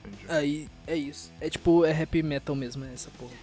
Entendi. 0.04 0.24
Aí, 0.28 0.68
é 0.86 0.96
isso. 0.96 1.30
É 1.40 1.50
tipo, 1.50 1.84
é 1.84 1.92
rap 1.92 2.22
metal 2.22 2.56
mesmo, 2.56 2.84
é 2.84 2.92
essa 2.92 3.10
porra. 3.18 3.34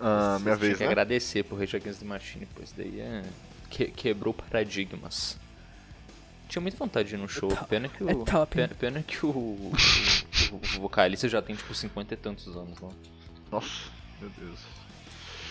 Ah, 0.00 0.38
minha 0.40 0.56
vez, 0.56 0.78
que 0.78 0.84
né? 0.84 0.90
agradecer 0.90 1.44
por 1.44 1.58
Rage 1.58 1.76
Against 1.76 2.00
the 2.00 2.04
Machine, 2.04 2.48
pois 2.54 2.72
daí 2.72 3.00
é... 3.00 3.22
que- 3.70 3.90
quebrou 3.90 4.34
paradigmas. 4.34 5.38
Tinha 6.48 6.60
muita 6.60 6.76
vontade 6.76 7.08
de 7.08 7.14
ir 7.14 7.18
no 7.18 7.28
show, 7.28 7.48
top. 7.48 7.66
pena 7.66 7.88
que 7.88 8.04
o. 8.04 8.10
É 8.10 8.14
top, 8.24 8.54
pena, 8.54 8.74
pena 8.78 9.02
que 9.02 9.24
o, 9.24 9.30
o, 9.30 9.72
o 10.52 10.80
vocalista 10.80 11.28
já 11.28 11.40
tem 11.40 11.56
tipo 11.56 11.74
50 11.74 12.12
e 12.12 12.16
tantos 12.16 12.54
anos 12.56 12.78
lá. 12.80 12.90
Nossa, 13.50 13.90
meu 14.20 14.30
Deus. 14.30 14.60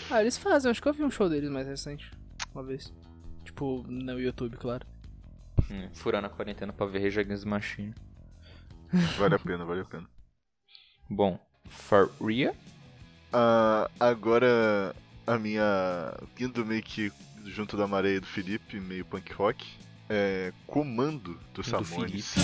Ah, 0.10 0.22
eles 0.22 0.38
fazem, 0.38 0.70
acho 0.70 0.82
que 0.82 0.88
eu 0.88 0.94
vi 0.94 1.04
um 1.04 1.12
show 1.12 1.30
deles 1.30 1.50
mais 1.50 1.68
recente. 1.68 2.12
Uma 2.54 2.64
vez. 2.64 2.94
Tipo, 3.44 3.84
no 3.88 4.20
YouTube, 4.20 4.58
claro. 4.58 4.86
Hum, 5.70 5.90
furando 5.94 6.28
a 6.28 6.30
quarentena 6.30 6.74
pra 6.74 6.86
ver 6.86 7.04
Rage 7.04 7.20
Against 7.20 7.46
Machine. 7.46 7.94
Vale 9.18 9.36
a 9.36 9.40
pena, 9.40 9.66
vale 9.66 9.82
a 9.82 9.86
pena. 9.86 10.08
Bom, 11.10 11.40
Faria? 11.68 12.54
Ah, 13.32 13.90
agora 14.00 14.96
a 15.26 15.38
minha. 15.38 15.64
Indo 16.40 16.66
meio 16.66 16.84
que 16.84 17.12
junto 17.46 17.76
da 17.76 17.88
maré 17.88 18.20
do 18.20 18.28
Felipe, 18.28 18.80
meio 18.80 19.06
punk 19.06 19.34
rock. 19.34 19.66
É. 20.10 20.54
Comando 20.68 21.34
do 21.54 21.62
Do 21.62 21.64
Samones. 21.64 22.36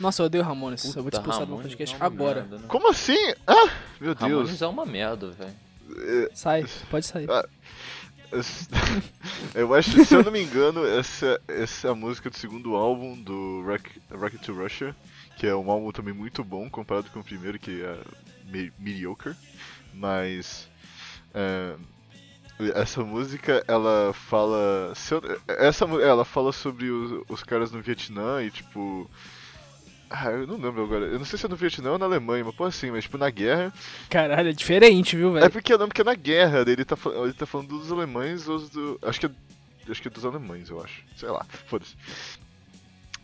Nossa, 0.00 0.22
eu 0.22 0.26
odeio 0.26 0.44
Ramones. 0.44 0.84
eu 0.84 1.02
vou 1.02 1.10
te 1.10 1.16
Puta, 1.16 1.16
expulsar 1.18 1.40
do 1.40 1.48
meu 1.48 1.56
Ramones 1.56 1.72
podcast 1.74 1.96
é 2.00 2.04
agora. 2.06 2.40
merda, 2.42 2.58
né? 2.58 2.64
Como 2.68 2.88
assim? 2.90 3.34
Ah! 3.46 3.68
Meu 4.00 4.14
Ramones 4.14 4.48
Deus. 4.50 4.62
é 4.62 4.66
uma 4.66 4.86
merda, 4.86 5.30
velho. 5.30 6.30
Sai, 6.34 6.64
pode 6.90 7.06
sair. 7.06 7.28
Ah. 7.30 7.46
Eu 9.54 9.74
acho 9.74 9.90
que, 9.92 10.04
se 10.04 10.14
eu 10.14 10.22
não 10.22 10.30
me 10.30 10.42
engano, 10.42 10.84
essa, 10.86 11.40
essa 11.48 11.88
é 11.88 11.90
a 11.90 11.94
música 11.94 12.28
do 12.28 12.36
segundo 12.36 12.76
álbum 12.76 13.16
do 13.16 13.62
Rock, 13.66 13.90
Rocket 14.10 14.40
to 14.42 14.52
Russia, 14.52 14.94
que 15.38 15.46
é 15.46 15.54
um 15.56 15.70
álbum 15.70 15.90
também 15.92 16.12
muito 16.12 16.44
bom 16.44 16.68
comparado 16.68 17.08
com 17.10 17.20
o 17.20 17.24
primeiro, 17.24 17.58
que 17.58 17.82
é 17.82 17.98
me- 18.44 18.70
mediocre. 18.78 19.34
Mas 19.94 20.68
é, 21.32 21.74
essa 22.74 23.02
música, 23.02 23.64
ela 23.66 24.12
fala. 24.12 24.92
se 24.94 25.14
eu- 25.14 25.22
essa, 25.48 25.86
ela 25.86 26.24
fala 26.24 26.52
sobre 26.52 26.90
os, 26.90 27.24
os 27.30 27.42
caras 27.42 27.70
no 27.72 27.80
Vietnã 27.80 28.42
e 28.42 28.50
tipo. 28.50 29.10
Ah, 30.10 30.30
eu 30.30 30.46
não 30.46 30.56
lembro 30.56 30.82
agora. 30.84 31.04
Eu 31.06 31.18
não 31.18 31.24
sei 31.26 31.38
se 31.38 31.44
é 31.46 31.48
no 31.48 31.56
Vietnã 31.56 31.92
ou 31.92 31.98
na 31.98 32.06
Alemanha, 32.06 32.44
mas 32.44 32.54
pô 32.54 32.64
assim, 32.64 32.90
mas 32.90 33.04
tipo 33.04 33.18
na 33.18 33.28
guerra. 33.30 33.72
Caralho, 34.08 34.48
é 34.48 34.52
diferente, 34.52 35.16
viu, 35.16 35.36
É 35.36 35.40
velho? 35.40 35.52
porque 35.52 35.72
eu 35.72 35.78
lembro 35.78 35.94
que 35.94 36.00
é 36.00 36.04
na 36.04 36.14
guerra, 36.14 36.60
ele 36.66 36.84
tá, 36.84 36.96
ele 37.22 37.32
tá 37.34 37.44
falando 37.46 37.68
dos 37.78 37.92
alemães 37.92 38.48
ou 38.48 38.58
do. 38.58 38.98
Acho 39.02 39.20
que 39.20 39.26
é. 39.26 39.30
Acho 39.90 40.02
que 40.02 40.08
é 40.08 40.10
dos 40.10 40.24
alemães, 40.24 40.68
eu 40.70 40.82
acho. 40.82 41.02
Sei 41.16 41.28
lá, 41.28 41.44
foda-se. 41.66 41.94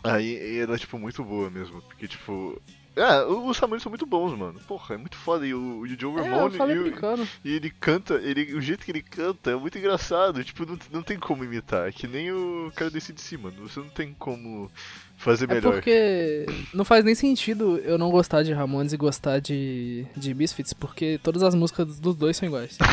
Aí 0.03 0.59
ela 0.59 0.75
é 0.75 0.79
tipo 0.79 0.99
muito 0.99 1.25
boa 1.25 1.51
mesmo, 1.51 1.81
porque 1.83 2.07
tipo. 2.07 2.61
É, 2.97 3.25
os 3.25 3.59
Ramones 3.59 3.83
são 3.83 3.91
muito 3.91 4.07
bons, 4.07 4.39
mano. 4.39 4.61
Porra, 4.69 4.95
é 4.95 4.99
muito 4.99 5.17
foda. 5.17 5.45
E 5.45 5.53
o, 5.53 5.81
o 5.81 5.87
Joe 5.87 6.17
É, 6.21 6.29
Ramone 6.29 6.57
falei 6.57 6.77
e, 6.77 7.49
e 7.49 7.57
ele 7.57 7.69
canta, 7.71 8.15
ele, 8.23 8.55
o 8.55 8.61
jeito 8.61 8.85
que 8.85 8.93
ele 8.93 9.03
canta 9.03 9.51
é 9.51 9.57
muito 9.57 9.77
engraçado. 9.77 10.45
Tipo, 10.45 10.65
não, 10.65 10.79
não 10.93 11.03
tem 11.03 11.19
como 11.19 11.43
imitar. 11.43 11.89
É 11.89 11.93
que 11.93 12.07
nem 12.07 12.31
o 12.31 12.71
cara 12.77 12.91
desse 12.93 13.13
de 13.13 13.21
cima. 13.21 13.51
Você 13.59 13.81
não 13.81 13.89
tem 13.89 14.15
como 14.17 14.71
fazer 15.17 15.45
É 15.51 15.55
melhor. 15.55 15.73
porque 15.73 16.47
não 16.75 16.85
faz 16.85 17.05
nem 17.05 17.15
sentido 17.15 17.79
eu 17.79 17.97
não 17.97 18.11
gostar 18.11 18.43
de 18.43 18.53
Ramones 18.53 18.93
e 18.93 18.97
gostar 18.97 19.39
de, 19.41 20.05
de 20.17 20.35
Misfits, 20.35 20.73
porque 20.75 21.19
todas 21.23 21.43
as 21.43 21.55
músicas 21.55 21.99
dos 21.99 22.15
dois 22.15 22.37
são 22.37 22.47
iguais. 22.47 22.77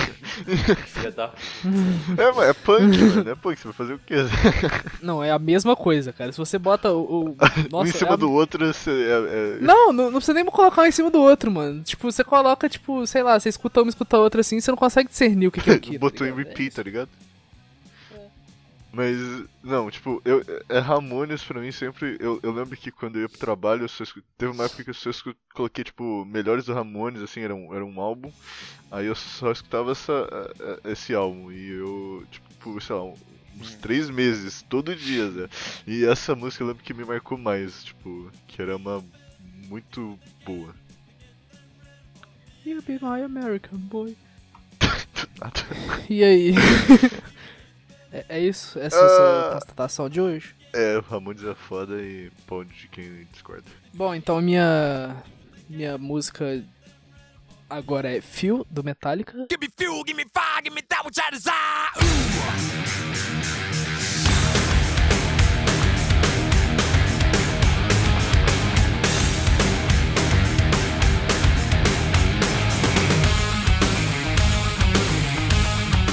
É, 2.17 2.31
mas 2.31 2.49
é 2.49 2.53
punk, 2.53 2.97
mano. 2.97 3.29
É 3.29 3.35
punk, 3.35 3.57
você 3.59 3.63
vai 3.67 3.73
fazer 3.73 3.93
o 3.93 3.99
quê? 3.99 4.15
Não, 5.01 5.23
é 5.23 5.31
a 5.31 5.39
mesma 5.39 5.75
coisa, 5.75 6.11
cara. 6.13 6.31
Se 6.31 6.37
você 6.37 6.57
bota 6.57 6.91
o. 6.91 7.29
o- 7.31 7.35
Nossa, 7.69 7.85
um 7.85 7.89
em 7.89 7.91
cima 7.91 8.11
é 8.11 8.13
a- 8.13 8.17
do 8.17 8.31
outro, 8.31 8.65
você, 8.65 8.89
é, 8.91 9.57
é- 9.57 9.57
Não, 9.61 9.91
não, 9.93 10.05
não 10.05 10.13
precisa 10.19 10.33
nem 10.33 10.45
colocar 10.45 10.81
um 10.83 10.85
em 10.85 10.91
cima 10.91 11.09
do 11.09 11.19
outro, 11.19 11.51
mano. 11.51 11.81
Tipo, 11.83 12.11
você 12.11 12.23
coloca, 12.23 12.67
tipo, 12.69 13.05
sei 13.07 13.23
lá, 13.23 13.39
você 13.39 13.49
escuta 13.49 13.81
uma, 13.81 13.89
escuta 13.89 14.17
outra 14.17 14.41
assim, 14.41 14.59
você 14.59 14.71
não 14.71 14.77
consegue 14.77 15.09
discernir 15.09 15.47
o 15.47 15.51
que, 15.51 15.61
que 15.61 15.69
é 15.69 15.73
o 15.75 15.79
que. 15.79 15.93
tá 15.93 15.99
botou 15.99 16.25
em 16.27 16.31
ligado? 16.31 16.47
repeat, 16.47 16.75
tá 16.75 16.83
ligado? 16.83 17.09
Mas, 18.93 19.15
não, 19.63 19.89
tipo, 19.89 20.21
eu, 20.25 20.43
é 20.67 20.79
Ramones 20.79 21.41
pra 21.43 21.61
mim 21.61 21.71
sempre. 21.71 22.17
Eu, 22.19 22.39
eu 22.43 22.51
lembro 22.51 22.75
que 22.75 22.91
quando 22.91 23.15
eu 23.15 23.21
ia 23.21 23.29
pro 23.29 23.39
trabalho, 23.39 23.83
eu 23.83 23.87
só 23.89 24.03
escu- 24.03 24.21
teve 24.37 24.51
uma 24.51 24.65
época 24.65 24.83
que 24.83 24.89
eu 24.89 24.93
só 24.93 25.09
escu- 25.09 25.33
coloquei, 25.53 25.83
tipo, 25.83 26.25
melhores 26.25 26.65
do 26.65 26.73
Ramones, 26.73 27.21
assim, 27.21 27.39
era 27.41 27.55
um, 27.55 27.73
era 27.73 27.85
um 27.85 28.01
álbum. 28.01 28.29
Aí 28.91 29.05
eu 29.05 29.15
só 29.15 29.49
escutava 29.51 29.91
essa, 29.93 30.11
a- 30.11 30.89
a- 30.89 30.91
esse 30.91 31.13
álbum. 31.13 31.49
E 31.53 31.69
eu, 31.71 32.25
tipo, 32.29 32.81
sei 32.81 32.95
lá, 32.95 33.03
uns 33.57 33.75
três 33.75 34.09
meses, 34.09 34.61
todo 34.63 34.93
dia, 34.93 35.29
né? 35.29 35.47
E 35.87 36.03
essa 36.05 36.35
música 36.35 36.61
eu 36.63 36.67
lembro 36.67 36.83
que 36.83 36.93
me 36.93 37.05
marcou 37.05 37.37
mais, 37.37 37.85
tipo, 37.85 38.29
que 38.45 38.61
era 38.61 38.75
uma 38.75 39.01
muito 39.69 40.19
boa. 40.45 40.75
You 42.65 42.81
be 42.81 42.99
my 43.01 43.21
American 43.23 43.77
boy. 43.79 44.17
Nada. 45.39 45.61
E 46.09 46.23
aí? 46.25 46.53
é, 48.11 48.25
é 48.29 48.39
isso? 48.39 48.77
Essa 48.79 48.97
é 48.97 49.03
a 49.03 49.07
sua 49.09 49.47
Ah. 49.49 49.53
constatação 49.53 50.09
de 50.09 50.19
hoje? 50.21 50.55
É, 50.73 50.99
Ramones 51.09 51.43
é 51.43 51.53
foda 51.55 52.01
e 52.01 52.31
pau 52.47 52.63
de 52.63 52.87
quem 52.87 53.27
discorda. 53.31 53.65
Bom, 53.93 54.13
então 54.15 54.39
minha. 54.41 55.15
Minha 55.69 55.97
música 55.97 56.63
agora 57.69 58.09
é 58.15 58.19
Feel, 58.21 58.65
do 58.69 58.83
Metallica. 58.83 59.33
Give 59.49 59.57
me 59.61 59.69
fuel, 59.77 60.03
give 60.05 60.13
me 60.17 60.25
fire, 60.33 60.63
give 60.63 60.75
me 60.75 60.81
that 60.81 61.05
which 61.05 61.19
I 61.19 61.31
desire. 61.31 62.80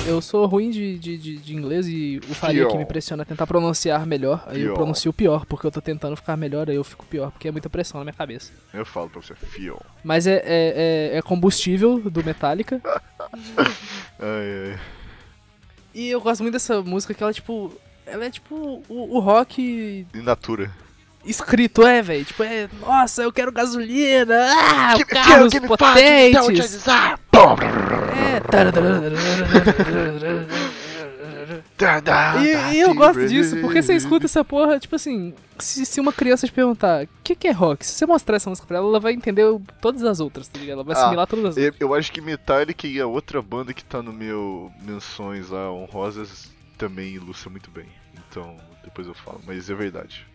Eu 0.09 0.23
sou 0.23 0.47
ruim 0.47 0.71
de, 0.71 0.99
de, 0.99 1.19
de, 1.19 1.37
de 1.37 1.55
inglês 1.55 1.87
e 1.87 2.19
o 2.31 2.35
Faria 2.35 2.67
que 2.67 2.79
me 2.79 2.87
pressiona 2.87 3.25
a 3.25 3.27
tentar 3.27 3.47
pronunciar 3.47 4.07
melhor. 4.07 4.43
Aí 4.47 4.63
eu 4.63 4.73
pronuncio 4.73 5.13
pior, 5.13 5.45
porque 5.45 5.67
eu 5.67 5.71
tô 5.71 5.83
tentando 5.83 6.17
ficar 6.17 6.35
melhor, 6.35 6.71
aí 6.71 6.77
eu 6.77 6.83
fico 6.83 7.05
pior, 7.05 7.31
porque 7.31 7.49
é 7.49 7.53
muita 7.53 7.69
pressão 7.69 8.01
na 8.01 8.05
minha 8.07 8.15
cabeça. 8.15 8.51
Eu 8.73 8.87
falo 8.87 9.11
pra 9.11 9.21
você, 9.21 9.35
feel. 9.35 9.79
Mas 10.03 10.27
é, 10.27 10.37
é, 10.37 11.11
é, 11.13 11.19
é 11.19 11.23
combustível 11.23 12.01
do 12.01 12.25
Metallica. 12.25 12.81
Ai, 14.21 14.73
ai. 14.73 14.81
E 15.95 16.09
eu 16.09 16.21
gosto 16.21 16.41
muito 16.43 16.55
dessa 16.55 16.81
música 16.83 17.13
que 17.13 17.23
ela, 17.23 17.33
tipo. 17.33 17.73
Ela 18.07 18.25
é 18.25 18.31
tipo 18.31 18.83
o, 18.89 19.17
o 19.17 19.21
rock 19.21 20.07
In 20.15 20.23
natura. 20.23 20.73
Escrito, 21.29 21.87
é, 21.87 22.03
velho. 22.03 22.25
Tipo, 22.25 22.43
é. 22.43 22.69
Nossa, 22.81 23.23
eu 23.23 23.33
quero 23.33 23.53
gasolina! 23.53 24.49
Ah, 24.51 24.95
carros 25.07 25.53
potentes! 25.67 26.87
É. 26.87 28.41
E, 32.43 32.75
e 32.77 32.81
eu 32.81 32.95
gosto 32.95 33.27
disso, 33.27 33.57
porque 33.61 33.83
você 33.83 33.95
escuta 33.95 34.27
essa 34.27 34.45
porra, 34.45 34.79
tipo 34.79 34.95
assim, 34.97 35.33
se, 35.59 35.87
se 35.87 36.01
uma 36.01 36.13
criança 36.13 36.47
te 36.47 36.53
perguntar 36.53 37.05
o 37.05 37.09
que, 37.23 37.35
que 37.35 37.49
é 37.49 37.53
rock, 37.53 37.85
se 37.87 37.93
você 37.93 38.07
mostrar 38.07 38.37
essa 38.37 38.51
música 38.51 38.67
pra 38.67 38.79
ela, 38.79 38.87
ela 38.89 39.01
vai 39.01 39.13
entender 39.13 39.45
todas 39.81 40.03
as 40.05 40.21
outras, 40.21 40.49
tá 40.49 40.59
ligado? 40.59 40.77
Ela 40.77 40.85
vai 40.85 40.97
Ah, 40.97 41.01
assimilar 41.01 41.27
todas 41.27 41.45
as 41.47 41.57
Eu, 41.57 41.65
outras. 41.65 41.81
eu 41.81 41.95
acho 41.95 42.13
que 42.13 42.21
Metallica 42.21 42.87
e 42.87 43.01
a 43.01 43.07
outra 43.07 43.41
banda 43.41 43.73
que 43.73 43.85
tá 43.85 44.03
no 44.03 44.13
meu 44.13 44.71
menções 44.83 45.51
lá, 45.51 45.71
honrosas, 45.73 46.51
também 46.77 47.15
ilustra 47.15 47.51
muito 47.51 47.71
bem. 47.71 47.87
Então, 48.29 48.57
depois 48.85 49.07
eu 49.07 49.15
falo, 49.15 49.41
mas 49.47 49.71
é 49.71 49.75
verdade. 49.75 50.27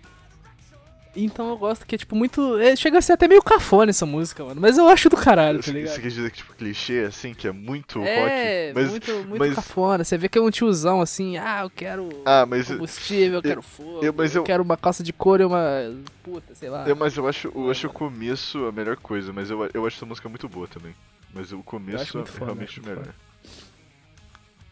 Então 1.16 1.50
eu 1.50 1.58
gosto 1.58 1.86
que 1.86 1.94
é, 1.94 1.98
tipo, 1.98 2.16
muito. 2.16 2.58
é, 2.58 2.76
chega 2.76 2.98
a 2.98 3.02
ser 3.02 3.14
até 3.14 3.28
meio 3.28 3.42
cafona 3.44 3.92
essa 3.92 4.04
música, 4.06 4.44
mano. 4.44 4.60
Mas 4.60 4.80
eu 4.80 4.88
acho 4.90 5.10
do 5.10 5.16
caralho, 5.16 5.62
tá 5.62 5.72
ligado? 5.72 5.94
você 5.94 6.02
quer 6.02 6.08
dizer 6.08 6.32
que, 6.32 6.38
tipo, 6.38 6.54
clichê, 6.56 7.06
assim, 7.08 7.36
que 7.36 7.48
é 7.48 7.52
muito 7.52 8.00
É, 8.02 8.72
rock. 8.72 8.74
Mas, 8.82 8.90
muito, 8.90 9.14
muito 9.28 9.38
mas- 9.40 9.54
cafona. 9.54 10.04
Você 10.04 10.18
vê 10.18 10.28
que 10.28 10.40
é 10.40 10.42
um 10.42 10.50
tiozão 10.50 11.02
assim, 11.02 11.38
ah, 11.38 11.62
eu 11.64 11.70
quero 11.70 12.10
Ah, 12.26 12.48
mas, 12.48 12.68
combustível, 12.68 13.36
eu 13.36 13.42
quero 13.44 13.62
fogo, 13.62 14.04
eu- 14.04 14.12
mas 14.18 14.34
eu, 14.34 14.40
eu- 14.42 14.44
quero 14.44 14.64
uma 14.64 14.76
calça 14.76 15.04
de 15.04 15.14
couro 15.14 15.44
e 15.44 15.46
uma 15.46 15.94
puta, 16.24 16.56
sei 16.56 16.70
lá. 16.72 16.88
eu, 16.90 16.96
mas 16.96 17.16
eu 17.16 17.28
acho, 17.28 17.52
eu 17.54 17.70
acho 17.70 17.86
o 17.86 17.94
começo 17.94 18.66
a 18.66 18.72
melhor 18.72 18.96
coisa, 18.98 19.32
mas 19.32 19.52
eu, 19.52 19.70
eu 19.72 19.86
acho 19.86 19.98
essa 19.98 20.06
música 20.08 20.28
muito 20.28 20.50
boa 20.50 20.68
também. 20.68 20.96
Mas 21.32 21.52
o 21.52 21.60
começo 21.60 22.18
é 22.18 22.26
foda, 22.26 22.46
realmente 22.46 22.80
o 22.80 22.84
melhor. 22.86 23.08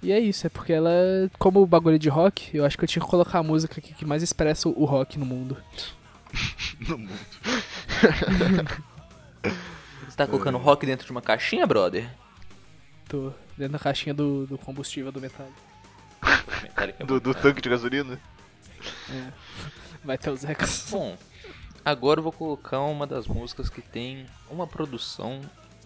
E 0.02 0.12
é 0.12 0.20
isso, 0.20 0.48
é 0.48 0.50
porque 0.50 0.74
ela, 0.74 0.90
como 1.38 1.62
o 1.62 1.68
bagulho 1.68 2.00
de 2.00 2.10
rock, 2.10 2.50
eu 2.58 2.66
acho 2.66 2.76
que 2.76 2.84
eu 2.84 2.88
tinha 2.88 3.04
que 3.04 3.10
colocar 3.10 3.38
a 3.38 3.44
música 3.44 3.80
que 3.80 4.04
mais 4.06 4.24
expressa 4.24 4.68
o 4.68 4.86
rock 4.86 5.20
no 5.20 5.26
mundo. 5.28 5.56
No 6.88 6.98
mundo. 6.98 7.14
Você 10.08 10.18
tá 10.18 10.26
colocando 10.26 10.58
rock 10.58 10.86
dentro 10.86 11.06
de 11.06 11.12
uma 11.12 11.22
caixinha, 11.22 11.66
brother? 11.68 12.10
Tô 13.08 13.32
dentro 13.58 13.74
da 13.74 13.80
caixinha 13.80 14.14
do, 14.14 14.48
do 14.48 14.58
combustível 14.58 15.12
do 15.12 15.22
metal. 15.22 15.48
É 17.00 17.04
Do, 17.04 17.20
do 17.20 17.34
tanque 17.34 17.62
de 17.62 17.70
gasolina? 17.70 18.20
Vai 20.04 20.18
ter 20.18 20.32
os 20.32 20.44
Ecos. 20.44 20.88
Bom, 20.90 21.18
agora 21.86 22.20
eu 22.20 22.24
vou 22.24 22.32
colocar 22.32 22.80
uma 22.82 23.06
das 23.06 23.28
músicas 23.28 23.70
que 23.70 23.82
tem 23.82 24.26
uma 24.50 24.66
produção 24.66 25.42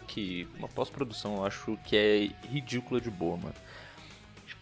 que. 0.08 0.48
Uma 0.58 0.68
pós-produção, 0.68 1.38
eu 1.38 1.46
acho 1.46 1.78
que 1.86 1.96
é 1.96 2.48
ridícula 2.48 3.02
de 3.02 3.10
boa, 3.10 3.38
mano. 3.38 3.56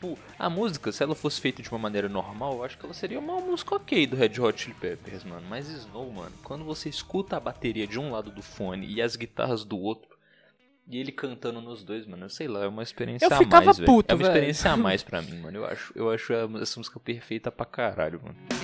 Tipo, 0.04 0.20
a 0.38 0.50
música, 0.50 0.92
se 0.92 1.02
ela 1.02 1.16
fosse 1.16 1.40
feita 1.40 1.64
de 1.64 1.70
uma 1.70 1.78
maneira 1.80 2.10
normal, 2.10 2.56
eu 2.58 2.64
acho 2.66 2.78
que 2.78 2.84
ela 2.84 2.94
seria 2.94 3.18
uma 3.20 3.40
música 3.40 3.76
ok 3.76 4.06
do 4.06 4.18
Red 4.18 4.38
Hot 4.38 4.62
Chili 4.62 4.76
Peppers, 4.76 5.24
mano. 5.24 5.46
Mas 5.50 5.70
Snow, 5.70 6.12
mano, 6.12 6.34
quando 6.44 6.66
você 6.66 6.90
escuta 6.90 7.38
a 7.38 7.40
bateria 7.40 7.88
de 7.88 7.98
um 7.98 8.12
lado 8.12 8.30
do 8.30 8.42
fone 8.42 8.86
e 8.86 9.02
as 9.02 9.16
guitarras 9.16 9.64
do 9.64 9.80
outro, 9.80 10.10
e 10.90 10.98
ele 10.98 11.14
cantando 11.14 11.62
nos 11.62 11.86
dois, 11.86 12.06
mano, 12.06 12.26
eu 12.26 12.30
sei 12.30 12.50
lá, 12.50 12.66
é 12.66 12.68
uma 12.68 12.84
experiência 12.84 13.26
Eu 13.26 13.34
a 13.34 13.38
ficava 13.38 13.66
mais, 13.66 13.78
velho. 13.78 13.86
puto, 13.86 14.12
É 14.12 14.16
uma 14.16 14.24
experiência 14.28 14.72
a 14.72 14.76
mais 14.76 15.02
pra 15.04 15.22
mim, 15.24 15.40
mano. 15.40 15.60
Eu 15.60 15.66
acho, 15.66 15.94
eu 15.96 16.10
acho 16.12 16.34
essa 16.34 16.78
música 16.82 17.00
perfeita 17.00 17.50
pra 17.50 17.66
caralho, 17.66 18.20
mano. 18.22 18.63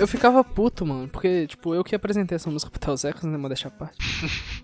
Eu 0.00 0.08
ficava 0.08 0.42
puto, 0.42 0.86
mano, 0.86 1.08
porque, 1.08 1.46
tipo, 1.46 1.74
eu 1.74 1.84
que 1.84 1.94
apresentei 1.94 2.36
essa 2.36 2.50
música 2.50 2.70
pro 2.70 2.80
Teus 2.80 3.04
Ecos, 3.04 3.24
né, 3.24 3.36
mas 3.36 3.50
deixar 3.50 3.68
a 3.68 3.72
parte. 3.72 3.98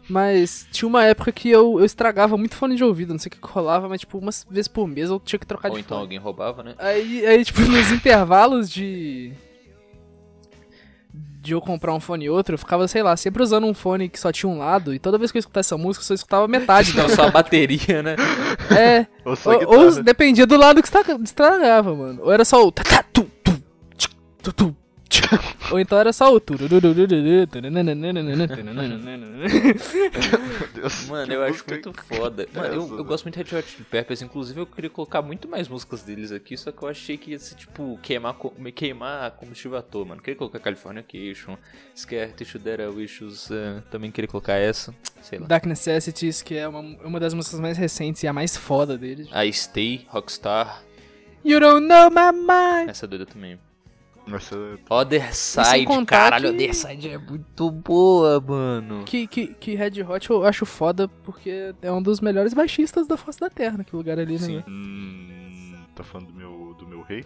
Mas 0.09 0.67
tinha 0.73 0.89
uma 0.89 1.05
época 1.05 1.31
que 1.31 1.51
eu, 1.51 1.79
eu 1.79 1.85
estragava 1.85 2.39
muito 2.39 2.55
fone 2.55 2.75
de 2.75 2.83
ouvido, 2.83 3.13
não 3.13 3.19
sei 3.19 3.29
o 3.29 3.33
que 3.33 3.39
rolava, 3.47 3.87
mas, 3.87 4.01
tipo, 4.01 4.17
umas 4.17 4.47
vezes 4.49 4.69
por 4.69 4.87
mês 4.89 5.11
eu 5.11 5.21
tinha 5.21 5.39
que 5.39 5.47
trocar 5.47 5.69
Ou 5.69 5.75
de 5.75 5.81
então 5.81 5.97
fone. 5.99 6.05
alguém 6.05 6.19
roubava, 6.19 6.63
né? 6.63 6.75
Aí, 6.79 7.27
aí, 7.27 7.45
tipo, 7.45 7.61
nos 7.69 7.93
intervalos 7.93 8.71
de. 8.71 9.33
De 11.47 11.53
eu 11.53 11.61
comprar 11.61 11.95
um 11.95 12.01
fone 12.01 12.25
e 12.25 12.29
outro, 12.29 12.55
eu 12.55 12.59
ficava, 12.59 12.89
sei 12.89 13.05
lá, 13.05 13.17
sempre 13.17 13.41
usando 13.41 13.69
um 13.69 13.73
fone 13.73 14.09
que 14.09 14.19
só 14.19 14.33
tinha 14.33 14.51
um 14.51 14.59
lado, 14.59 14.93
e 14.93 14.99
toda 14.99 15.17
vez 15.17 15.31
que 15.31 15.39
eu 15.39 15.41
escutasse 15.41 15.69
essa 15.69 15.79
música, 15.79 16.03
eu 16.03 16.07
só 16.09 16.15
escutava 16.15 16.49
metade 16.49 16.93
dela. 16.93 17.09
só 17.09 17.23
a 17.23 17.31
bateria, 17.31 18.03
né? 18.03 18.17
É. 18.77 19.07
Ou 19.25 19.37
só 19.37 19.53
Ou, 19.57 19.79
ou 19.79 20.03
dependia 20.03 20.45
do 20.45 20.57
lado 20.57 20.83
que 20.83 20.89
estraga- 20.89 21.17
estragava, 21.23 21.95
mano. 21.95 22.21
Ou 22.25 22.33
era 22.33 22.45
só 22.45 22.67
o. 22.67 22.73
tá, 25.09 25.39
tá. 25.39 25.57
Ou 25.73 25.81
então 25.81 25.99
era 25.99 26.13
só 26.13 26.35
o. 26.35 26.41
Mano, 31.09 31.33
eu 31.33 31.43
acho 31.43 31.65
muito 31.69 31.93
foda. 31.93 32.49
Mano, 32.55 32.75
eu, 32.75 32.83
eu 32.89 32.97
né? 32.99 33.03
gosto 33.03 33.25
muito 33.25 33.43
de 33.43 33.51
Red 33.51 33.59
Hot 33.59 33.69
Chili 33.69 33.85
Peppers. 33.85 34.23
Inclusive, 34.23 34.61
eu 34.61 34.67
queria 34.67 34.91
colocar 34.91 35.23
muito 35.23 35.49
mais 35.49 35.69
músicas 35.69 36.03
deles 36.03 36.33
aqui. 36.33 36.57
Só 36.57 36.71
que 36.73 36.83
eu 36.83 36.89
achei 36.89 37.17
que 37.17 37.33
ia 37.33 37.39
ser, 37.39 37.55
tipo, 37.57 37.99
queimar, 38.03 38.37
me 38.59 38.73
queimar 38.73 39.31
combustível 39.33 39.79
à 39.79 39.83
toa, 39.83 40.05
mano. 40.05 40.21
Queria 40.21 40.37
colocar 40.37 40.59
Californication, 40.61 41.57
Scare 41.97 42.33
Tissue 42.33 42.61
That 42.61 42.83
I 42.83 42.87
Wishes. 42.87 43.51
eh, 43.51 43.83
também 43.91 44.11
queria 44.11 44.29
colocar 44.29 44.55
essa. 44.55 44.95
Sei 45.23 45.39
lá. 45.39 45.47
Dark 45.47 45.67
Necessities, 45.67 46.43
que 46.43 46.57
é 46.57 46.67
uma, 46.69 46.81
uma 46.81 47.21
das 47.21 47.35
músicas 47.35 47.61
mais 47.61 47.77
recentes 47.77 48.23
e 48.23 48.29
a 48.29 48.33
mais 48.33 48.57
foda 48.57 48.97
deles. 48.97 49.29
A 49.33 49.51
Stay, 49.51 50.07
Rockstar. 50.09 50.83
You 51.45 51.61
don't 51.61 51.87
know 51.87 52.11
my 52.11 52.33
mind. 52.33 52.91
Essa 52.91 53.07
é 53.07 53.09
doida 53.09 53.27
também. 53.27 53.59
Nossa, 54.27 54.57
Other 54.91 55.33
Side, 55.35 55.87
caralho. 56.07 56.49
que- 56.51 56.55
Other 56.57 56.75
Side 56.75 57.09
é 57.11 57.17
muito 57.19 57.71
boa, 57.71 58.41
mano. 58.41 59.05
Que, 59.05 59.27
que, 59.27 59.49
que 59.55 59.75
Red 59.77 60.03
Hot 60.03 60.29
eu 60.31 60.45
acho 60.45 60.67
foda 60.67 61.07
porque 61.23 61.73
é 61.81 61.93
um 61.93 62.03
dos 62.03 62.21
melhores 62.21 62.53
baixistas 62.53 63.07
da 63.07 63.17
face 63.17 63.39
da 63.39 63.49
Terra, 63.49 63.79
naquele 63.79 63.97
lugar 63.99 64.19
ali, 64.19 64.33
né? 64.33 64.39
Sim. 64.39 64.65
hum, 64.69 65.75
tá 65.95 66.03
falando 66.03 66.29
do 66.29 66.35
meu, 66.35 66.75
do 66.79 66.87
meu 66.89 67.03
rei? 67.03 67.25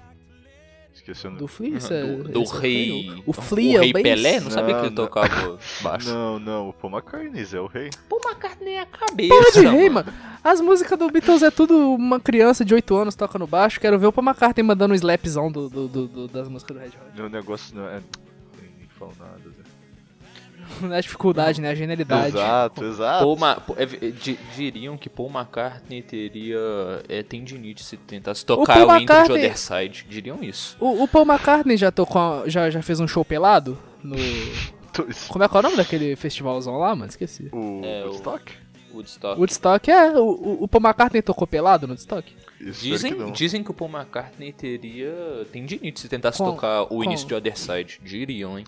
Esquecendo. 0.92 1.36
Do 1.38 1.46
Flea, 1.46 1.70
Uhum, 1.70 1.76
isso 1.78 1.92
é- 1.92 2.02
do, 2.04 2.24
do 2.24 2.38
é 2.40 2.42
o 2.42 2.44
rei. 2.46 3.22
O 3.24 3.32
Flea 3.32 3.76
é 3.76 3.78
o 3.78 3.80
rei 3.82 3.90
o 3.90 3.92
bass? 3.94 4.02
Pelé? 4.02 4.40
Não 4.40 4.50
sabia 4.50 4.74
que 4.80 4.86
ele 4.86 4.94
tocava 4.94 5.58
baixo. 5.82 6.08
Não, 6.10 6.38
não, 6.38 6.68
o 6.68 6.72
Paul 6.72 6.92
McCartney 6.92 7.46
é 7.52 7.60
o 7.60 7.66
rei. 7.66 7.90
Paul 8.08 8.20
McCartney 8.24 8.74
é 8.74 8.80
a 8.80 8.86
cabeça. 8.86 9.28
Porra 9.34 9.50
de 9.52 9.66
rei, 9.66 9.88
mano. 9.88 10.12
As 10.44 10.60
músicas 10.60 10.98
do 10.98 11.08
Beatles 11.10 11.42
é 11.42 11.50
tudo 11.50 11.76
uma 11.94 12.18
criança 12.20 12.64
de 12.64 12.74
8 12.74 12.94
anos 12.96 13.14
tocando 13.14 13.46
baixo. 13.46 13.80
Quero 13.80 13.98
ver 13.98 14.06
o 14.06 14.12
Paul 14.12 14.26
McCartney 14.26 14.62
mandando 14.66 14.92
um 14.92 14.96
slapzão 14.96 15.50
do, 15.50 15.68
do, 15.70 15.88
do- 15.88 16.06
do- 16.08 16.28
das 16.28 16.48
músicas 16.48 16.76
do 16.76 16.80
Red 16.82 16.88
Hot. 16.88 17.16
Meu 17.16 17.28
negócio 17.30 17.74
não 17.74 17.86
é. 17.88 18.00
Nem 18.60 18.88
falo 18.98 19.12
nada. 19.18 19.49
Né? 20.82 20.88
Não 20.88 20.94
é 20.96 20.98
a 20.98 21.02
dificuldade, 21.02 21.60
né? 21.60 21.70
A 21.70 21.74
genialidade. 21.74 22.36
Exato, 22.36 22.84
exato. 22.84 23.24
Paul 23.24 23.36
Ma- 23.38 23.62
é, 23.76 23.82
é, 23.82 23.86
di- 24.10 24.38
diriam 24.56 24.96
que 24.96 25.08
Paul 25.08 25.30
McCartney 25.30 26.02
teria 26.02 26.58
é, 27.08 27.22
tendinite 27.22 27.82
se 27.84 27.96
tentasse 27.96 28.44
tocar 28.44 28.78
o, 28.78 28.80
intro 28.82 28.86
de 28.88 29.02
McCartney- 29.02 29.36
Other 29.46 29.58
Side. 29.58 30.06
Diriam 30.08 30.38
isso. 30.42 30.76
O, 30.80 31.04
o 31.04 31.08
Paul 31.08 31.24
McCartney 31.26 31.76
já 31.76 31.90
tocou, 31.90 32.48
já, 32.48 32.68
já 32.70 32.82
fez 32.82 33.00
um 33.00 33.08
show 33.08 33.24
pelado 33.24 33.78
no... 34.02 34.16
Como 35.28 35.44
é 35.44 35.48
que 35.48 35.56
é 35.56 35.58
o 35.58 35.62
nome 35.62 35.76
daquele 35.76 36.16
festivalzão 36.16 36.76
lá, 36.78 36.94
mano? 36.96 37.08
Esqueci. 37.08 37.48
O 37.52 37.80
É, 37.84 38.02
o- 38.04 38.08
Woodstock? 38.08 38.52
Woodstock. 38.92 39.38
Woodstock, 39.38 39.88
é. 39.90 40.10
O, 40.18 40.22
o- 40.24 40.64
o 40.64 40.68
Paul 40.68 40.82
McCartney 40.84 41.22
tocou 41.22 41.46
pelado 41.46 41.86
no 41.86 41.92
Woodstock? 41.92 42.34
Que 42.58 42.70
Dizem, 42.72 43.14
não. 43.14 43.30
dizem 43.30 43.62
que 43.62 43.70
o 43.70 43.74
Paul 43.74 43.88
McCartney 43.90 44.52
teria 44.52 45.46
tendinite 45.52 46.00
se 46.00 46.08
tentasse 46.08 46.38
Com- 46.38 46.46
tocar 46.50 46.82
o 46.82 46.86
com- 46.88 47.04
início 47.04 47.26
de 47.26 47.34
Other 47.34 47.56
Side. 47.56 48.00
Diriam, 48.02 48.58
hein? 48.58 48.64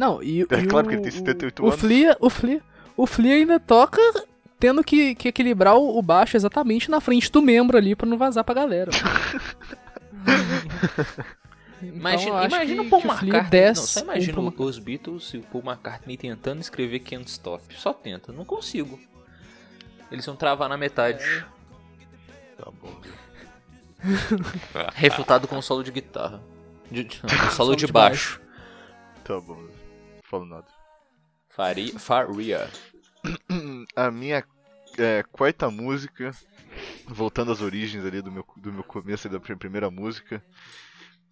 Não, 0.00 0.22
e, 0.22 0.40
É 0.48 0.60
e 0.60 0.66
claro 0.66 0.86
o, 0.86 0.88
que 0.88 0.94
ele 0.96 1.02
tem 1.02 1.10
78 1.12 1.60
o, 1.62 1.66
anos. 1.66 1.74
O 1.74 1.78
Flea, 1.78 2.16
o 2.18 2.30
Flea, 2.30 2.62
o 2.96 3.06
Flea 3.06 3.34
ainda 3.34 3.60
toca 3.60 4.00
tendo 4.58 4.82
que, 4.82 5.14
que 5.14 5.28
equilibrar 5.28 5.76
o, 5.76 5.98
o 5.98 6.00
baixo 6.02 6.38
exatamente 6.38 6.90
na 6.90 7.00
frente 7.02 7.30
do 7.30 7.42
membro 7.42 7.76
ali 7.76 7.94
pra 7.94 8.06
não 8.08 8.16
vazar 8.16 8.42
pra 8.42 8.54
galera. 8.54 8.90
Então, 11.82 11.96
Imagina, 11.96 12.44
imagina 12.44 12.82
que- 12.82 12.86
o 12.88 12.90
Paul 12.90 13.02
McCartney. 13.04 13.42
desce 13.50 13.80
não, 13.80 13.86
só 13.86 14.00
imagina 14.02 14.34
Paul 14.52 14.68
os 14.68 14.78
Beatles 14.78 15.32
e 15.32 15.38
o 15.38 15.42
Paul 15.42 15.64
McCartney 15.64 16.14
tentando 16.18 16.60
escrever 16.60 16.98
Can't 17.00 17.26
Stop. 17.30 17.62
Só 17.74 17.94
tenta, 17.94 18.32
não 18.32 18.44
consigo. 18.44 19.00
Eles 20.12 20.26
vão 20.26 20.36
travar 20.36 20.68
na 20.68 20.76
metade. 20.76 21.24
Tá 22.58 22.70
bom. 22.70 23.00
Refutado 24.94 25.48
com 25.48 25.62
solo 25.62 25.82
de 25.82 25.90
guitarra. 25.90 26.42
De, 26.90 27.04
de- 27.04 27.22
não, 27.22 27.28
solo, 27.48 27.50
Solo 27.52 27.76
de, 27.76 27.86
de 27.86 27.92
baixo. 27.92 28.40
Tá 29.24 29.40
bom. 29.40 29.58
Falo 30.30 30.46
nada. 30.46 30.66
Faria, 31.48 31.98
faria. 31.98 32.70
A 33.96 34.12
minha 34.12 34.44
é, 34.96 35.24
quarta 35.24 35.68
música, 35.68 36.30
voltando 37.08 37.50
às 37.50 37.60
origens 37.60 38.04
ali 38.04 38.22
do 38.22 38.30
meu, 38.30 38.46
do 38.56 38.72
meu 38.72 38.84
começo 38.84 39.28
da 39.28 39.40
prim- 39.40 39.58
primeira 39.58 39.90
música, 39.90 40.40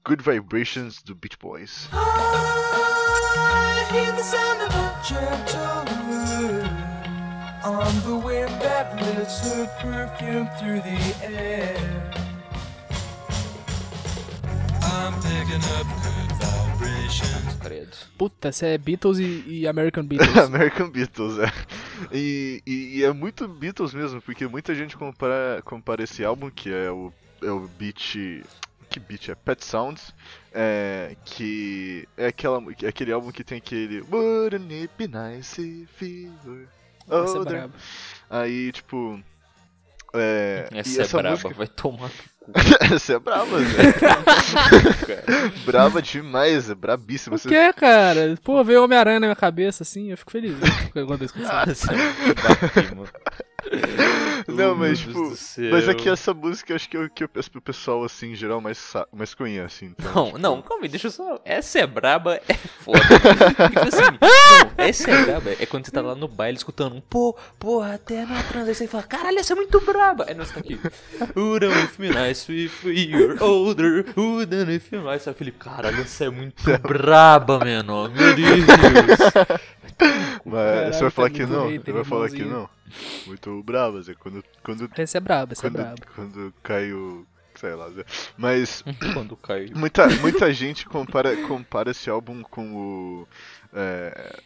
Good 0.05 0.22
Vibrations 0.28 1.01
do 1.01 1.14
Beach 1.14 1.38
Boys. 1.38 1.88
On 7.64 7.92
the 8.03 8.16
wind 8.16 8.51
that 8.61 8.96
lifts 9.01 9.40
her 9.53 9.66
perfume 9.80 10.49
through 10.59 10.80
the 10.80 10.99
air. 11.24 12.28
Credo. 17.61 17.97
Puta, 18.16 18.53
você 18.53 18.66
é 18.66 18.78
Beatles 18.78 19.18
e, 19.18 19.45
e 19.47 19.68
American 19.68 20.05
Beatles. 20.07 20.36
American 20.36 20.91
Beatles, 20.91 21.39
é. 21.39 21.53
E, 22.12 22.62
e- 22.66 22.99
e 22.99 23.05
é 23.05 23.12
muito 23.12 23.47
Beatles 23.49 23.93
mesmo, 23.93 24.22
porque 24.22 24.47
muita 24.47 24.74
gente 24.74 24.97
compara, 24.97 25.61
compara 25.64 26.03
esse 26.03 26.24
álbum, 26.24 26.51
que 26.51 26.72
é 26.72 26.91
o, 26.91 27.12
é 27.43 27.51
o 27.51 27.68
beat. 27.78 28.43
Que 28.91 28.99
beat 29.01 29.28
é? 29.28 29.34
Pet 29.34 29.64
Sounds. 29.64 30.14
É, 30.53 31.14
que 31.24 32.09
é, 32.16 32.28
aquela, 32.28 32.62
é 32.82 32.89
aquele 32.89 33.12
álbum 33.12 33.30
que 33.30 33.45
tem 33.45 33.59
aquele. 33.59 34.01
Wouldn't 34.11 34.72
it 34.72 34.91
be 34.97 35.07
nice 35.09 35.61
if 35.61 36.01
you 36.03 36.32
were 36.47 36.66
é 37.11 37.14
older?" 37.16 37.68
Aí, 38.30 38.72
tipo. 38.72 39.20
É, 40.15 40.69
e 40.73 40.79
Essa 40.79 41.01
é 41.01 41.05
essa 41.05 41.17
braba, 41.19 41.31
música. 41.35 41.55
vai 41.55 41.67
tomar. 41.67 42.11
essa 42.95 43.13
é 43.13 43.19
braba, 43.19 43.59
velho. 43.59 43.95
cara. 43.95 44.23
braba 45.67 46.01
demais, 46.01 46.71
é 46.71 46.75
brabíssima. 46.75 47.37
O 47.37 47.39
Você- 47.39 47.49
que, 47.49 47.73
cara? 47.75 48.39
Pô, 48.43 48.65
veio 48.65 48.83
Homem-Aranha 48.85 49.21
na 49.21 49.27
minha 49.27 49.37
cabeça, 49.37 49.83
assim, 49.83 50.11
eu 50.11 50.17
fico 50.17 50.31
feliz. 50.33 50.55
Quando 50.93 51.21
eu 51.21 51.27
escuto 51.27 51.45
isso. 51.71 51.87
É 53.71 53.77
mano. 54.53 54.59
Não, 54.59 54.73
Oh, 54.73 54.75
mas 54.75 54.99
tipo. 55.01 55.33
Mas 55.71 55.89
é 55.89 55.95
que 55.95 56.09
essa 56.09 56.33
música 56.33 56.75
acho 56.75 56.89
que 56.89 56.97
é 56.97 57.01
o 57.01 57.11
que 57.11 57.25
o 57.25 57.61
pessoal, 57.61 58.05
assim, 58.05 58.33
em 58.33 58.35
geral, 58.35 58.61
mais, 58.61 58.93
mais 59.12 59.35
conhece. 59.35 59.85
Então, 59.87 60.12
Não, 60.14 60.27
tipo, 60.27 60.39
não, 60.39 60.62
calma 60.62 60.85
aí, 60.85 60.89
deixa 60.89 61.09
eu 61.09 61.11
só. 61.11 61.41
Essa 61.45 61.81
é 61.81 61.87
braba, 61.87 62.41
é 62.49 62.55
foda. 62.55 62.99
tipo 63.01 63.89
assim, 63.89 64.03
não, 64.21 64.71
essa 64.85 65.11
é 65.11 65.25
braba 65.25 65.51
é 65.51 65.66
quando 65.66 65.85
você 65.87 65.91
tá 65.91 66.01
lá 66.01 66.14
no 66.14 66.29
baile 66.29 66.57
escutando 66.57 66.95
um 66.97 67.01
pô, 67.01 67.37
porra, 67.59 67.95
até 67.95 68.25
na 68.25 68.43
transa. 68.43 68.71
Aí 68.71 68.75
você 68.75 68.89
fala, 68.89 69.03
caralho, 69.05 69.39
essa 69.39 69.53
é 69.53 69.57
muito 69.57 69.81
braba. 69.81 70.25
Aí 70.29 70.35
nós 70.35 70.51
tá 70.51 70.61
aqui. 70.61 70.79
Wouldn't 71.37 71.85
if 71.85 71.99
me 71.99 72.09
nice 72.11 72.51
if 72.53 72.85
you're 72.85 73.43
older. 73.43 74.05
Wouldn't 74.16 74.73
if 74.73 74.93
you 74.93 75.03
nice. 75.03 75.29
Aí 75.29 75.35
Felipe, 75.35 75.59
caralho, 75.59 76.01
essa 76.01 76.25
é 76.25 76.31
muito 76.31 76.62
braba, 76.81 77.59
menor. 77.59 78.11
Meu 78.11 78.35
Deus. 78.35 78.66
Mas 80.44 80.55
Caralho, 80.55 80.94
você 80.94 81.01
vai 81.01 81.11
falar 81.11 81.28
tá 81.28 81.34
que 81.34 81.40
muito 81.46 81.53
não? 81.59 81.68
hater, 81.68 81.84
Você 81.84 81.92
vai 81.92 82.05
falar 82.05 82.28
que 82.30 82.44
não? 82.44 82.70
Muito 83.26 83.62
bravas, 83.62 84.09
é 84.09 84.14
quando. 84.14 84.44
Quando. 84.62 84.90
Esse 84.96 85.16
é 85.16 85.20
brabo, 85.20 85.53
esse 85.53 85.61
é 85.66 85.70
Quando, 85.70 85.76
brabo. 85.82 86.01
quando 86.14 86.55
cai 86.62 86.92
o. 86.92 87.26
Sei 87.57 87.74
lá. 87.74 87.88
né? 87.88 88.05
Mas 88.36 88.84
Quando 89.12 89.36
cai. 89.36 89.66
muita, 89.74 90.07
muita 90.20 90.53
gente 90.53 90.86
compara, 90.86 91.36
compara 91.49 91.90
esse 91.90 92.09
álbum 92.09 92.42
com 92.42 92.74
o. 92.76 93.28
É, 93.72 94.40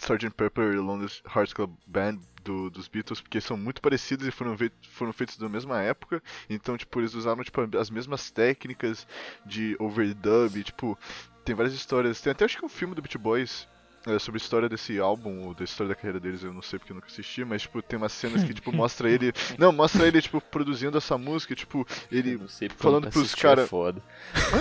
Sgt. 0.00 0.30
Pepper 0.30 0.72
e 0.74 0.76
Lonely 0.78 1.10
Hearts 1.34 1.52
Club 1.52 1.70
Band 1.86 2.18
do- 2.44 2.68
dos 2.70 2.86
Beatles, 2.88 3.20
porque 3.20 3.40
são 3.40 3.56
muito 3.56 3.80
parecidos 3.80 4.26
e 4.26 4.30
foram, 4.30 4.54
foram 4.90 5.12
feitos 5.12 5.38
na 5.38 5.48
mesma 5.48 5.80
época. 5.82 6.22
Então, 6.50 6.76
tipo, 6.76 7.00
eles 7.00 7.14
usaram 7.14 7.42
tipo, 7.44 7.60
as 7.78 7.90
mesmas 7.90 8.30
técnicas 8.30 9.06
de 9.44 9.76
overdub. 9.78 10.62
Tipo, 10.64 10.98
tem 11.44 11.54
várias 11.54 11.74
histórias. 11.74 12.20
Tem 12.20 12.30
até 12.32 12.44
acho 12.44 12.58
que 12.58 12.64
um 12.64 12.68
filme 12.68 12.94
do 12.94 13.02
Beat 13.02 13.16
Boys. 13.18 13.68
É, 14.06 14.18
sobre 14.18 14.38
a 14.40 14.42
história 14.42 14.68
desse 14.68 14.98
álbum, 14.98 15.46
ou 15.46 15.54
da 15.54 15.64
história 15.64 15.88
da 15.88 15.94
carreira 15.94 16.20
deles, 16.20 16.42
eu 16.42 16.52
não 16.52 16.62
sei 16.62 16.78
porque 16.78 16.92
eu 16.92 16.94
nunca 16.94 17.08
assisti, 17.08 17.44
mas 17.44 17.62
tipo, 17.62 17.82
tem 17.82 17.98
umas 17.98 18.12
cenas 18.12 18.44
que 18.44 18.54
tipo, 18.54 18.70
mostra 18.74 19.10
ele. 19.10 19.32
Não, 19.58 19.72
mostra 19.72 20.06
ele, 20.06 20.22
tipo, 20.22 20.40
produzindo 20.40 20.96
essa 20.96 21.18
música, 21.18 21.54
tipo, 21.54 21.86
ele 22.10 22.36
Não 22.38 22.48
falando 22.76 23.08
pros 23.10 23.24
assisti, 23.24 23.42
cara- 23.42 23.62
É 23.62 23.66
foda. 23.66 24.02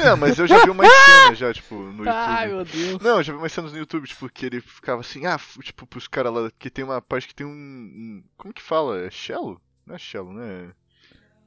é, 0.03 0.15
mas 0.15 0.37
eu 0.39 0.47
já 0.47 0.63
vi 0.63 0.69
umas 0.71 0.87
cenas 0.91 1.37
já, 1.37 1.53
tipo, 1.53 1.75
no 1.75 2.03
YouTube. 2.03 2.09
Ai, 2.09 2.47
meu 2.47 2.65
Deus. 2.65 2.99
Não, 3.01 3.17
eu 3.17 3.23
já 3.23 3.33
vi 3.33 3.39
umas 3.39 3.51
cenas 3.51 3.71
no 3.71 3.77
YouTube, 3.77 4.07
tipo, 4.07 4.27
que 4.29 4.45
ele 4.45 4.61
ficava 4.61 5.01
assim, 5.01 5.25
ah, 5.25 5.39
tipo, 5.63 5.85
pros 5.85 6.07
caras 6.07 6.33
lá, 6.33 6.51
que 6.57 6.69
tem 6.69 6.83
uma 6.83 7.01
parte 7.01 7.27
que 7.27 7.35
tem 7.35 7.45
um, 7.45 7.49
um- 7.51 8.23
Como 8.37 8.53
que 8.53 8.61
fala? 8.61 8.99
É 9.05 9.09
cello? 9.11 9.61
Não 9.85 9.95
é 9.95 9.99
cello, 9.99 10.33
né? 10.33 10.71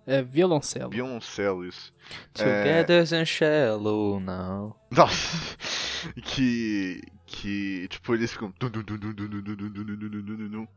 É 0.07 0.23
violoncelo. 0.23 0.89
Violoncelo, 0.91 1.67
isso. 1.67 1.93
Together 2.33 3.03
and 3.13 3.27
shallow 3.27 4.19
now. 4.21 4.75
Nossa! 4.91 5.37
Que 6.23 7.03
que, 7.29 7.87
tipo, 7.89 8.15
eles 8.15 8.33
ficam. 8.33 8.53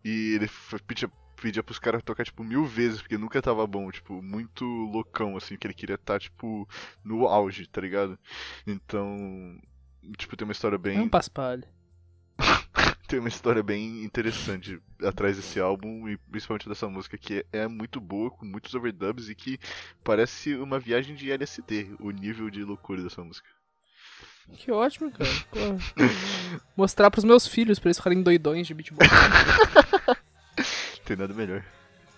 E 0.04 0.36
ele 0.36 0.49
pedia, 0.86 1.10
pedia 1.41 1.64
pros 1.64 1.80
caras 1.80 2.04
tocar, 2.04 2.26
tipo, 2.26 2.43
mil 2.43 2.66
vezes, 2.66 3.02
porque 3.02 3.18
nunca 3.18 3.41
tava 3.41 3.66
bom, 3.66 3.89
tipo, 3.89 4.22
muito 4.22 4.66
loucão, 4.66 5.38
assim, 5.38 5.58
que 5.58 5.66
ele 5.66 5.74
queria 5.74 5.95
estar, 5.95 6.16
tá, 6.16 6.20
tipo, 6.20 6.68
no 7.04 7.26
auge, 7.26 7.66
tá 7.68 7.80
ligado? 7.80 8.20
Então. 8.68 9.58
Tipo, 10.18 10.36
tem 10.36 10.45
uma 10.45 10.52
história 10.52 10.78
bem. 10.78 10.99
um 10.99 11.10
paspalho. 11.10 11.64
tem 13.08 13.20
uma 13.20 13.30
história 13.30 13.64
bem 13.64 14.04
interessante 14.04 14.82
atrás 15.04 15.38
desse 15.38 15.60
álbum 15.60 16.10
e 16.10 16.18
principalmente 16.18 16.68
dessa 16.68 16.89
música 16.89 17.18
que 17.18 17.45
é 17.54 17.68
muito 17.68 18.02
boa, 18.02 18.30
com 18.30 18.45
muitos 18.45 18.74
overdubs 18.74 19.30
e 19.30 19.36
que 19.36 19.58
parece 20.04 20.56
uma 20.56 20.80
viagem 20.80 21.16
de 21.16 21.32
LSD, 21.32 21.95
o 21.99 22.12
nível 22.12 22.49
de 22.49 22.64
loucura 22.64 23.04
dessa 23.04 23.24
música. 23.24 23.47
Que 24.54 24.72
ótimo, 24.72 25.12
cara. 25.12 25.30
Porra. 25.50 25.78
Mostrar 26.76 27.10
pros 27.12 27.24
meus 27.24 27.48
filhos 27.48 27.80
pra 27.80 27.88
eles 27.88 27.98
ficarem 27.98 28.22
doidões 28.22 28.68
de 28.68 28.74
beatbox. 28.74 29.08
Tem 31.06 31.16
nada 31.18 31.34
melhor. 31.34 31.64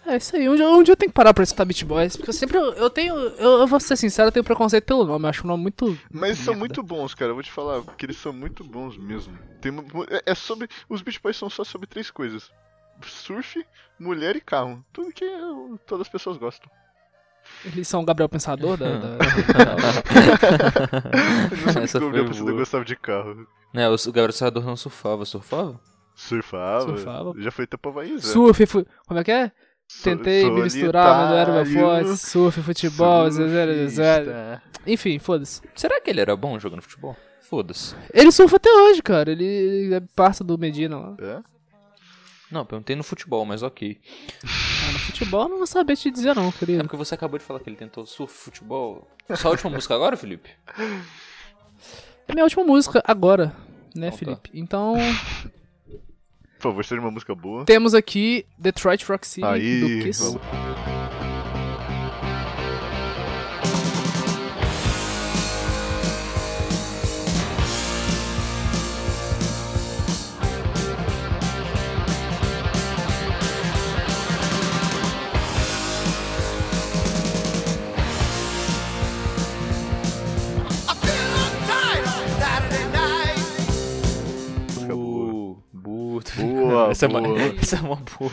É 0.06 0.18
isso 0.18 0.36
aí. 0.36 0.50
Um 0.50 0.56
dia, 0.56 0.68
um 0.70 0.84
dia 0.84 0.92
eu 0.92 0.98
tenho 0.98 1.10
que 1.10 1.16
parar 1.16 1.34
pra 1.34 1.44
escutar 1.44 1.64
Beat 1.64 1.84
Boys. 1.86 2.18
Porque 2.18 2.30
eu 2.30 2.34
sempre. 2.34 2.58
Eu 2.58 2.90
tenho. 2.90 3.16
Eu, 3.16 3.60
eu 3.62 3.68
vou 3.68 3.80
ser 3.80 3.96
sincero, 3.96 4.28
eu 4.28 4.32
tenho 4.34 4.44
preconceito 4.44 4.84
pelo 4.84 5.06
nome. 5.06 5.26
Eu 5.26 5.30
acho 5.30 5.44
o 5.46 5.48
nome 5.48 5.64
muito. 5.64 5.98
Mas 6.12 6.38
são 6.40 6.48
merda. 6.54 6.60
muito 6.60 6.84
bons, 6.84 7.14
cara, 7.16 7.32
eu 7.32 7.36
vou 7.36 7.44
te 7.44 7.52
falar, 7.52 7.82
porque 7.82 8.06
eles 8.06 8.18
são 8.18 8.34
muito 8.34 8.64
bons 8.66 8.98
mesmo. 8.98 9.38
Tem, 9.62 9.72
é- 10.10 10.32
é 10.32 10.36
sobre. 10.36 10.68
Os 10.90 11.02
Beach 11.02 11.22
Boys 11.22 11.38
são 11.38 11.50
só 11.50 11.64
sobre 11.64 11.88
três 11.88 12.12
coisas: 12.12 12.52
surf, 13.02 13.66
mulher 13.98 14.36
e 14.36 14.42
carro. 14.42 14.84
Tudo 14.92 15.14
que 15.14 15.26
todas 15.88 16.06
as 16.08 16.12
pessoas 16.12 16.36
gostam. 16.36 16.70
Eles 17.66 17.88
são 17.88 18.02
o 18.02 18.06
Gabriel 18.06 18.30
Pensador 18.30 18.78
da. 18.78 18.98
da- 18.98 19.18
Eu 21.52 21.58
não 21.66 21.74
sei 21.74 21.84
Essa 21.84 21.98
a 21.98 22.02
pessoa 22.02 22.30
boa. 22.46 22.54
gostava 22.54 22.86
de 22.86 22.96
carro. 22.96 23.48
Né, 23.74 23.90
o 23.90 23.96
Gabriel 24.08 24.32
Salvador 24.34 24.66
não 24.66 24.76
surfava, 24.76 25.26
surfava? 25.26 25.80
Surfava. 26.16 26.82
Surfava. 26.98 27.34
Já 27.38 27.52
foi 27.52 27.66
até 27.66 27.78
pra 27.78 27.92
Bahia, 27.92 28.20
Surf, 28.20 28.66
fui. 28.66 28.86
Como 29.08 29.20
é 29.20 29.24
que 29.24 29.32
é? 29.32 29.52
Tentei 30.04 30.50
me 30.50 30.64
misturar, 30.64 31.18
mas 31.18 31.30
não 31.30 31.38
era 31.38 31.54
meu 31.54 31.66
solitário, 31.66 32.08
forte. 32.08 32.22
Surf, 32.22 32.62
futebol, 32.62 33.30
zero, 33.32 33.90
zero. 33.90 34.32
Enfim, 34.88 35.20
foda-se. 35.20 35.62
Será 35.76 36.00
que 36.02 36.10
ele 36.10 36.22
era 36.22 36.36
bom 36.36 36.58
jogando 36.60 36.82
futebol? 36.82 37.16
Foda-se. 37.50 37.96
Ele 38.14 38.32
surfa 38.32 38.56
até 38.56 38.70
hoje, 38.72 39.02
cara. 39.02 39.32
Ele 39.32 39.94
é 39.94 40.02
parça 40.16 40.44
do 40.44 40.58
Medina 40.58 40.98
lá. 40.98 41.16
É? 41.20 41.40
Não, 42.54 42.66
perguntei 42.66 42.96
no 42.96 43.04
futebol, 43.04 43.44
mas 43.46 43.64
ok. 43.64 44.00
Ah, 44.44 44.92
no 44.94 45.00
futebol 45.00 45.44
eu 45.44 45.50
não 45.50 45.58
vou 45.58 45.66
saber 45.68 45.98
te 45.98 46.12
dizer, 46.12 46.36
não, 46.36 46.50
É 46.50 46.52
querido. 46.52 46.84
porque 46.84 46.96
você 46.96 47.16
acabou 47.16 47.40
de 47.40 47.44
falar 47.46 47.60
que 47.60 47.68
ele 47.70 47.76
tentou 47.76 48.06
surf, 48.06 48.32
futebol. 48.34 49.08
Só 49.36 49.48
a 49.48 49.52
última 49.52 49.72
música 49.72 49.96
agora, 49.96 50.16
Felipe? 50.16 50.50
É 52.28 52.34
minha 52.34 52.44
última 52.44 52.64
música 52.64 53.02
agora, 53.06 53.48
né, 53.96 54.08
Então 54.08 54.12
tá. 54.12 54.18
Felipe? 54.18 54.50
Então, 54.54 54.96
Por 56.60 56.62
favor, 56.70 56.86
seja 56.86 57.02
uma 57.02 57.12
música 57.12 57.34
boa. 57.34 57.66
temos 57.66 57.94
aqui 57.96 58.46
Detroit 58.58 59.04
Rock 59.06 59.26
City 59.28 59.46
Aí, 59.46 59.80
do 59.82 60.04
Kiss. 60.06 60.22
vamos. 60.24 60.93
Boa, 86.74 86.92
essa, 86.92 87.08
boa. 87.08 87.22
É 87.26 87.30
uma, 87.30 87.42
essa 87.62 87.76
é 87.78 87.80
uma 87.80 87.96
boa. 87.96 88.32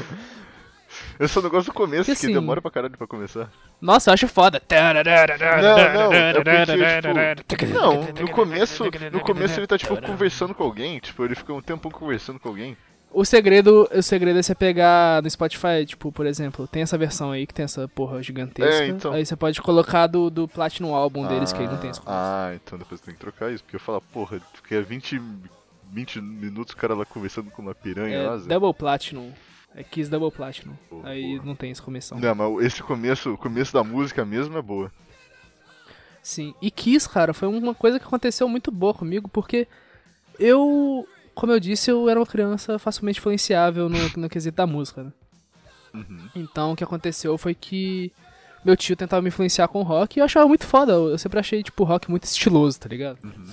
Eu 1.18 1.28
só 1.28 1.40
não 1.40 1.50
gosto 1.50 1.66
do 1.66 1.72
começo, 1.74 2.04
Que 2.04 2.12
porque 2.12 2.26
assim- 2.26 2.34
demora 2.34 2.60
pra 2.62 2.70
caralho 2.70 2.96
pra 2.96 3.06
começar. 3.06 3.50
Nossa, 3.80 4.10
eu 4.10 4.14
acho 4.14 4.26
foda. 4.28 4.60
Não, 4.70 6.08
não, 6.08 6.12
é 7.20 7.34
porque, 7.34 7.66
tipo... 7.66 7.78
Não, 7.78 8.02
no 8.02 8.30
começo, 8.30 8.84
no 9.12 9.20
começo 9.20 9.60
ele 9.60 9.66
tá, 9.66 9.78
tipo, 9.78 10.00
conversando 10.02 10.54
com 10.54 10.62
alguém. 10.64 10.98
Tipo, 10.98 11.24
ele 11.24 11.34
fica 11.34 11.52
um 11.52 11.60
tempão 11.60 11.90
conversando 11.90 12.38
com 12.40 12.48
alguém. 12.48 12.76
O 13.12 13.24
segredo, 13.24 13.88
o 13.92 14.02
segredo 14.02 14.38
é 14.38 14.42
você 14.42 14.54
pegar 14.54 15.20
no 15.20 15.28
Spotify, 15.28 15.84
tipo, 15.84 16.12
por 16.12 16.26
exemplo, 16.26 16.68
tem 16.68 16.82
essa 16.82 16.96
versão 16.96 17.32
aí 17.32 17.44
que 17.44 17.52
tem 17.52 17.64
essa 17.64 17.88
porra 17.88 18.22
gigantesca. 18.22 18.84
É, 18.84 18.86
então. 18.86 19.12
Aí 19.12 19.26
você 19.26 19.34
pode 19.34 19.60
colocar 19.60 20.06
do, 20.06 20.30
do 20.30 20.46
Platinum 20.46 20.94
álbum 20.94 21.26
deles, 21.26 21.52
que 21.52 21.58
aí 21.60 21.66
não 21.66 21.76
tem 21.76 21.90
esse 21.90 22.00
começo. 22.00 22.16
Ah, 22.22 22.52
então 22.54 22.78
depois 22.78 23.00
tem 23.00 23.12
que 23.12 23.20
trocar 23.20 23.50
isso. 23.50 23.64
Porque 23.64 23.76
eu 23.76 23.80
falo, 23.80 24.00
porra, 24.12 24.40
fiquei 24.54 24.80
20, 24.80 25.20
20 25.92 26.20
minutos 26.20 26.74
o 26.74 26.76
cara 26.76 26.94
lá 26.94 27.04
conversando 27.04 27.50
com 27.50 27.62
uma 27.62 27.74
piranha 27.74 28.16
É. 28.16 28.38
Double 28.38 28.74
Platinum. 28.74 29.32
É 29.74 29.84
Kiss 29.84 30.10
Double 30.10 30.30
Platinum. 30.30 30.74
Boa, 30.90 31.08
aí 31.08 31.34
boa. 31.36 31.44
não 31.44 31.54
tem 31.54 31.70
esse 31.70 31.80
começo. 31.80 32.14
Não, 32.14 32.34
mas 32.34 32.66
esse 32.66 32.82
começo, 32.82 33.34
o 33.34 33.38
começo 33.38 33.72
da 33.72 33.84
música 33.84 34.24
mesmo 34.24 34.58
é 34.58 34.62
boa. 34.62 34.90
Sim. 36.22 36.54
E 36.60 36.70
Kiss, 36.70 37.08
cara, 37.08 37.32
foi 37.32 37.48
uma 37.48 37.74
coisa 37.74 37.98
que 37.98 38.04
aconteceu 38.04 38.48
muito 38.48 38.70
boa 38.70 38.92
comigo, 38.92 39.28
porque 39.28 39.68
eu, 40.38 41.06
como 41.34 41.52
eu 41.52 41.60
disse, 41.60 41.90
eu 41.90 42.08
era 42.08 42.18
uma 42.18 42.26
criança 42.26 42.78
facilmente 42.78 43.20
influenciável 43.20 43.88
no, 43.88 43.98
no 44.16 44.28
quesito 44.28 44.56
da 44.56 44.66
música, 44.66 45.04
né? 45.04 45.12
Uhum. 45.94 46.28
Então 46.34 46.72
o 46.72 46.76
que 46.76 46.84
aconteceu 46.84 47.36
foi 47.38 47.54
que 47.54 48.12
meu 48.64 48.76
tio 48.76 48.96
tentava 48.96 49.22
me 49.22 49.28
influenciar 49.28 49.68
com 49.68 49.82
rock 49.82 50.16
e 50.16 50.20
eu 50.20 50.24
achava 50.24 50.46
muito 50.46 50.66
foda. 50.66 50.92
Eu 50.92 51.18
sempre 51.18 51.38
achei, 51.38 51.62
tipo, 51.62 51.84
rock 51.84 52.10
muito 52.10 52.24
estiloso, 52.24 52.78
tá 52.78 52.88
ligado? 52.88 53.18
Uhum. 53.24 53.52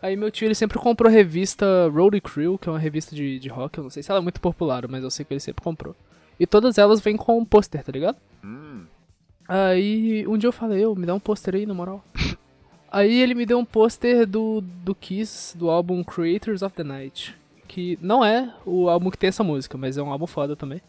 Aí 0.00 0.16
meu 0.16 0.30
tio 0.30 0.46
ele 0.46 0.54
sempre 0.54 0.78
comprou 0.78 1.08
a 1.10 1.12
revista 1.12 1.66
Roadie 1.92 2.20
Crew, 2.20 2.56
que 2.58 2.68
é 2.68 2.72
uma 2.72 2.78
revista 2.78 3.14
de, 3.16 3.38
de 3.38 3.48
rock. 3.48 3.78
Eu 3.78 3.84
não 3.84 3.90
sei 3.90 4.02
se 4.02 4.10
ela 4.10 4.20
é 4.20 4.22
muito 4.22 4.40
popular, 4.40 4.86
mas 4.88 5.02
eu 5.02 5.10
sei 5.10 5.24
que 5.24 5.32
ele 5.34 5.40
sempre 5.40 5.62
comprou. 5.64 5.94
E 6.38 6.46
todas 6.46 6.78
elas 6.78 7.00
vêm 7.00 7.16
com 7.16 7.38
um 7.38 7.44
pôster, 7.44 7.82
tá 7.82 7.90
ligado? 7.90 8.16
Hum, 8.44 8.84
Aí 9.48 10.26
um 10.28 10.36
dia 10.38 10.48
eu 10.48 10.52
falei, 10.52 10.84
eu, 10.84 10.94
me 10.94 11.06
dá 11.06 11.14
um 11.14 11.18
pôster 11.20 11.54
aí, 11.54 11.66
na 11.66 11.74
moral. 11.74 12.04
aí 12.92 13.20
ele 13.20 13.34
me 13.34 13.44
deu 13.46 13.58
um 13.58 13.64
pôster 13.64 14.26
do, 14.26 14.60
do 14.60 14.94
Kiss, 14.94 15.56
do 15.58 15.68
álbum 15.70 16.04
Creators 16.04 16.62
of 16.62 16.74
the 16.76 16.84
Night. 16.84 17.34
Que 17.66 17.98
não 18.00 18.24
é 18.24 18.54
o 18.64 18.88
álbum 18.88 19.10
que 19.10 19.18
tem 19.18 19.28
essa 19.28 19.42
música, 19.42 19.76
mas 19.76 19.96
é 19.98 20.02
um 20.02 20.12
álbum 20.12 20.26
foda 20.26 20.54
também. 20.54 20.80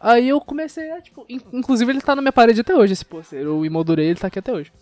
Aí 0.00 0.28
eu 0.28 0.40
comecei 0.40 0.90
a, 0.90 1.00
tipo, 1.00 1.24
in- 1.28 1.40
inclusive 1.52 1.90
ele 1.92 2.00
tá 2.00 2.14
na 2.16 2.22
minha 2.22 2.32
parede 2.32 2.60
até 2.60 2.74
hoje, 2.76 2.92
esse 2.92 3.04
pôster. 3.04 3.40
Eu 3.40 3.64
emoldurei, 3.64 4.06
ele 4.08 4.18
tá 4.18 4.26
aqui 4.28 4.38
até 4.38 4.52
hoje. 4.52 4.72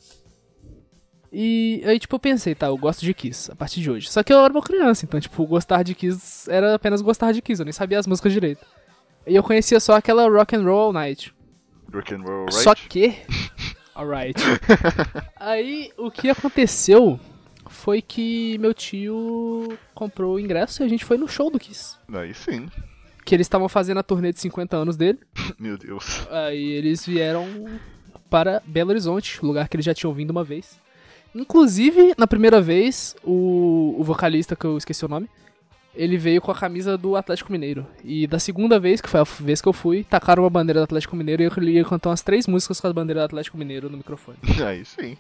E 1.33 1.83
aí, 1.87 1.99
tipo, 1.99 2.17
eu 2.17 2.19
pensei, 2.19 2.55
tá, 2.55 2.67
eu 2.67 2.77
gosto 2.77 3.01
de 3.01 3.15
Kiss 3.15 3.53
a 3.53 3.55
partir 3.55 3.81
de 3.81 3.91
hoje. 3.91 4.11
Só 4.11 4.23
que 4.23 4.33
eu 4.33 4.45
era 4.45 4.53
uma 4.53 4.63
criança, 4.63 5.05
então, 5.05 5.21
tipo, 5.21 5.47
gostar 5.47 5.83
de 5.85 5.95
Kiss 5.95 6.51
era 6.51 6.75
apenas 6.75 7.01
gostar 7.01 7.33
de 7.33 7.41
Kiss, 7.41 7.61
eu 7.61 7.65
nem 7.65 7.73
sabia 7.73 7.99
as 7.99 8.07
músicas 8.07 8.33
direito. 8.33 8.67
E 9.27 9.37
eu 9.37 9.43
conhecia 9.43 9.79
só 9.79 9.95
aquela 9.95 10.29
Rock 10.29 10.57
and 10.57 10.63
Roll 10.63 10.81
All 10.81 10.93
Night. 10.93 11.33
Rock 11.93 12.15
and 12.15 12.23
roll? 12.23 12.51
Só 12.51 12.75
que. 12.75 13.15
Alright. 13.95 14.41
Aí 15.37 15.93
o 15.97 16.11
que 16.11 16.31
aconteceu 16.31 17.21
foi 17.69 18.01
que 18.01 18.57
meu 18.59 18.73
tio 18.73 19.77
comprou 19.95 20.35
o 20.35 20.41
ingresso 20.41 20.83
e 20.83 20.85
a 20.85 20.89
gente 20.89 21.05
foi 21.05 21.19
no 21.19 21.29
show 21.29 21.51
do 21.51 21.59
Kiss. 21.59 21.97
Aí 22.13 22.33
sim. 22.35 22.69
Que 23.25 23.35
eles 23.35 23.45
estavam 23.45 23.69
fazendo 23.69 23.99
a 23.99 24.03
turnê 24.03 24.33
de 24.33 24.41
50 24.41 24.77
anos 24.77 24.97
dele. 24.97 25.19
Meu 25.59 25.77
Deus. 25.77 26.27
Aí 26.31 26.73
eles 26.73 27.05
vieram 27.05 27.47
para 28.31 28.63
Belo 28.65 28.91
Horizonte, 28.91 29.45
lugar 29.45 29.69
que 29.69 29.77
eles 29.77 29.85
já 29.85 29.95
tinham 29.95 30.15
vindo 30.15 30.31
uma 30.31 30.43
vez. 30.43 30.81
Inclusive, 31.35 32.15
na 32.19 32.27
primeira 32.27 32.61
vez, 32.61 33.15
o, 33.25 33.95
o 33.99 34.05
vocalista, 34.05 34.57
que 34.57 34.65
eu 34.65 34.77
esqueci 34.77 35.05
o 35.05 35.09
nome, 35.09 35.29
ele 35.95 36.17
veio 36.17 36.41
com 36.41 36.51
a 36.51 36.55
camisa 36.55 36.97
do 36.97 37.17
Atlético 37.17 37.53
Mineiro. 37.53 37.87
E 38.05 38.27
da 38.27 38.39
segunda 38.39 38.79
vez, 38.79 39.01
que 39.01 39.09
foi 39.09 39.21
a 39.21 39.25
vez 39.25 39.61
que 39.61 39.69
eu 39.69 39.73
fui, 39.73 40.05
tacaram 40.05 40.43
uma 40.43 40.51
bandeira 40.51 40.81
do 40.81 40.85
Atlético 40.85 41.17
Mineiro 41.17 41.43
e 41.43 41.47
eu 41.47 41.63
ia 41.65 41.85
cantar 41.85 42.11
umas 42.11 42.23
três 42.23 42.47
músicas 42.47 42.81
com 42.81 42.87
a 42.87 42.93
bandeira 42.93 43.21
do 43.21 43.25
Atlético 43.25 43.59
Mineiro 43.59 43.91
no 43.91 43.97
microfone. 43.97 44.39
Aí 44.65 44.85
sim. 44.85 45.17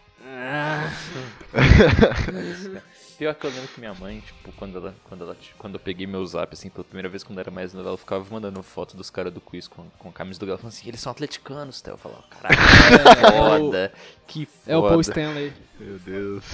Pior 3.20 3.34
que 3.34 3.46
eu 3.46 3.50
lembro 3.50 3.68
que 3.68 3.78
minha 3.78 3.92
mãe, 3.92 4.20
tipo, 4.24 4.50
quando 4.52 4.78
ela, 4.78 4.94
quando 5.04 5.24
ela, 5.24 5.36
quando 5.58 5.74
eu 5.74 5.80
peguei 5.80 6.06
meu 6.06 6.24
zap, 6.24 6.54
assim, 6.54 6.70
pela 6.70 6.82
primeira 6.84 7.06
vez 7.06 7.22
quando 7.22 7.36
eu 7.36 7.42
era 7.42 7.50
mais 7.50 7.74
nova, 7.74 7.90
ela 7.90 7.98
ficava 7.98 8.24
mandando 8.30 8.62
foto 8.62 8.96
dos 8.96 9.10
caras 9.10 9.30
do 9.30 9.42
quiz 9.42 9.68
com, 9.68 9.84
com 9.98 10.08
a 10.08 10.12
camisa 10.12 10.40
do 10.40 10.46
Galo, 10.46 10.56
falando 10.56 10.72
assim, 10.72 10.88
eles 10.88 11.00
são 11.00 11.12
atleticanos, 11.12 11.82
Theo. 11.82 11.92
Eu 11.92 11.98
falava, 11.98 12.24
caralho, 12.30 12.56
que 12.56 13.36
foda, 13.36 13.92
que 14.26 14.46
foda. 14.46 14.72
É 14.72 14.76
o 14.78 14.88
Paul 14.88 15.00
Stanley. 15.02 15.52
Meu 15.78 15.98
Deus. 15.98 16.44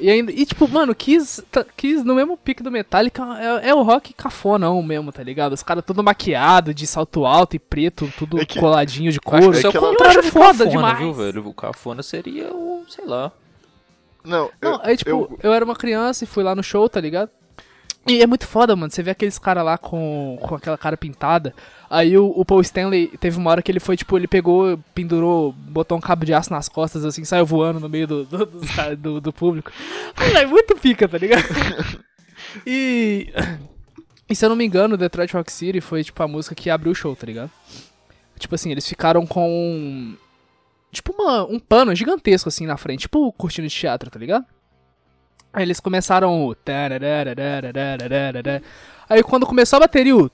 E 0.00 0.10
ainda, 0.10 0.32
e 0.32 0.44
tipo, 0.44 0.66
mano, 0.66 0.92
Kiss, 0.96 1.42
tá- 1.42 1.64
Kiss 1.76 2.02
no 2.04 2.16
mesmo 2.16 2.36
pique 2.36 2.60
do 2.60 2.72
Metallica 2.72 3.22
é, 3.62 3.68
é 3.68 3.74
o 3.74 3.82
rock 3.82 4.12
cafonão 4.12 4.82
mesmo, 4.82 5.12
tá 5.12 5.22
ligado? 5.22 5.52
Os 5.52 5.62
caras 5.62 5.84
tudo 5.84 6.02
maquiado, 6.02 6.74
de 6.74 6.88
salto 6.88 7.24
alto 7.24 7.54
e 7.54 7.58
preto, 7.60 8.12
tudo 8.18 8.40
É 8.40 8.44
que- 8.44 8.58
coladinho 8.58 9.12
de 9.12 9.20
couro. 9.20 9.52
isso 9.52 9.64
é 9.64 9.68
o 9.68 9.70
É 9.70 9.70
que 9.70 9.76
ela- 9.76 9.88
contrário 9.90 10.14
Eu 10.16 10.18
acho 10.20 10.26
de 10.28 10.32
foda 10.32 10.64
cafona, 10.64 10.70
demais. 10.70 10.98
viu, 10.98 11.14
velho? 11.14 11.46
O 11.46 11.54
cafona 11.54 12.02
seria 12.02 12.52
o, 12.52 12.84
sei 12.88 13.04
lá. 13.06 13.30
Não, 14.24 14.50
Não, 14.60 14.72
eu, 14.74 14.80
aí 14.82 14.96
tipo, 14.96 15.10
eu... 15.10 15.38
eu- 15.42 15.52
era 15.52 15.64
uma 15.64 15.76
criança 15.76 16.24
e 16.24 16.26
fui 16.26 16.42
lá 16.44 16.54
no 16.54 16.62
show, 16.62 16.88
tá 16.88 17.00
ligado? 17.00 17.30
E 18.06 18.22
é 18.22 18.26
muito 18.26 18.46
foda, 18.46 18.74
mano. 18.74 18.90
Você 18.90 19.02
vê 19.02 19.10
aqueles 19.10 19.38
caras 19.38 19.62
lá 19.64 19.76
com, 19.76 20.38
com 20.40 20.54
aquela 20.54 20.78
cara 20.78 20.96
pintada. 20.96 21.54
Aí 21.88 22.16
o, 22.16 22.28
o 22.34 22.44
Paul 22.46 22.62
Stanley 22.62 23.08
teve 23.20 23.36
uma 23.36 23.50
hora 23.50 23.60
que 23.62 23.70
ele 23.70 23.78
foi, 23.80 23.94
tipo, 23.96 24.16
ele 24.16 24.26
pegou, 24.26 24.78
pendurou, 24.94 25.52
botou 25.52 25.98
um 25.98 26.00
cabo 26.00 26.24
de 26.24 26.32
aço 26.32 26.50
nas 26.50 26.66
costas, 26.68 27.04
assim, 27.04 27.24
saiu 27.26 27.44
voando 27.44 27.78
no 27.78 27.90
meio 27.90 28.06
do, 28.06 28.24
do, 28.24 28.46
caras- 28.74 28.98
do, 28.98 29.20
do 29.20 29.32
público. 29.32 29.70
Mano, 30.18 30.38
é 30.38 30.46
muito 30.46 30.74
pica, 30.76 31.06
tá 31.08 31.18
ligado? 31.18 31.44
E. 32.66 33.32
E 34.28 34.34
se 34.34 34.44
eu 34.44 34.48
não 34.48 34.56
me 34.56 34.64
engano, 34.64 34.96
Detroit 34.96 35.32
Rock 35.34 35.52
City 35.52 35.80
foi, 35.80 36.02
tipo, 36.02 36.22
a 36.22 36.26
música 36.28 36.54
que 36.54 36.70
abriu 36.70 36.92
o 36.92 36.94
show, 36.94 37.14
tá 37.14 37.26
ligado? 37.26 37.50
Tipo 38.38 38.54
assim, 38.54 38.70
eles 38.72 38.88
ficaram 38.88 39.26
com 39.26 40.14
tipo 40.90 41.12
uma, 41.12 41.44
um 41.44 41.58
pano 41.58 41.94
gigantesco 41.94 42.48
assim 42.48 42.66
na 42.66 42.76
frente, 42.76 43.02
tipo 43.02 43.32
cortina 43.32 43.68
de 43.68 43.74
teatro, 43.74 44.10
tá 44.10 44.18
ligado? 44.18 44.44
Aí 45.52 45.64
eles 45.64 45.80
começaram 45.80 46.46
o. 46.46 46.56
Aí 49.08 49.22
quando 49.22 49.46
começou 49.46 49.78
a 49.78 49.80
bateria, 49.80 50.16
o. 50.16 50.30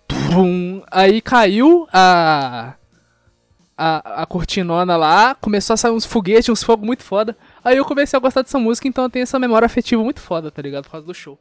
Aí 0.91 1.21
caiu 1.21 1.89
a. 1.93 2.75
A, 3.79 4.23
a 4.23 4.27
cortinona 4.27 4.97
lá, 4.97 5.35
começou 5.35 5.75
a 5.75 5.77
sair 5.77 5.91
uns 5.91 6.07
foguetes, 6.07 6.49
uns 6.49 6.63
fogos 6.63 6.87
muito 6.87 7.03
foda. 7.03 7.37
Aí 7.63 7.77
eu 7.77 7.85
comecei 7.85 8.17
a 8.17 8.21
gostar 8.21 8.41
dessa 8.41 8.59
música, 8.59 8.89
então 8.89 9.05
eu 9.05 9.11
tenho 9.11 9.25
essa 9.25 9.39
memória 9.39 9.67
afetiva 9.67 10.03
muito 10.03 10.19
foda, 10.19 10.51
tá 10.51 10.63
ligado? 10.63 10.85
Por 10.85 10.93
causa 10.93 11.07
do 11.07 11.13
show. 11.13 11.39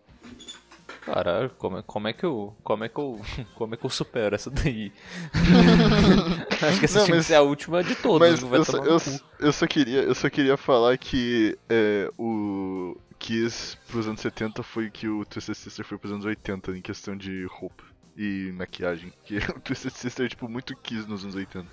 Caralho, 1.05 1.49
como, 1.57 1.77
é- 1.77 1.83
como 1.83 2.07
é 2.07 2.13
que 2.13 2.25
eu. 2.25 2.55
Como 2.63 2.83
é 2.83 2.89
que 2.89 2.97
eu. 2.99 3.21
Como 3.55 3.73
é 3.73 3.77
que 3.77 3.85
eu 3.85 3.89
supero 3.89 4.33
essa 4.35 4.49
daí? 4.49 4.91
Acho 6.67 6.79
que 6.79 6.85
essa 6.85 6.99
Não, 6.99 7.05
tinha 7.05 7.15
que 7.15 7.19
mas- 7.19 7.25
ser 7.27 7.35
a 7.35 7.41
última 7.41 7.83
de 7.83 7.95
todas. 7.95 8.31
Mas 8.31 8.41
não 8.41 8.49
vai 8.49 8.59
eu 8.59 8.65
só, 8.65 8.77
eu, 8.83 8.97
eu 9.39 9.53
só 9.53 9.67
queria, 9.67 10.01
eu 10.03 10.15
só 10.15 10.29
queria 10.29 10.57
falar 10.57 10.97
que 10.97 11.57
é, 11.69 12.09
o 12.17 12.97
Kiss 13.19 13.77
pros 13.87 14.07
anos 14.07 14.19
70 14.21 14.63
foi 14.63 14.87
o 14.87 14.91
que 14.91 15.07
o 15.07 15.23
Twisted 15.25 15.55
Sister 15.55 15.85
foi 15.85 15.97
pros 15.97 16.11
anos 16.11 16.25
80 16.25 16.71
em 16.71 16.81
questão 16.81 17.15
de 17.15 17.45
roupa 17.45 17.83
e 18.17 18.51
maquiagem. 18.55 19.13
Que 19.23 19.37
o 19.55 19.59
Twisted 19.59 19.91
Sister 19.93 20.25
é 20.25 20.29
tipo 20.29 20.47
muito 20.49 20.75
Kiss 20.77 21.07
nos 21.07 21.23
anos 21.23 21.35
80. 21.35 21.67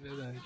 Verdade. 0.00 0.38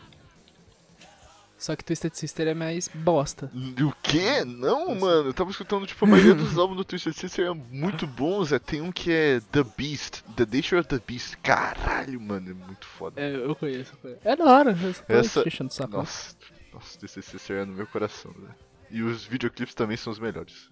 Só 1.58 1.74
que 1.74 1.84
Twisted 1.84 2.14
Sister 2.14 2.46
é 2.46 2.54
mais 2.54 2.86
bosta. 2.86 3.50
O 3.84 3.92
quê? 4.00 4.44
Não, 4.44 4.94
mano, 4.94 5.28
eu 5.30 5.34
tava 5.34 5.50
escutando, 5.50 5.86
tipo, 5.88 6.04
a 6.04 6.08
maioria 6.08 6.34
dos 6.34 6.56
álbuns 6.56 6.76
do 6.76 6.84
Twisted 6.84 7.12
Sister 7.14 7.46
é 7.48 7.52
muito 7.52 8.06
bons, 8.06 8.52
é, 8.52 8.60
tem 8.60 8.80
um 8.80 8.92
que 8.92 9.10
é 9.10 9.40
The 9.50 9.64
Beast, 9.76 10.22
The 10.36 10.44
Nature 10.46 10.76
of 10.80 10.88
the 10.88 11.00
Beast, 11.04 11.34
caralho, 11.42 12.20
mano, 12.20 12.50
é 12.52 12.54
muito 12.54 12.86
foda. 12.86 13.20
É, 13.20 13.34
eu 13.34 13.56
conheço, 13.56 13.92
eu 13.94 13.98
conheço. 13.98 14.20
É 14.24 14.36
da 14.36 14.44
hora, 14.44 14.70
eu 14.70 15.16
Essa- 15.18 15.44
saco. 15.68 15.90
Nossa, 15.96 16.36
nossa, 16.72 16.98
Twisted 17.00 17.24
Sister 17.24 17.56
é 17.56 17.64
no 17.64 17.72
meu 17.72 17.88
coração, 17.88 18.32
né? 18.38 18.54
E 18.88 19.02
os 19.02 19.24
videoclipes 19.24 19.74
também 19.74 19.96
são 19.96 20.12
os 20.12 20.20
melhores. 20.20 20.70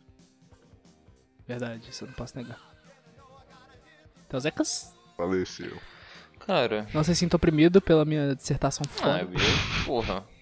Verdade, 1.49 1.91
isso 1.91 2.05
eu 2.05 2.09
não 2.09 2.15
posso 2.15 2.37
negar. 2.39 2.61
Então, 4.27 4.39
Zecas? 4.39 4.93
Faleceu. 5.17 5.77
Cara, 6.47 6.87
Não 6.95 7.03
se 7.03 7.15
sinta 7.17 7.35
oprimido 7.37 7.81
pela 7.81 8.05
minha 8.05 8.37
dissertação 8.37 8.85
ah, 8.89 8.93
foda. 8.93 9.21
eu 9.23 9.33
ia. 9.33 9.85
Porra. 9.85 10.36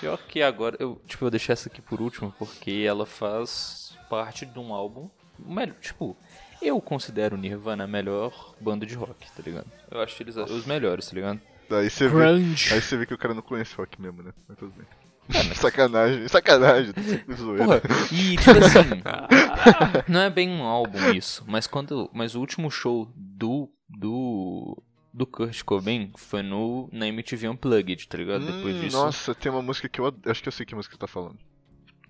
Pior 0.00 0.18
que 0.18 0.42
agora. 0.42 0.76
Eu, 0.78 1.00
tipo, 1.06 1.24
eu 1.24 1.30
deixei 1.30 1.52
essa 1.52 1.68
aqui 1.68 1.80
por 1.80 2.00
último 2.00 2.34
porque 2.38 2.84
ela 2.86 3.06
faz 3.06 3.96
parte 4.08 4.46
de 4.46 4.58
um 4.58 4.72
álbum. 4.72 5.08
Melhor, 5.38 5.74
tipo, 5.80 6.16
eu 6.62 6.80
considero 6.80 7.36
o 7.36 7.38
Nirvana 7.38 7.84
a 7.84 7.86
melhor 7.86 8.54
banda 8.60 8.86
de 8.86 8.94
rock, 8.94 9.30
tá 9.32 9.42
ligado? 9.44 9.66
Eu 9.90 10.00
acho 10.00 10.22
eles 10.22 10.36
os 10.36 10.64
melhores, 10.66 11.08
tá 11.08 11.14
ligado? 11.14 11.40
Daí 11.68 11.90
você 11.90 12.08
vê, 12.08 12.14
Grunge. 12.14 12.72
aí 12.72 12.80
você 12.80 12.96
vê 12.96 13.06
que 13.06 13.14
o 13.14 13.18
cara 13.18 13.34
não 13.34 13.42
conhece 13.42 13.74
rock 13.74 14.00
mesmo, 14.00 14.22
né? 14.22 14.32
Mas 14.48 14.58
tudo 14.58 14.72
bem. 14.76 14.86
É, 15.28 15.42
sacanagem, 15.54 16.28
sacanagem, 16.28 16.92
tô 16.92 17.00
sempre 17.02 17.34
zoeira. 17.34 17.64
Porra, 17.64 17.82
e 18.12 18.36
tipo 18.36 18.50
assim, 18.50 19.02
não 20.06 20.20
é 20.20 20.30
bem 20.30 20.50
um 20.50 20.62
álbum 20.62 21.12
isso, 21.12 21.42
mas 21.46 21.66
quando, 21.66 22.10
mas 22.12 22.34
o 22.34 22.40
último 22.40 22.70
show 22.70 23.10
do 23.16 23.70
do 23.88 24.82
do 25.16 25.24
Kurt 25.26 25.62
Cobain 25.62 26.10
foi 26.16 26.42
no 26.42 26.88
na 26.92 27.06
MTV 27.06 27.48
Unplugged, 27.48 28.08
tá 28.08 28.18
ligado? 28.18 28.44
Depois 28.44 28.74
Hum, 28.76 28.80
disso, 28.80 28.96
Nossa, 28.96 29.32
tem 29.34 29.50
uma 29.52 29.62
música 29.62 29.88
que 29.88 30.00
eu 30.00 30.12
acho 30.26 30.42
que 30.42 30.48
eu 30.48 30.52
sei 30.52 30.66
que 30.66 30.74
música 30.74 30.94
você 30.94 30.98
tá 30.98 31.06
falando. 31.06 31.38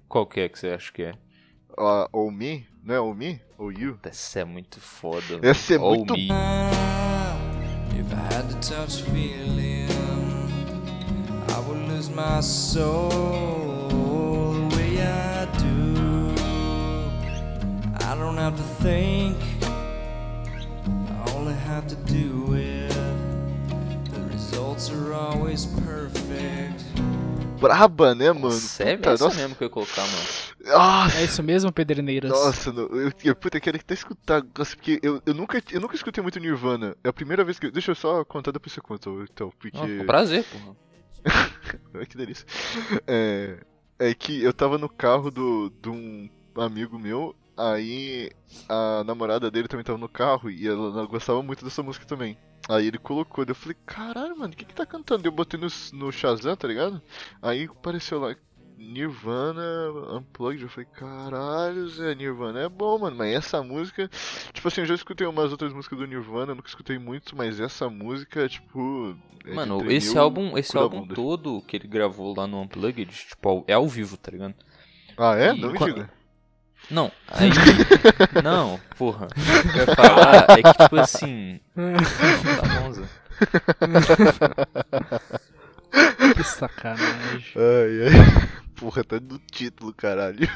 qual 0.08 0.26
que 0.26 0.40
é 0.40 0.48
que 0.48 0.58
você 0.58 0.68
acha 0.70 0.90
que 0.90 1.02
é? 1.02 1.14
Ah, 1.76 2.08
ou 2.12 2.30
Me, 2.30 2.66
não 2.82 2.94
é 2.94 3.00
ou 3.00 3.14
Me? 3.14 3.40
Ou 3.58 3.70
You? 3.70 3.98
Essa 4.04 4.40
é 4.40 4.44
muito 4.44 4.80
foda. 4.80 5.38
Essa 5.42 5.74
é. 5.74 5.78
Oh, 5.78 5.96
muito 5.96 6.14
Me. 6.14 6.28
If 7.98 8.10
I 8.12 8.34
had 8.34 8.48
to 8.48 8.56
touch 8.68 9.02
feeling, 9.02 9.86
I 11.48 11.58
would 11.66 11.86
lose 11.92 12.10
my 12.10 12.40
soul 12.40 13.08
the 14.70 14.76
way 14.76 14.98
I 15.02 15.46
do. 15.58 16.34
I 18.04 18.14
don't 18.16 18.38
have 18.38 18.56
to 18.56 18.62
think, 18.82 19.36
I 19.62 21.30
only 21.36 21.54
have 21.68 21.86
to 21.88 21.96
do 22.10 22.54
it. 22.54 22.83
Braba, 27.60 28.14
né, 28.14 28.32
mano? 28.32 28.46
Nossa, 28.46 28.82
é 28.82 28.96
Puta, 28.96 29.10
essa 29.12 29.24
nossa, 29.24 29.36
mesmo 29.36 29.54
que 29.54 29.62
eu 29.62 29.66
ia 29.66 29.70
colocar, 29.70 30.02
mano. 30.02 30.24
Nossa, 30.66 31.18
É 31.18 31.24
isso 31.24 31.42
mesmo, 31.42 31.72
Pederneiras? 31.72 32.30
nossa, 32.30 32.72
não, 32.72 32.82
eu, 32.88 33.12
eu, 33.24 33.36
puta, 33.36 33.56
eu 33.56 33.60
quero 33.60 33.76
até 33.76 33.94
escutar, 33.94 34.44
nossa, 34.58 34.74
porque 34.74 34.98
eu, 35.02 35.22
eu, 35.24 35.32
nunca, 35.32 35.62
eu 35.70 35.80
nunca 35.80 35.94
escutei 35.94 36.20
muito 36.20 36.40
Nirvana. 36.40 36.96
É 37.04 37.08
a 37.08 37.12
primeira 37.12 37.44
vez 37.44 37.58
que. 37.58 37.70
Deixa 37.70 37.92
eu 37.92 37.94
só 37.94 38.24
contar, 38.24 38.50
depois 38.50 38.72
você 38.72 38.80
conta, 38.80 39.08
então, 39.30 39.52
porque. 39.58 39.78
Ó, 39.78 39.86
com 39.86 40.06
prazer, 40.06 40.44
porra. 40.44 40.76
Ai, 41.94 42.06
que 42.06 42.16
delícia. 42.16 42.44
É, 43.06 43.58
é 43.98 44.12
que 44.12 44.42
eu 44.42 44.52
tava 44.52 44.76
no 44.76 44.88
carro 44.88 45.30
do, 45.30 45.72
de 45.80 45.88
um 45.88 46.28
amigo 46.56 46.98
meu, 46.98 47.34
aí 47.56 48.30
a 48.68 49.04
namorada 49.04 49.50
dele 49.50 49.68
também 49.68 49.84
tava 49.84 49.98
no 49.98 50.08
carro 50.08 50.50
e 50.50 50.66
ela, 50.66 50.88
ela 50.88 51.06
gostava 51.06 51.42
muito 51.42 51.64
dessa 51.64 51.82
música 51.82 52.04
também. 52.04 52.36
Aí 52.68 52.86
ele 52.86 52.98
colocou, 52.98 53.44
eu 53.46 53.54
falei, 53.54 53.76
caralho, 53.84 54.38
mano, 54.38 54.52
o 54.52 54.56
que 54.56 54.64
que 54.64 54.74
tá 54.74 54.86
cantando? 54.86 55.26
Eu 55.26 55.32
botei 55.32 55.60
no, 55.60 55.66
no 55.92 56.10
Shazam, 56.10 56.56
tá 56.56 56.66
ligado? 56.66 57.00
Aí 57.42 57.64
apareceu 57.64 58.18
lá, 58.18 58.34
Nirvana 58.78 59.90
Unplugged, 60.16 60.62
eu 60.62 60.68
falei, 60.68 60.88
caralho, 60.94 61.88
Zé, 61.88 62.14
Nirvana 62.14 62.60
é 62.60 62.68
bom, 62.68 62.98
mano, 62.98 63.16
mas 63.16 63.34
essa 63.34 63.62
música, 63.62 64.10
tipo 64.52 64.66
assim, 64.68 64.80
eu 64.82 64.86
já 64.86 64.94
escutei 64.94 65.26
umas 65.26 65.50
outras 65.52 65.72
músicas 65.72 65.98
do 65.98 66.06
Nirvana, 66.06 66.52
eu 66.52 66.56
nunca 66.56 66.68
escutei 66.68 66.98
muito, 66.98 67.36
mas 67.36 67.60
essa 67.60 67.88
música, 67.90 68.48
tipo... 68.48 69.16
é 69.44 69.52
Mano, 69.54 69.90
esse 69.90 70.16
álbum, 70.16 70.56
esse 70.56 70.76
álbum 70.76 71.06
todo 71.06 71.62
que 71.62 71.76
ele 71.76 71.86
gravou 71.88 72.34
lá 72.36 72.46
no 72.46 72.60
Unplugged, 72.62 73.06
tipo, 73.12 73.64
é 73.66 73.74
ao 73.74 73.86
vivo, 73.86 74.16
tá 74.16 74.30
ligado? 74.30 74.54
Ah, 75.16 75.36
é? 75.36 75.54
E 75.54 75.60
Não 75.60 75.70
me 75.70 75.78
quando- 75.78 75.94
diga. 75.94 76.10
Não, 76.90 77.10
aí. 77.30 77.50
não, 78.42 78.80
porra. 78.96 79.26
O 79.26 79.72
que 79.72 79.78
eu 79.78 79.86
ia 79.86 79.94
falar 79.96 80.46
é 80.50 80.62
que, 80.62 80.82
tipo 80.82 80.96
assim. 80.96 81.60
Não, 81.74 81.94
tá 81.94 82.80
bom, 82.80 82.92
Zé. 82.92 83.02
Que 86.34 86.44
sacanagem. 86.44 87.52
Ai, 87.56 88.08
ai. 88.08 88.48
Porra, 88.76 89.04
tá 89.04 89.20
no 89.20 89.38
título, 89.38 89.94
caralho. 89.94 90.48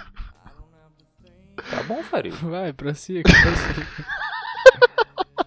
Tá 1.71 1.83
bom, 1.85 2.03
Faria. 2.03 2.33
Vai, 2.33 2.73
prossiga, 2.73 3.23
prossiga. 3.23 3.87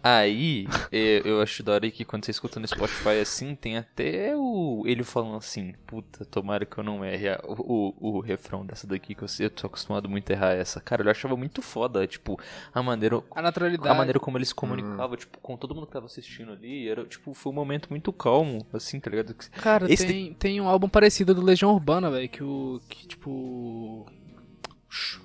Aí, 0.04 0.68
eu 0.92 1.42
acho 1.42 1.62
da 1.62 1.74
hora 1.74 1.92
que 1.92 2.04
quando 2.04 2.26
você 2.26 2.32
escuta 2.32 2.60
no 2.60 2.68
Spotify 2.68 3.20
assim, 3.22 3.54
tem 3.56 3.78
até 3.78 4.34
o 4.36 4.84
ele 4.88 5.04
falando 5.04 5.36
assim, 5.38 5.74
puta, 5.86 6.26
tomara 6.26 6.66
que 6.66 6.78
eu 6.78 6.84
não 6.84 7.06
erre 7.06 7.30
a- 7.30 7.40
o, 7.44 7.94
o, 8.00 8.18
o 8.18 8.20
refrão 8.20 8.66
dessa 8.66 8.88
daqui, 8.88 9.14
que 9.14 9.22
eu, 9.24 9.28
sei, 9.28 9.46
eu 9.46 9.50
tô 9.52 9.68
acostumado 9.68 10.10
muito 10.10 10.30
a 10.32 10.34
errar 10.34 10.54
essa. 10.54 10.82
Cara, 10.82 11.04
eu 11.04 11.12
achava 11.12 11.38
muito 11.38 11.62
foda, 11.62 12.08
tipo, 12.08 12.40
a 12.74 12.82
maneira, 12.82 13.22
A 13.36 13.42
naturalidade. 13.44 13.90
a 13.90 13.94
maneira 13.94 14.20
como 14.20 14.38
ele 14.38 14.46
se 14.46 14.56
comunicava, 14.56 15.16
tipo, 15.16 15.38
com 15.40 15.56
todo 15.56 15.76
mundo 15.76 15.86
que 15.86 15.94
tava 15.94 16.08
assistindo 16.08 16.52
ali, 16.52 16.90
era, 16.90 17.06
tipo, 17.06 17.34
foi 17.34 17.52
um 17.52 17.56
momento 17.56 17.88
muito 17.90 18.12
calmo, 18.12 18.66
assim, 18.74 19.00
tá 19.00 19.10
ligado? 19.12 19.36
Cara, 19.62 19.92
Esse 19.92 20.08
tem, 20.08 20.34
tem 20.34 20.60
um 20.62 20.68
álbum 20.68 20.90
parecido 20.90 21.36
do 21.36 21.42
Legião 21.44 21.72
Urbana, 21.74 22.10
velho, 22.10 22.28
que 22.28 22.44
o. 22.44 22.82
Que, 22.90 23.08
tipo. 23.08 24.06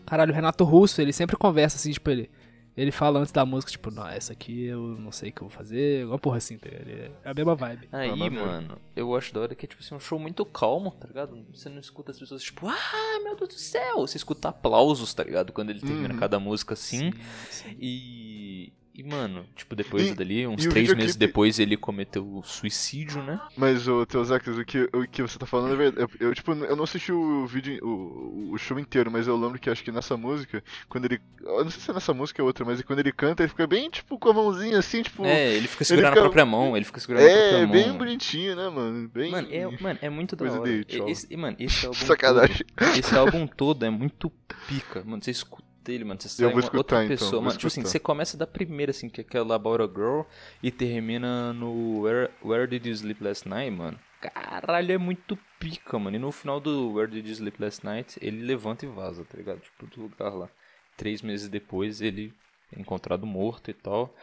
Caralho, 0.07 0.33
o 0.33 0.35
Renato 0.35 0.63
Russo, 0.65 1.01
ele 1.01 1.13
sempre 1.13 1.37
conversa 1.37 1.77
assim, 1.77 1.91
tipo, 1.93 2.09
ele. 2.11 2.31
Ele 2.77 2.93
fala 2.93 3.21
antes 3.21 3.33
da 3.33 3.47
música, 3.47 3.73
tipo, 3.73 3.91
não, 3.91 4.07
essa 4.07 4.35
aqui 4.35 4.67
eu 4.67 4.81
não 4.99 5.11
sei 5.11 5.31
o 5.31 5.33
que 5.33 5.41
eu 5.43 5.49
vou 5.49 5.57
fazer, 5.57 6.03
alguma 6.03 6.19
porra 6.19 6.37
assim, 6.37 6.59
tá 6.59 6.69
ligado? 6.69 6.91
É 7.25 7.31
a 7.31 7.33
mesma 7.33 7.55
vibe. 7.55 7.89
Aí, 7.91 8.29
mano, 8.31 8.79
eu 8.95 9.17
acho 9.17 9.33
da 9.33 9.41
hora 9.41 9.55
que 9.55 9.65
é 9.65 9.69
tipo 9.69 9.83
assim, 9.83 9.95
um 9.95 10.01
show 10.01 10.19
muito 10.19 10.45
calmo, 10.45 10.91
tá 10.91 11.09
ligado? 11.09 11.43
Você 11.55 11.69
não 11.71 11.79
escuta 11.79 12.11
as 12.13 12.19
pessoas 12.19 12.43
tipo, 12.43 12.69
ah, 12.69 13.21
meu 13.25 13.35
Deus 13.35 13.49
do 13.49 13.55
céu! 13.59 14.01
Você 14.01 14.19
escuta 14.19 14.51
aplausos, 14.51 15.15
tá 15.15 15.25
ligado? 15.25 15.53
Quando 15.53 15.71
ele 15.71 15.81
termina 15.81 16.13
Uhum. 16.13 16.21
cada 16.21 16.39
música 16.39 16.75
assim. 16.75 17.13
sim. 17.51 17.77
E. 17.81 18.73
E, 18.97 19.03
mano, 19.03 19.45
tipo, 19.55 19.77
depois 19.77 20.09
E- 20.09 20.15
dali, 20.15 20.47
uns 20.47 20.65
três 20.67 20.95
meses 20.95 21.17
depois, 21.17 21.59
ele 21.59 21.77
cometeu 21.77 22.27
o 22.27 22.43
suicídio, 22.43 23.23
né? 23.23 23.39
Mas, 23.55 23.87
ô, 23.87 24.07
Teozacas, 24.07 24.57
o 24.57 24.65
que, 24.65 24.89
o 24.93 25.07
que 25.07 25.21
você 25.21 25.39
tá 25.39 25.45
falando 25.45 25.75
é 25.75 25.77
verdade. 25.77 26.11
Eu, 26.19 26.29
eu, 26.29 26.35
tipo, 26.35 26.53
eu 26.53 26.75
não 26.75 26.85
assisti 26.85 27.13
o 27.13 27.47
vídeo, 27.47 27.79
o, 27.87 28.53
o 28.53 28.59
show 28.59 28.79
inteiro, 28.79 29.11
mas 29.11 29.27
eu 29.27 29.37
lembro 29.37 29.59
que 29.59 29.69
acho 29.69 29.85
que 29.85 29.93
nessa 29.93 30.17
música, 30.17 30.65
quando 30.89 31.05
ele. 31.05 31.21
Eu 31.43 31.63
não 31.65 31.71
sei 31.71 31.81
se 31.81 31.91
é 31.91 31.95
nessa 31.95 32.15
música 32.15 32.43
ou 32.43 32.47
outra, 32.47 32.65
mas 32.65 32.81
quando 32.83 33.01
ele 33.01 33.13
canta, 33.13 33.43
ele 33.43 33.51
fica 33.51 33.67
bem, 33.67 33.91
tipo, 33.91 34.19
com 34.19 34.31
a 34.31 34.33
mãozinha 34.33 34.79
assim, 34.79 35.03
tipo. 35.03 35.25
É, 35.27 35.53
ele 35.55 35.69
fica 35.69 35.85
segurando 35.85 36.11
fica- 36.13 36.21
a 36.21 36.25
própria 36.25 36.47
mão, 36.47 36.75
ele 36.75 36.87
fica 36.87 36.99
segurando 37.01 37.23
a 37.25 37.29
É, 37.29 37.49
própria 37.51 37.67
bem 37.67 37.89
mão. 37.89 37.99
bonitinho, 37.99 38.57
né, 38.57 38.69
mano? 38.71 39.09
Bem. 39.11 39.31
Mano, 39.31 39.49
é, 39.51 39.67
mano, 39.83 39.99
é 40.01 40.09
muito 40.09 40.35
da 40.35 40.51
hora. 40.51 40.85
tchau. 40.85 41.07
Esse, 41.09 41.27
e, 41.31 41.37
mano, 41.37 41.57
esse 41.61 41.85
álbum 41.87 41.99
Sacanagem. 42.07 42.65
todo, 42.75 42.99
esse 42.99 43.15
álbum 43.15 43.47
todo 43.47 43.85
é 43.85 43.91
muito 43.91 44.31
pica. 44.67 45.03
Mano, 45.05 45.23
você 45.23 45.31
escuta 45.33 45.66
ele, 45.93 46.05
mano, 46.05 46.21
você 46.21 46.29
sai 46.29 46.47
vou 46.47 46.55
uma 46.55 46.61
escutar, 46.61 46.79
outra 46.79 47.05
então, 47.05 47.09
pessoa. 47.17 47.31
vou 47.33 47.43
Mano, 47.43 47.57
tipo 47.57 47.67
assim, 47.67 47.83
você 47.83 47.99
começa 47.99 48.37
da 48.37 48.47
primeira, 48.47 48.91
assim, 48.91 49.09
que 49.09 49.21
é 49.21 49.25
aquela 49.25 49.55
About 49.55 49.83
a 49.83 49.87
Girl, 49.87 50.23
e 50.63 50.71
termina 50.71 51.53
no 51.53 52.03
Where, 52.03 52.31
Where 52.45 52.67
Did 52.67 52.87
You 52.87 52.93
Sleep 52.93 53.23
Last 53.23 53.49
Night, 53.49 53.71
mano. 53.71 53.99
Caralho, 54.21 54.93
é 54.93 54.99
muito 54.99 55.39
pica, 55.61 55.99
mano. 55.99 56.17
E 56.17 56.19
no 56.19 56.33
final 56.33 56.61
do 56.61 56.93
Where 56.93 57.11
Did 57.11 57.27
You 57.27 57.33
Sleep 57.33 57.63
Last 57.63 57.85
Night, 57.85 58.19
ele 58.21 58.43
levanta 58.43 58.85
e 58.85 58.89
vaza, 58.89 59.25
tá 59.25 59.37
ligado? 59.37 59.61
Tipo, 59.61 59.87
do 59.87 60.03
lugar 60.03 60.35
lá. 60.35 60.49
Três 60.97 61.23
meses 61.23 61.49
depois, 61.49 62.01
ele 62.01 62.33
é 62.75 62.81
encontrado 62.81 63.27
morto 63.27 63.71
e 63.71 63.75
tal. 63.75 64.15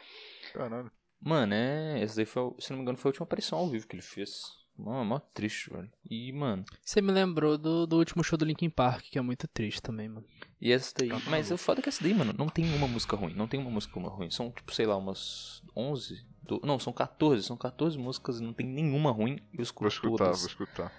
Caralho. 0.53 0.91
Mano, 1.21 1.53
é. 1.53 2.01
Essa 2.01 2.17
daí 2.17 2.25
foi, 2.25 2.53
se 2.59 2.71
não 2.71 2.77
me 2.77 2.83
engano, 2.83 2.97
foi 2.97 3.09
a 3.09 3.11
última 3.11 3.23
aparição 3.23 3.59
ao 3.59 3.69
vivo 3.69 3.87
que 3.87 3.95
ele 3.95 4.03
fez. 4.03 4.62
Mano, 4.77 5.05
mó 5.05 5.19
triste, 5.19 5.69
velho. 5.69 5.89
E, 6.09 6.31
mano. 6.31 6.65
Você 6.83 6.99
me 7.01 7.11
lembrou 7.11 7.57
do, 7.57 7.85
do 7.85 7.97
último 7.97 8.23
show 8.23 8.37
do 8.37 8.43
Linkin 8.45 8.69
Park, 8.69 9.03
que 9.11 9.19
é 9.19 9.21
muito 9.21 9.47
triste 9.47 9.81
também, 9.81 10.09
mano. 10.09 10.25
E 10.59 10.71
essa 10.71 10.93
daí. 10.97 11.09
Mas 11.29 11.51
o 11.51 11.57
foda 11.57 11.79
é 11.79 11.83
que 11.83 11.89
essa 11.89 12.01
daí, 12.03 12.13
mano, 12.13 12.33
não 12.37 12.49
tem 12.49 12.65
uma 12.75 12.87
música 12.87 13.15
ruim. 13.15 13.33
Não 13.35 13.47
tem 13.47 13.59
uma 13.59 13.69
música 13.69 13.99
ruim. 13.99 14.31
São, 14.31 14.51
tipo, 14.51 14.73
sei 14.73 14.85
lá, 14.85 14.97
umas 14.97 15.61
11. 15.75 16.25
do- 16.41 16.59
não, 16.63 16.79
são 16.79 16.91
14. 16.91 17.43
São 17.43 17.55
14 17.55 17.97
músicas 17.97 18.39
e 18.39 18.43
não 18.43 18.51
tem 18.51 18.65
nenhuma 18.67 19.11
ruim. 19.11 19.33
E 19.53 19.57
eu 19.57 19.57
Vou 19.57 19.63
escuto 19.63 19.87
escutar, 19.87 20.25
todas. 20.25 20.39
vou 20.41 20.49
escutar. 20.49 20.91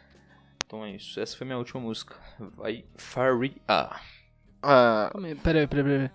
Então 0.65 0.85
é 0.85 0.95
isso. 0.95 1.19
Essa 1.21 1.37
foi 1.37 1.45
minha 1.45 1.59
última 1.59 1.81
música. 1.81 2.17
Vai. 2.57 2.85
Faria. 2.97 3.55
Ah. 3.69 4.01
Ah, 4.63 5.11
Peraí, 5.13 5.67
peraí, 5.67 5.67
peraí. 5.67 6.11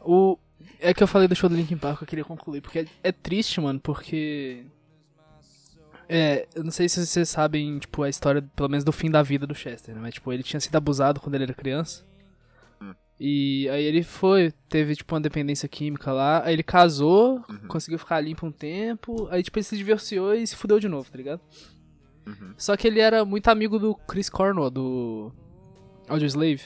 O. 0.00 0.36
É 0.80 0.92
que 0.92 1.02
eu 1.02 1.06
falei 1.06 1.28
do 1.28 1.34
show 1.36 1.48
do 1.48 1.54
Linkin 1.56 1.78
Park, 1.78 2.00
eu 2.02 2.06
queria 2.06 2.24
concluir, 2.24 2.60
porque 2.60 2.80
é, 2.80 2.86
é 3.04 3.12
triste, 3.12 3.60
mano, 3.60 3.78
porque. 3.80 4.66
É, 6.08 6.48
eu 6.54 6.64
não 6.64 6.70
sei 6.70 6.88
se 6.88 7.04
vocês 7.04 7.28
sabem, 7.28 7.78
tipo, 7.78 8.02
a 8.02 8.08
história, 8.08 8.42
pelo 8.56 8.68
menos 8.68 8.82
do 8.84 8.92
fim 8.92 9.10
da 9.10 9.22
vida 9.22 9.46
do 9.46 9.54
Chester, 9.54 9.94
né? 9.94 10.00
Mas, 10.00 10.14
tipo, 10.14 10.32
ele 10.32 10.42
tinha 10.42 10.58
sido 10.58 10.74
abusado 10.76 11.20
quando 11.20 11.34
ele 11.34 11.44
era 11.44 11.54
criança. 11.54 12.02
Hum. 12.80 12.94
E 13.20 13.68
aí 13.68 13.84
ele 13.84 14.02
foi, 14.02 14.52
teve, 14.68 14.96
tipo, 14.96 15.14
uma 15.14 15.20
dependência 15.20 15.68
química 15.68 16.10
lá, 16.12 16.42
aí 16.44 16.54
ele 16.54 16.62
casou, 16.62 17.44
Uhum. 17.48 17.68
conseguiu 17.68 17.98
ficar 17.98 18.20
limpo 18.20 18.46
um 18.46 18.52
tempo, 18.52 19.28
aí, 19.30 19.42
tipo, 19.42 19.58
ele 19.58 19.64
se 19.64 19.76
divorciou 19.76 20.34
e 20.34 20.46
se 20.46 20.56
fudeu 20.56 20.80
de 20.80 20.88
novo, 20.88 21.10
tá 21.10 21.18
ligado? 21.18 21.40
Uhum. 22.26 22.54
Só 22.56 22.76
que 22.76 22.86
ele 22.86 23.00
era 23.00 23.24
muito 23.24 23.48
amigo 23.48 23.78
do 23.78 23.94
Chris 23.94 24.30
Cornwell, 24.30 24.70
do 24.70 25.30
Audioslave. 26.08 26.62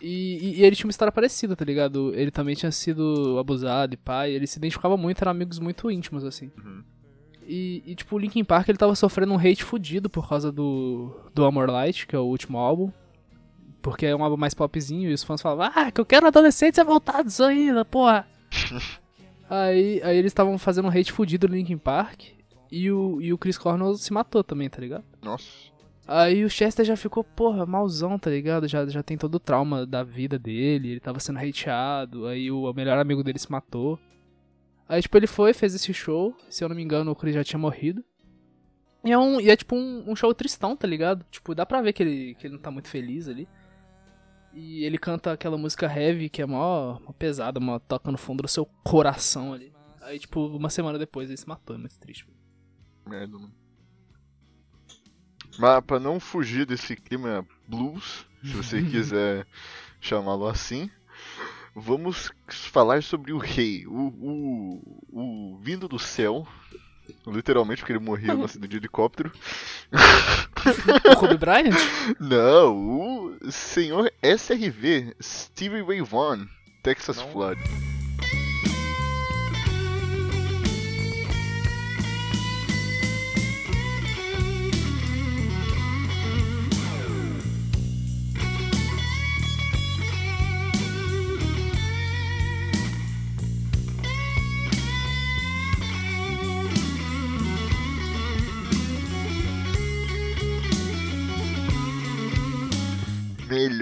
E, 0.00 0.38
e, 0.40 0.60
e 0.60 0.64
ele 0.64 0.76
tinha 0.76 0.86
uma 0.86 0.90
história 0.92 1.10
parecida, 1.10 1.56
tá 1.56 1.64
ligado? 1.64 2.14
Ele 2.14 2.30
também 2.30 2.54
tinha 2.54 2.70
sido 2.70 3.36
abusado 3.38 3.94
e 3.94 3.96
pai, 3.96 4.30
ele 4.32 4.46
se 4.46 4.58
identificava 4.58 4.96
muito, 4.96 5.20
eram 5.22 5.32
amigos 5.32 5.58
muito 5.58 5.90
íntimos, 5.90 6.24
assim. 6.24 6.50
Uhum. 6.58 6.84
E, 7.50 7.82
e, 7.86 7.94
tipo, 7.94 8.14
o 8.14 8.18
Linkin 8.18 8.44
Park, 8.44 8.68
ele 8.68 8.76
tava 8.76 8.94
sofrendo 8.94 9.32
um 9.32 9.38
hate 9.38 9.64
fudido 9.64 10.10
por 10.10 10.28
causa 10.28 10.52
do, 10.52 11.18
do 11.34 11.46
Amor 11.46 11.70
Light, 11.70 12.06
que 12.06 12.14
é 12.14 12.18
o 12.18 12.24
último 12.24 12.58
álbum. 12.58 12.92
Porque 13.80 14.04
é 14.04 14.14
um 14.14 14.22
álbum 14.22 14.36
mais 14.36 14.52
popzinho 14.52 15.08
e 15.08 15.14
os 15.14 15.24
fãs 15.24 15.40
falavam, 15.40 15.72
ah, 15.74 15.90
que 15.90 15.98
eu 15.98 16.04
quero 16.04 16.26
adolescentes 16.26 16.84
voltados 16.84 17.40
ainda, 17.40 17.86
porra. 17.86 18.28
aí, 19.48 19.98
aí 20.04 20.18
eles 20.18 20.30
estavam 20.30 20.58
fazendo 20.58 20.86
um 20.86 20.90
hate 20.90 21.10
fudido 21.10 21.48
no 21.48 21.54
Linkin 21.54 21.78
Park 21.78 22.24
e 22.70 22.90
o, 22.90 23.18
e 23.22 23.32
o 23.32 23.38
Chris 23.38 23.56
Cornell 23.56 23.94
se 23.94 24.12
matou 24.12 24.44
também, 24.44 24.68
tá 24.68 24.78
ligado? 24.78 25.04
Nossa. 25.22 25.48
Aí 26.06 26.44
o 26.44 26.50
Chester 26.50 26.84
já 26.84 26.96
ficou, 26.96 27.24
porra, 27.24 27.64
malzão, 27.64 28.18
tá 28.18 28.28
ligado? 28.28 28.68
Já, 28.68 28.86
já 28.86 29.02
tem 29.02 29.16
todo 29.16 29.36
o 29.36 29.40
trauma 29.40 29.86
da 29.86 30.02
vida 30.02 30.38
dele, 30.38 30.90
ele 30.90 31.00
tava 31.00 31.18
sendo 31.18 31.38
hateado, 31.38 32.26
aí 32.26 32.50
o 32.50 32.70
melhor 32.74 32.98
amigo 32.98 33.22
dele 33.22 33.38
se 33.38 33.50
matou. 33.50 33.98
Aí, 34.88 35.02
tipo, 35.02 35.16
ele 35.16 35.26
foi, 35.26 35.52
fez 35.52 35.74
esse 35.74 35.92
show, 35.92 36.34
se 36.48 36.64
eu 36.64 36.68
não 36.68 36.74
me 36.74 36.82
engano, 36.82 37.10
o 37.10 37.16
Chris 37.16 37.34
já 37.34 37.44
tinha 37.44 37.58
morrido. 37.58 38.02
E 39.04 39.12
é, 39.12 39.18
um, 39.18 39.40
e 39.40 39.50
é 39.50 39.56
tipo 39.56 39.76
um, 39.76 40.10
um 40.10 40.16
show 40.16 40.32
tristão, 40.34 40.76
tá 40.76 40.86
ligado? 40.88 41.24
Tipo, 41.30 41.54
dá 41.54 41.64
pra 41.64 41.82
ver 41.82 41.92
que 41.92 42.02
ele, 42.02 42.34
que 42.34 42.46
ele 42.46 42.54
não 42.54 42.60
tá 42.60 42.70
muito 42.70 42.88
feliz 42.88 43.28
ali. 43.28 43.48
E 44.52 44.84
ele 44.84 44.98
canta 44.98 45.32
aquela 45.32 45.58
música 45.58 45.86
heavy, 45.86 46.28
que 46.28 46.42
é 46.42 46.46
mó, 46.46 46.98
mó 47.00 47.12
pesada, 47.12 47.60
mó 47.60 47.78
toca 47.78 48.10
no 48.10 48.18
fundo 48.18 48.42
do 48.42 48.48
seu 48.48 48.66
coração 48.82 49.52
ali. 49.52 49.72
Aí, 50.00 50.18
tipo, 50.18 50.46
uma 50.46 50.70
semana 50.70 50.98
depois 50.98 51.28
ele 51.28 51.36
se 51.36 51.46
matou, 51.46 51.76
é 51.76 51.78
muito 51.78 51.98
triste. 51.98 52.26
Merda, 53.06 53.38
mano. 53.38 53.54
Mas 55.58 55.84
pra 55.84 56.00
não 56.00 56.18
fugir 56.18 56.64
desse 56.64 56.96
clima 56.96 57.46
blues, 57.68 58.26
se 58.42 58.52
você 58.52 58.82
quiser 58.84 59.46
chamá-lo 60.00 60.46
assim, 60.46 60.90
vamos 61.78 62.32
falar 62.48 63.02
sobre 63.02 63.32
o 63.32 63.38
rei, 63.38 63.86
o, 63.86 64.08
o, 64.20 65.00
o 65.12 65.58
vindo 65.62 65.88
do 65.88 65.98
céu, 65.98 66.46
literalmente 67.26 67.80
porque 67.80 67.92
ele 67.92 68.04
morreu 68.04 68.36
no 68.36 68.44
acidente 68.46 68.70
de 68.70 68.76
helicóptero. 68.78 69.32
O 71.12 71.16
Kobe 71.16 71.36
Bryant? 71.38 71.76
Não, 72.20 73.30
o 73.40 73.50
senhor 73.50 74.12
SRV, 74.22 75.14
Stevie 75.22 75.82
Ray 75.82 76.02
Vaughan, 76.02 76.46
Texas 76.82 77.16
Não. 77.16 77.28
Flood. 77.28 77.87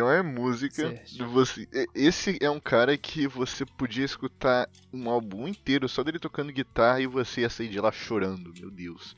Melhor 0.09 0.25
música. 0.25 0.89
Certo. 0.89 1.27
Você, 1.29 1.69
esse 1.95 2.39
é 2.41 2.49
um 2.51 2.61
cara 2.61 2.97
que 2.97 3.27
você 3.27 3.65
podia 3.67 4.05
escutar 4.05 4.69
um 4.93 5.09
álbum 5.11 5.47
inteiro 5.49 5.89
só 5.89 6.03
dele 6.03 6.19
tocando 6.19 6.53
guitarra 6.53 7.01
e 7.01 7.07
você 7.07 7.43
ia 7.43 7.51
sair 7.51 7.69
de 7.69 7.81
lá 7.81 7.91
chorando, 7.93 8.53
meu 8.59 8.71
Deus. 8.71 9.17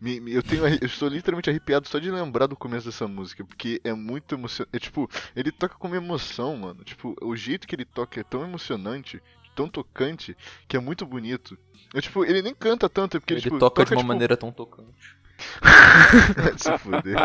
Me- 0.00 0.20
me- 0.20 0.32
eu 0.32 0.42
tenho, 0.42 0.66
eu 0.66 0.86
estou 0.86 1.08
literalmente 1.08 1.48
arrepiado 1.50 1.88
só 1.88 1.98
de 1.98 2.10
lembrar 2.10 2.46
do 2.46 2.56
começo 2.56 2.86
dessa 2.86 3.06
música, 3.08 3.44
porque 3.44 3.80
é 3.84 3.92
muito 3.92 4.34
emocionante. 4.34 4.76
É, 4.76 4.78
tipo, 4.78 5.08
ele 5.34 5.50
toca 5.52 5.74
com 5.76 5.86
uma 5.88 5.96
emoção, 5.96 6.56
mano. 6.56 6.84
Tipo, 6.84 7.14
o 7.22 7.34
jeito 7.36 7.66
que 7.66 7.74
ele 7.74 7.84
toca 7.84 8.20
é 8.20 8.24
tão 8.24 8.42
emocionante, 8.44 9.22
tão 9.54 9.68
tocante, 9.68 10.36
que 10.68 10.76
é 10.76 10.80
muito 10.80 11.06
bonito. 11.06 11.56
É, 11.94 12.00
tipo, 12.00 12.24
ele 12.24 12.42
nem 12.42 12.54
canta 12.54 12.88
tanto, 12.88 13.16
é 13.16 13.20
porque 13.20 13.34
Ele, 13.34 13.40
tipo, 13.40 13.58
toca 13.58 13.84
de 13.84 13.92
uma 13.92 13.98
tipo, 13.98 14.08
maneira 14.08 14.36
tão 14.36 14.50
tocante. 14.50 15.16
se 16.56 16.78
fuder. 16.78 17.16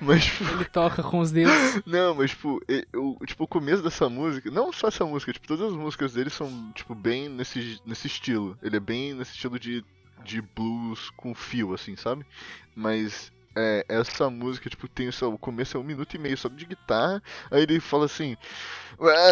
Mas, 0.00 0.24
tipo, 0.24 0.44
Ele 0.50 0.64
toca 0.66 1.02
com 1.02 1.20
os 1.20 1.30
dedos. 1.30 1.52
Não, 1.86 2.14
mas 2.14 2.30
tipo, 2.30 2.60
e- 2.68 2.86
o, 2.94 3.18
tipo, 3.26 3.44
o 3.44 3.48
começo 3.48 3.82
dessa 3.82 4.08
música, 4.08 4.50
não 4.50 4.72
só 4.72 4.88
essa 4.88 5.04
música, 5.04 5.32
tipo, 5.32 5.46
todas 5.46 5.70
as 5.72 5.76
músicas 5.76 6.12
dele 6.12 6.30
são, 6.30 6.72
tipo, 6.72 6.94
bem 6.94 7.28
nesse, 7.28 7.80
nesse 7.84 8.06
estilo. 8.06 8.58
Ele 8.62 8.76
é 8.76 8.80
bem 8.80 9.14
nesse 9.14 9.32
estilo 9.32 9.58
de 9.58 9.84
de 10.24 10.42
blues 10.42 11.10
com 11.16 11.34
fio, 11.34 11.72
assim, 11.72 11.94
sabe? 11.96 12.26
Mas 12.74 13.32
é, 13.56 13.84
essa 13.88 14.28
música, 14.28 14.68
tipo, 14.68 14.86
tem 14.86 15.10
só, 15.10 15.28
o 15.32 15.38
começo 15.38 15.76
é 15.76 15.80
um 15.80 15.84
minuto 15.84 16.14
e 16.14 16.18
meio 16.18 16.36
só 16.36 16.48
de 16.48 16.66
guitarra, 16.66 17.22
aí 17.50 17.62
ele 17.62 17.80
fala 17.80 18.04
assim, 18.04 18.36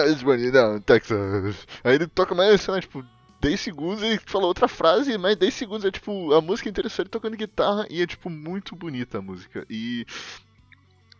it's 0.08 0.22
running 0.22 0.50
down 0.50 0.80
Texas. 0.80 1.66
Aí 1.84 1.94
ele 1.94 2.06
toca 2.06 2.34
mais, 2.34 2.60
sei 2.60 2.74
lá, 2.74 2.80
tipo, 2.80 3.04
10 3.40 3.60
segundos 3.60 4.02
e 4.02 4.18
fala 4.24 4.46
outra 4.46 4.66
frase, 4.66 5.12
e 5.12 5.18
mais 5.18 5.36
10 5.36 5.52
segundos 5.52 5.84
é 5.84 5.90
tipo, 5.90 6.32
a 6.32 6.40
música 6.40 6.68
ele 6.70 7.08
tocando 7.10 7.36
guitarra 7.36 7.86
e 7.90 8.00
é 8.00 8.06
tipo 8.06 8.30
muito 8.30 8.74
bonita 8.74 9.18
a 9.18 9.22
música. 9.22 9.66
E 9.68 10.06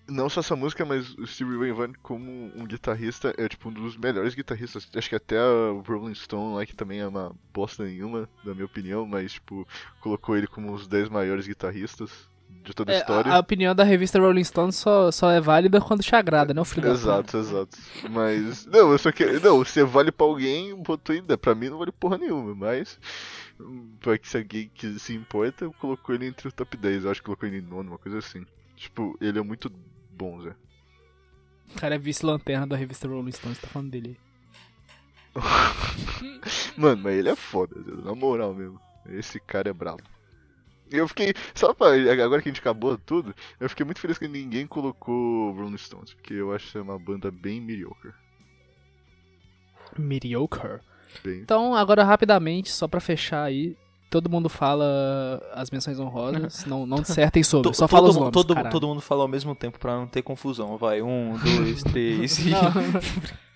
não 0.09 0.31
só 0.31 0.41
essa 0.41 0.57
música, 0.57 0.87
mas 0.87 1.15
o 1.19 1.27
Stevie 1.27 1.59
Ray 1.59 1.73
Vaughan 1.73 1.93
como 2.03 2.51
um 2.57 2.67
guitarrista 2.67 3.35
é 3.37 3.47
tipo 3.49 3.69
um 3.69 3.73
dos 3.73 3.99
melhores 3.99 4.35
guitarristas. 4.35 4.89
Acho 4.95 5.09
que 5.11 5.15
até 5.15 5.39
a 5.39 5.83
Rolling 5.87 6.15
Stone 6.15 6.57
lá, 6.57 6.65
que 6.65 6.75
também 6.75 7.01
é 7.01 7.07
uma 7.07 7.35
bosta 7.53 7.85
nenhuma, 7.85 8.29
na 8.43 8.55
minha 8.55 8.67
opinião, 8.67 9.07
mas 9.07 9.35
tipo, 9.35 9.69
colocou 10.01 10.35
ele 10.37 10.47
como 10.47 10.73
um 10.73 10.77
dos 10.77 10.87
10 10.87 11.11
maiores 11.11 11.47
guitarristas 11.47 12.11
de 12.63 12.73
toda 12.75 12.93
a 12.93 12.95
É, 12.95 12.99
história. 12.99 13.33
a, 13.33 13.37
a 13.37 13.39
opinião 13.41 13.75
da 13.75 13.85
revista 13.85 14.19
Rolling 14.19 14.45
Stone 14.45 14.73
só, 14.73 15.11
só 15.11 15.31
é 15.31 15.41
válida 15.41 15.81
quando 15.81 16.03
te 16.03 16.15
agrada, 16.15 16.55
né, 16.55 16.61
o 16.61 16.65
filho? 16.65 16.89
Exato, 16.89 17.37
exato. 17.39 17.77
Mas, 18.11 18.67
não, 18.67 18.93
eu 18.93 18.99
só 18.99 19.11
que. 19.13 19.25
Não, 19.41 19.59
você 19.59 19.83
vale 19.85 20.13
pra 20.13 20.27
alguém, 20.27 20.75
botou 20.75 21.15
ainda. 21.15 21.37
Pra 21.37 21.55
mim 21.55 21.69
não 21.69 21.79
vale 21.79 21.93
porra 21.93 22.19
nenhuma, 22.19 22.55
mas. 22.55 22.99
Pra 24.01 24.19
que 24.19 24.29
se 24.29 24.37
alguém 24.39 24.71
que 24.75 24.99
se 24.99 25.15
importa, 25.15 25.69
colocou 25.79 26.15
ele 26.15 26.27
entre 26.27 26.49
o 26.49 26.53
top 26.53 26.77
10. 26.77 27.05
Eu 27.05 27.11
acho 27.11 27.21
que 27.21 27.27
colocou 27.27 27.49
ele 27.49 27.59
em 27.59 27.63
nono, 27.63 27.91
uma 27.93 27.99
coisa 27.99 28.19
assim. 28.19 28.45
Tipo, 28.77 29.17
ele 29.21 29.39
é 29.39 29.43
muito 29.43 29.71
bom, 30.11 30.41
Zé. 30.43 30.55
O 31.75 31.79
cara 31.79 31.95
é 31.95 31.99
vice-lanterna 31.99 32.67
da 32.67 32.77
revista 32.77 33.09
Rolling 33.09 33.33
Stone, 33.33 33.55
você 33.55 33.61
tá 33.63 33.69
falando 33.69 33.91
dele. 33.91 34.19
Mano, 36.77 37.03
mas 37.03 37.15
ele 37.17 37.29
é 37.29 37.37
foda, 37.37 37.75
na 38.05 38.15
moral 38.15 38.55
mesmo. 38.55 38.81
Esse 39.09 39.39
cara 39.41 39.71
é 39.71 39.73
brabo. 39.73 40.03
Eu 40.91 41.09
fiquei. 41.09 41.35
Só 41.55 41.73
pra. 41.75 41.89
Agora 42.25 42.41
que 42.43 42.49
a 42.49 42.53
gente 42.53 42.61
acabou 42.61 42.97
tudo, 42.99 43.35
eu 43.59 43.69
fiquei 43.69 43.85
muito 43.85 44.01
feliz 44.01 44.19
que 44.19 44.29
ninguém 44.29 44.67
colocou 44.67 45.53
Rolling 45.53 45.77
Stones, 45.79 46.13
porque 46.15 46.35
eu 46.35 46.53
acho 46.55 46.71
que 46.73 46.79
é 46.79 46.83
uma 46.83 46.99
banda 46.99 47.31
bem 47.31 47.61
mediocre. 47.61 48.13
Mediocre. 49.99 50.81
Bem. 51.23 51.41
Então, 51.41 51.75
agora 51.75 52.03
rapidamente, 52.05 52.71
só 52.71 52.89
pra 52.89 53.01
fechar 53.01 53.45
aí, 53.45 53.77
todo 54.11 54.29
mundo 54.29 54.49
fala 54.49 55.41
as 55.53 55.71
menções 55.71 55.99
honrosas, 56.01 56.65
não, 56.67 56.85
não 56.87 57.01
dissertem 57.01 57.43
sobre, 57.43 57.71
To- 57.71 57.77
só 57.77 57.87
fala 57.87 58.09
os 58.09 58.17
nomes, 58.17 58.33
todo, 58.33 58.55
caralho. 58.55 58.73
todo 58.73 58.87
mundo 58.89 59.01
fala 59.01 59.23
ao 59.23 59.29
mesmo 59.29 59.55
tempo 59.55 59.79
pra 59.79 59.97
não 59.97 60.07
ter 60.07 60.23
confusão. 60.23 60.77
Vai, 60.77 61.01
um, 61.03 61.39
dois, 61.39 61.83
três 61.85 62.39
e. 62.39 62.51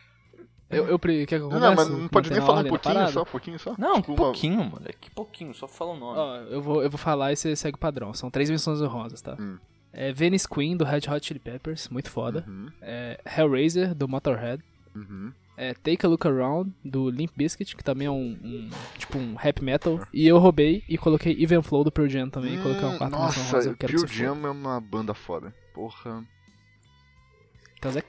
Eu, 0.70 0.86
eu, 0.86 0.98
quer 0.98 1.26
que 1.26 1.34
eu 1.36 1.48
Não, 1.48 1.74
mas 1.74 1.88
não 1.88 2.08
pode 2.08 2.30
nem 2.30 2.40
falar 2.42 2.64
um 2.64 2.68
pouquinho 2.68 3.08
só, 3.10 3.22
um 3.22 3.24
pouquinho 3.24 3.58
só. 3.58 3.74
Não, 3.78 3.96
Tipo, 3.96 4.12
um 4.12 4.14
uma- 4.16 4.24
pouquinho, 4.24 4.64
moleque. 4.64 5.10
Pouquinho, 5.14 5.54
só 5.54 5.66
fala 5.66 5.92
o 5.92 5.96
nome. 5.98 6.18
Ó, 6.18 6.36
eu 6.50 6.60
vou, 6.60 6.82
eu 6.82 6.90
vou 6.90 6.98
falar 6.98 7.32
e 7.32 7.36
você 7.36 7.56
segue 7.56 7.76
o 7.76 7.78
padrão. 7.80 8.12
São 8.12 8.30
três 8.30 8.50
menções 8.50 8.80
honrosas, 8.82 9.22
tá? 9.22 9.34
Hum. 9.40 9.56
É 9.92 10.12
Venice 10.12 10.46
Queen, 10.46 10.76
do 10.76 10.84
Red 10.84 11.00
Hot 11.10 11.26
Chili 11.26 11.40
Peppers, 11.40 11.88
muito 11.88 12.10
foda. 12.10 12.44
Uhum, 12.46 12.68
É 12.82 13.18
Hellraiser, 13.36 13.94
do 13.94 14.06
Motorhead. 14.06 14.62
uhum. 14.94 15.32
É 15.56 15.74
Take 15.74 16.06
a 16.06 16.08
Look 16.08 16.24
Around, 16.24 16.72
do 16.84 17.10
Limp 17.10 17.32
Bizkit, 17.34 17.74
que 17.74 17.82
também 17.82 18.06
é 18.06 18.10
um, 18.10 18.38
um- 18.44 18.70
tipo 18.96 19.18
um 19.18 19.34
rap 19.34 19.60
metal. 19.64 19.98
E 20.12 20.24
eu 20.28 20.38
roubei 20.38 20.84
e 20.88 20.96
coloquei 20.96 21.32
Even 21.42 21.62
Flow 21.62 21.82
do 21.82 21.90
Pearl 21.90 22.08
Jam 22.08 22.28
também. 22.30 22.62
coloquei 22.62 22.84
uma 22.84 22.94
Hum, 22.94 22.98
quarta 22.98 23.16
menção 23.16 23.24
Nossa, 23.26 23.40
honrosa. 23.56 23.70
eu 23.70 23.76
quero 23.76 23.92
que 23.92 23.98
Pure 23.98 24.08
você 24.08 24.14
for. 24.18 24.24
Jam 24.36 24.46
é 24.46 24.50
uma 24.50 24.80
banda 24.80 25.14
foda. 25.14 25.52
Porra. 25.74 26.22
Então, 27.78 27.92
Zé, 27.92 28.02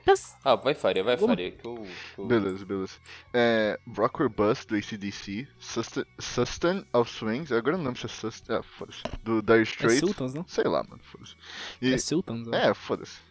Ah, 0.43 0.55
vai 0.55 0.73
Faria, 0.73 1.03
vai 1.03 1.15
Vamos. 1.15 1.29
Faria. 1.29 1.51
Que 1.51 1.65
eu, 1.67 1.75
que 2.15 2.21
eu- 2.21 2.25
Beleza, 2.25 2.65
beleza. 2.65 2.93
É, 3.31 3.79
Rock 3.95 4.23
or 4.23 4.29
Bust 4.29 4.67
do 4.67 4.75
ACDC. 4.75 5.47
Sustain, 5.59 6.03
Sustain 6.17 6.85
of 6.91 7.11
Swings. 7.11 7.51
Agora 7.51 7.77
não 7.77 7.85
lembro 7.85 7.99
se 7.99 8.07
é 8.07 8.09
Sustain. 8.09 8.55
Ah, 8.55 8.63
foda-se. 8.63 9.03
Do 9.23 9.41
Dire 9.43 9.59
É 9.59 9.63
Straits. 9.63 9.99
Sultans, 9.99 10.33
não? 10.33 10.45
Sei 10.47 10.63
lá, 10.63 10.83
mano, 10.89 10.99
foda-se. 11.03 11.35
E- 11.79 11.93
É 11.93 11.97
Sultans, 11.99 12.47
né? 12.47 12.69
É, 12.69 12.73
foda-se. 12.73 13.28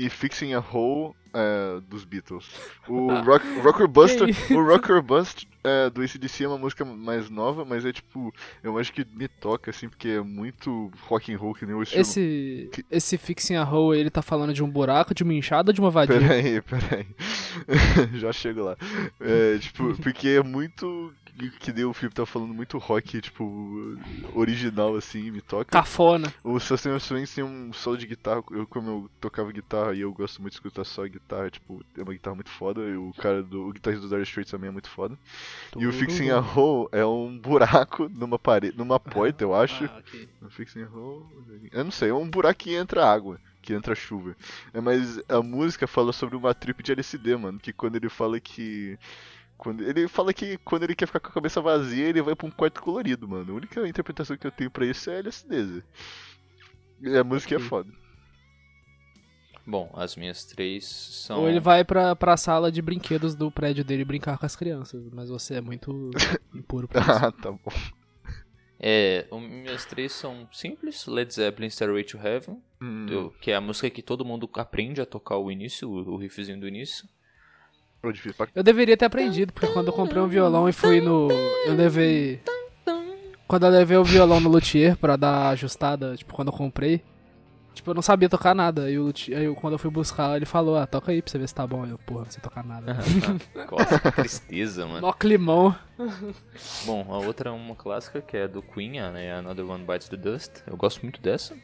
E 0.00 0.08
Fixing 0.08 0.54
a 0.54 0.60
Hole 0.60 1.14
é, 1.34 1.78
dos 1.86 2.06
Beatles. 2.06 2.48
O 2.88 3.12
Rock, 3.20 3.46
Rock 3.60 3.82
or 3.82 3.86
Bust, 3.86 4.18
Que 4.46 4.54
o 4.54 4.64
Rock 4.64 4.90
or 4.90 5.02
Bust 5.02 5.46
é, 5.62 5.90
do 5.90 6.00
ACDC 6.00 6.44
é 6.44 6.48
uma 6.48 6.56
música 6.56 6.86
mais 6.86 7.28
nova, 7.28 7.66
mas 7.66 7.84
é 7.84 7.92
tipo, 7.92 8.32
eu 8.62 8.78
acho 8.78 8.94
que 8.94 9.06
me 9.12 9.28
toca 9.28 9.70
assim, 9.70 9.90
porque 9.90 10.08
é 10.08 10.20
muito 10.22 10.90
rock 11.02 11.30
and 11.30 11.36
roll 11.36 11.52
que 11.52 11.66
nem 11.66 11.74
o 11.74 11.82
estilo. 11.82 12.00
Esse, 12.00 12.70
esse 12.90 13.18
Fixing 13.18 13.56
a 13.56 13.70
Hole, 13.70 14.00
ele 14.00 14.08
tá 14.08 14.22
falando 14.22 14.54
de 14.54 14.64
um 14.64 14.70
buraco, 14.70 15.14
de 15.14 15.22
uma 15.22 15.34
enxada 15.34 15.68
ou 15.68 15.74
de 15.74 15.80
uma 15.82 15.90
vadia? 15.90 16.18
Peraí, 16.18 16.62
peraí. 16.62 17.06
Já 18.14 18.32
chego 18.32 18.64
lá. 18.64 18.76
É, 19.20 19.58
tipo, 19.58 19.94
porque 20.02 20.28
é 20.28 20.42
muito. 20.42 21.12
Que 21.58 21.72
nem 21.72 21.84
o 21.84 21.94
Felipe 21.94 22.14
tá 22.14 22.26
falando, 22.26 22.52
muito 22.52 22.76
rock, 22.76 23.18
tipo, 23.18 23.96
original 24.34 24.94
assim, 24.94 25.30
me 25.30 25.40
toca. 25.40 25.64
Cafona. 25.64 26.30
O 26.44 26.60
Sustain 26.60 26.94
of 26.94 27.06
Swings 27.06 27.34
tem 27.34 27.42
um 27.42 27.72
solo 27.72 27.96
de 27.96 28.06
guitarra, 28.06 28.42
eu 28.50 28.66
como 28.66 28.90
eu 28.90 29.10
tocava 29.22 29.50
guitarra 29.50 29.94
e 29.94 30.00
eu 30.00 30.12
gosto 30.12 30.42
muito 30.42 30.52
de 30.52 30.58
escutar 30.58 30.84
só 30.84 31.06
guitarra, 31.06 31.48
tipo, 31.48 31.82
é 31.96 32.02
uma 32.02 32.12
guitarra 32.12 32.34
muito 32.34 32.50
foda, 32.50 32.82
e 32.82 32.94
o 32.94 33.14
cara 33.16 33.42
do 33.42 33.68
o 33.68 33.72
guitarrista 33.72 34.06
do 34.06 34.10
Dire 34.10 34.22
Straits 34.24 34.50
também 34.50 34.68
é 34.68 34.72
muito 34.72 34.90
foda. 34.90 35.16
E 35.78 35.86
o 35.86 35.92
Fixing 35.92 36.28
a 36.28 36.40
Hole 36.40 36.88
é 36.92 37.06
um 37.06 37.38
buraco 37.38 38.06
numa 38.10 38.38
parede, 38.38 38.76
numa 38.76 39.00
porta, 39.00 39.42
eu 39.42 39.54
acho. 39.54 39.84
Ah, 39.84 39.98
ok. 39.98 40.28
No 40.42 40.50
Fixing 40.50 40.82
a 40.82 40.88
Hole, 40.90 41.24
eu 41.72 41.84
não 41.84 41.90
sei, 41.90 42.10
é 42.10 42.14
um 42.14 42.28
buraco 42.28 42.58
que 42.60 42.74
entra 42.74 43.10
água, 43.10 43.40
que 43.62 43.72
entra 43.74 43.94
chuva. 43.94 44.36
É, 44.72 44.80
mas 44.80 45.20
a 45.28 45.42
música 45.42 45.86
fala 45.86 46.12
sobre 46.12 46.36
uma 46.36 46.54
trip 46.54 46.82
de 46.82 46.92
LSD, 46.92 47.36
mano, 47.36 47.58
que 47.58 47.72
quando 47.72 47.96
ele 47.96 48.08
fala 48.08 48.38
que 48.40 48.98
quando, 49.58 49.82
ele 49.82 50.08
fala 50.08 50.32
que 50.32 50.56
quando 50.58 50.84
ele 50.84 50.94
quer 50.94 51.06
ficar 51.06 51.20
com 51.20 51.28
a 51.28 51.32
cabeça 51.32 51.60
vazia, 51.60 52.06
ele 52.06 52.22
vai 52.22 52.34
pra 52.34 52.46
um 52.46 52.50
quarto 52.50 52.80
colorido, 52.82 53.28
mano. 53.28 53.52
A 53.52 53.56
única 53.56 53.86
interpretação 53.86 54.36
que 54.36 54.46
eu 54.46 54.50
tenho 54.50 54.70
pra 54.70 54.86
isso 54.86 55.10
é 55.10 55.18
LSD. 55.18 55.82
E 57.02 57.16
a 57.16 57.22
música 57.22 57.54
Ok. 57.54 57.66
é 57.66 57.68
foda. 57.68 57.92
Bom, 59.66 59.92
as 59.94 60.16
minhas 60.16 60.44
três 60.46 60.86
são. 60.86 61.40
Ou 61.40 61.48
ele 61.48 61.60
vai 61.60 61.84
pra, 61.84 62.16
pra 62.16 62.36
sala 62.36 62.72
de 62.72 62.80
brinquedos 62.80 63.34
do 63.34 63.50
prédio 63.50 63.84
dele 63.84 64.04
brincar 64.04 64.38
com 64.38 64.46
as 64.46 64.56
crianças, 64.56 65.06
mas 65.12 65.28
você 65.28 65.56
é 65.56 65.60
muito 65.60 66.10
impuro 66.54 66.88
pra 66.88 67.02
isso. 67.02 67.10
ah, 67.10 67.30
tá 67.30 67.52
bom. 67.52 67.60
É, 68.82 69.26
o- 69.30 69.38
minhas 69.38 69.84
três 69.84 70.10
são 70.12 70.48
simples: 70.52 71.06
Led 71.06 71.32
Zeppelin 71.32 71.68
Stairway 71.68 72.02
to 72.04 72.16
Heaven, 72.18 72.56
Hum, 72.80 73.06
do- 73.06 73.34
que 73.40 73.50
é 73.50 73.54
a 73.54 73.60
música 73.60 73.90
que 73.90 74.00
todo 74.02 74.24
mundo 74.24 74.48
aprende 74.54 75.00
a 75.02 75.06
tocar 75.06 75.36
o 75.36 75.50
início, 75.50 75.88
o, 75.88 76.14
o 76.14 76.16
riffzinho 76.16 76.58
do 76.58 76.66
início. 76.66 77.06
Eu 78.54 78.62
deveria 78.62 78.96
ter 78.96 79.04
aprendido, 79.04 79.52
porque 79.52 79.70
quando 79.72 79.88
eu 79.88 79.92
comprei 79.92 80.22
um 80.22 80.26
violão 80.28 80.66
e 80.68 80.72
fui 80.72 81.00
no. 81.02 81.28
Eu 81.66 81.74
levei. 81.74 82.40
Quando 83.46 83.66
eu 83.66 83.70
levei 83.70 83.96
o 83.98 84.04
violão 84.04 84.40
no 84.40 84.48
luthier 84.48 84.96
pra 84.96 85.16
dar 85.16 85.30
a 85.32 85.48
ajustada, 85.50 86.16
tipo, 86.16 86.32
quando 86.32 86.48
eu 86.48 86.52
comprei. 86.56 87.02
Tipo, 87.72 87.90
eu 87.90 87.94
não 87.94 88.02
sabia 88.02 88.28
tocar 88.28 88.54
nada. 88.54 88.84
Aí, 88.84 88.98
o 88.98 89.04
luthier, 89.04 89.38
aí 89.38 89.44
eu- 89.44 89.54
quando 89.54 89.74
eu 89.74 89.78
fui 89.78 89.90
buscar, 89.90 90.36
ele 90.36 90.44
falou: 90.44 90.76
Ah, 90.76 90.86
toca 90.86 91.12
aí 91.12 91.22
pra 91.22 91.30
você 91.30 91.38
ver 91.38 91.48
se 91.48 91.54
tá 91.54 91.66
bom. 91.66 91.86
Eu, 91.86 91.96
porra, 91.98 92.24
não 92.24 92.30
sei 92.30 92.42
tocar 92.42 92.64
nada. 92.64 92.94
Nossa, 93.70 93.98
que 94.00 94.12
tristeza, 94.12 94.86
mano. 94.86 95.00
Mó 95.02 95.12
climão. 95.12 95.74
Bom, 96.84 97.06
a 97.12 97.18
outra 97.18 97.50
é 97.50 97.52
uma 97.52 97.74
clássica 97.76 98.20
que 98.20 98.36
é 98.36 98.48
do 98.48 98.60
Queen, 98.62 99.00
né? 99.12 99.32
Another 99.34 99.64
One 99.68 99.84
Bites 99.84 100.08
the 100.08 100.16
Dust. 100.16 100.62
Eu 100.66 100.76
gosto 100.76 101.02
muito 101.02 101.20
dessa. 101.20 101.54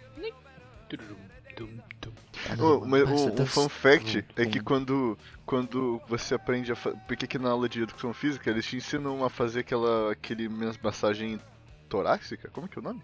Ô, 2.61 2.85
mas 2.87 3.09
fun 3.51 3.69
fact 3.69 4.25
é 4.37 4.45
que 4.47 4.59
Tum. 4.59 4.65
quando, 4.65 5.19
quando 5.45 6.01
você 6.07 6.35
aprende 6.35 6.71
a 6.71 6.77
fazer. 6.77 6.97
Porque 7.09 7.25
aqui 7.25 7.39
na 7.39 7.51
aula 7.51 7.69
de 7.69 7.83
educação 7.83 8.13
física 8.13 8.51
eles 8.51 8.65
te 8.67 8.77
ensinam 8.77 9.25
a 9.25 9.31
fazer 9.31 9.61
aquela 9.61 10.13
aquele 10.13 10.49
massagem 10.83 11.41
torácica. 11.89 12.49
Como 12.53 12.67
é 12.67 12.69
que 12.69 12.79
é 12.79 12.81
o 12.81 12.85
nome? 12.85 13.03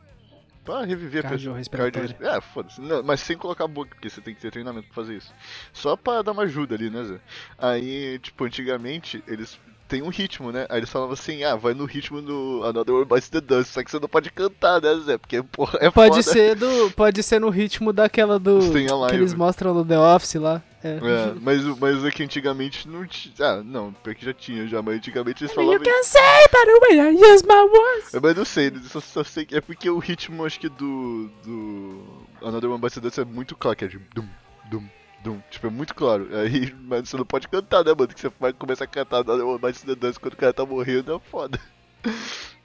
Pra 0.65 0.85
reviver 0.85 1.21
a 1.27 1.29
pessoa. 1.31 1.57
Cardio- 1.93 2.27
É, 2.27 2.41
foda-se. 2.41 2.81
Mas 3.05 3.21
sem 3.21 3.37
colocar 3.37 3.65
a 3.65 3.69
boca, 3.69 3.95
porque 3.95 4.09
você 4.09 4.21
tem 4.21 4.35
que 4.35 4.41
ter 4.41 4.51
treinamento 4.51 4.87
pra 4.87 4.95
fazer 4.95 5.17
isso. 5.17 5.33
Só 5.73 5.97
pra 5.97 6.23
dar 6.23 6.33
uma 6.33 6.45
ajuda 6.45 6.75
ali, 6.77 6.89
né, 6.89 7.03
Zé? 7.05 7.21
Aí, 7.59 8.19
tipo, 8.21 8.45
antigamente 8.45 9.23
eles 9.27 9.59
têm 9.93 10.03
um 10.03 10.09
ritmo, 10.09 10.51
né? 10.51 10.65
Aí 10.71 10.79
eles 10.79 10.89
falavam 10.89 11.13
assim, 11.13 11.45
ah, 11.45 11.55
vai 11.55 11.75
no 11.75 11.85
ritmo 11.85 12.23
do 12.23 12.63
Another 12.65 12.95
One 12.95 13.05
Bites 13.05 13.29
the 13.29 13.43
Dust. 13.43 13.73
Só 13.73 13.85
que 13.85 13.91
você 13.91 14.01
não 14.01 14.09
pode 14.09 14.31
cantar, 14.33 14.81
né, 14.81 14.95
Zé? 15.05 15.19
Porque, 15.19 15.43
porra, 15.43 15.79
é 15.83 15.91
Pode 15.91 16.23
foda. 16.23 16.23
ser 16.23 16.57
do. 16.57 16.91
Pode 16.93 17.23
ser 17.23 17.39
no 17.41 17.51
ritmo 17.51 17.93
daquela 17.93 18.39
do. 18.39 18.63
Stay 18.63 18.89
Alive. 18.89 19.11
Que 19.11 19.17
eles 19.17 19.35
mostram 19.35 19.75
no 19.75 19.85
The 19.85 19.99
Office 19.99 20.35
lá. 20.37 20.63
É. 20.83 20.95
É, 20.97 21.35
mas, 21.41 21.63
mas 21.79 22.05
é 22.05 22.11
que 22.11 22.23
antigamente 22.25 22.89
não 22.89 23.07
tinha. 23.07 23.35
Ah, 23.41 23.63
não, 23.63 23.93
pior 23.93 24.15
que 24.15 24.25
já 24.25 24.33
tinha 24.33 24.67
já, 24.67 24.81
mas 24.83 24.97
antigamente 24.97 25.45
eles 25.45 25.55
You 25.55 25.63
falavam. 25.63 25.83
can 25.85 26.03
say 26.03 26.21
by 26.51 26.67
the 26.67 26.81
way 26.81 27.13
I 27.13 27.15
use 27.15 27.45
my 27.47 27.61
words. 27.63 28.15
É, 28.15 28.21
Mas 28.21 28.35
não 28.35 28.45
sei, 28.45 28.73
só, 28.89 28.99
só 29.01 29.23
sei 29.23 29.45
que 29.45 29.55
é 29.57 29.61
porque 29.61 29.89
o 29.89 29.99
ritmo, 29.99 30.45
acho 30.45 30.59
que 30.59 30.69
do. 30.69 31.31
do. 31.45 32.03
Another 32.43 32.71
One 32.71 32.81
Bites 32.81 32.95
the 32.95 33.01
Dust 33.01 33.19
é 33.19 33.25
muito 33.25 33.55
claro, 33.55 33.77
que 33.77 33.85
é 33.85 33.89
tipo. 33.89 34.03
Dum, 34.15 34.27
dum, 34.71 34.85
dum. 35.23 35.41
Tipo, 35.51 35.67
é 35.67 35.71
muito 35.71 35.95
claro. 35.95 36.29
Aí, 36.37 36.75
mas 36.85 37.09
você 37.09 37.17
não 37.17 37.25
pode 37.25 37.49
cantar, 37.49 37.85
né, 37.85 37.93
mano? 37.97 38.09
Que 38.09 38.21
você 38.21 38.31
vai 38.41 38.53
começar 38.53 38.85
a 38.85 38.87
cantar 38.89 39.23
Bites 39.25 39.83
the 39.83 39.95
Dust 39.95 40.19
quando 40.19 40.35
o 40.35 40.37
cara 40.37 40.53
tá 40.53 40.65
morrendo, 40.67 41.15
é 41.15 41.31
foda. 41.31 41.59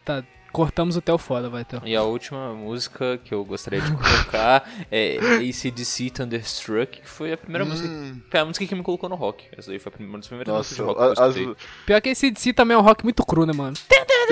Tá, 0.03 0.23
cortamos 0.51 0.95
o 0.95 1.01
Theo 1.01 1.17
foda, 1.17 1.49
vai, 1.49 1.63
Theo. 1.65 1.81
E 1.85 1.95
a 1.95 2.01
última 2.03 2.53
música 2.53 3.19
que 3.23 3.33
eu 3.33 3.43
gostaria 3.43 3.81
de 3.81 3.91
colocar 3.91 4.67
é 4.91 5.17
ACDC 5.17 6.09
Thunderstruck, 6.11 7.01
que 7.01 7.07
foi 7.07 7.33
a 7.33 7.37
primeira 7.37 7.65
música. 7.65 7.87
Hum, 7.89 8.21
Foi 8.31 8.39
a 8.39 8.45
música 8.45 8.65
que 8.65 8.73
me 8.75 8.83
colocou 8.83 9.09
no 9.09 9.15
rock. 9.15 9.45
Essa 9.55 9.71
aí 9.71 9.79
foi 9.79 9.89
a 9.89 9.93
primeira- 9.93 10.11
uma 10.13 10.19
das 10.19 10.27
primeiras 10.27 10.53
músicas 10.55 10.77
nossa, 10.79 10.93
de 10.93 10.99
rock 10.99 11.15
que 11.15 11.19
eu 11.19 11.23
a- 11.23 11.27
as, 11.27 11.35
escutei. 11.35 11.67
Pior 11.85 12.01
que 12.01 12.15
si 12.15 12.53
também 12.53 12.75
é 12.75 12.77
um 12.79 12.83
rock 12.83 13.03
muito 13.03 13.25
cru, 13.25 13.45
né, 13.45 13.53
mano? 13.53 13.75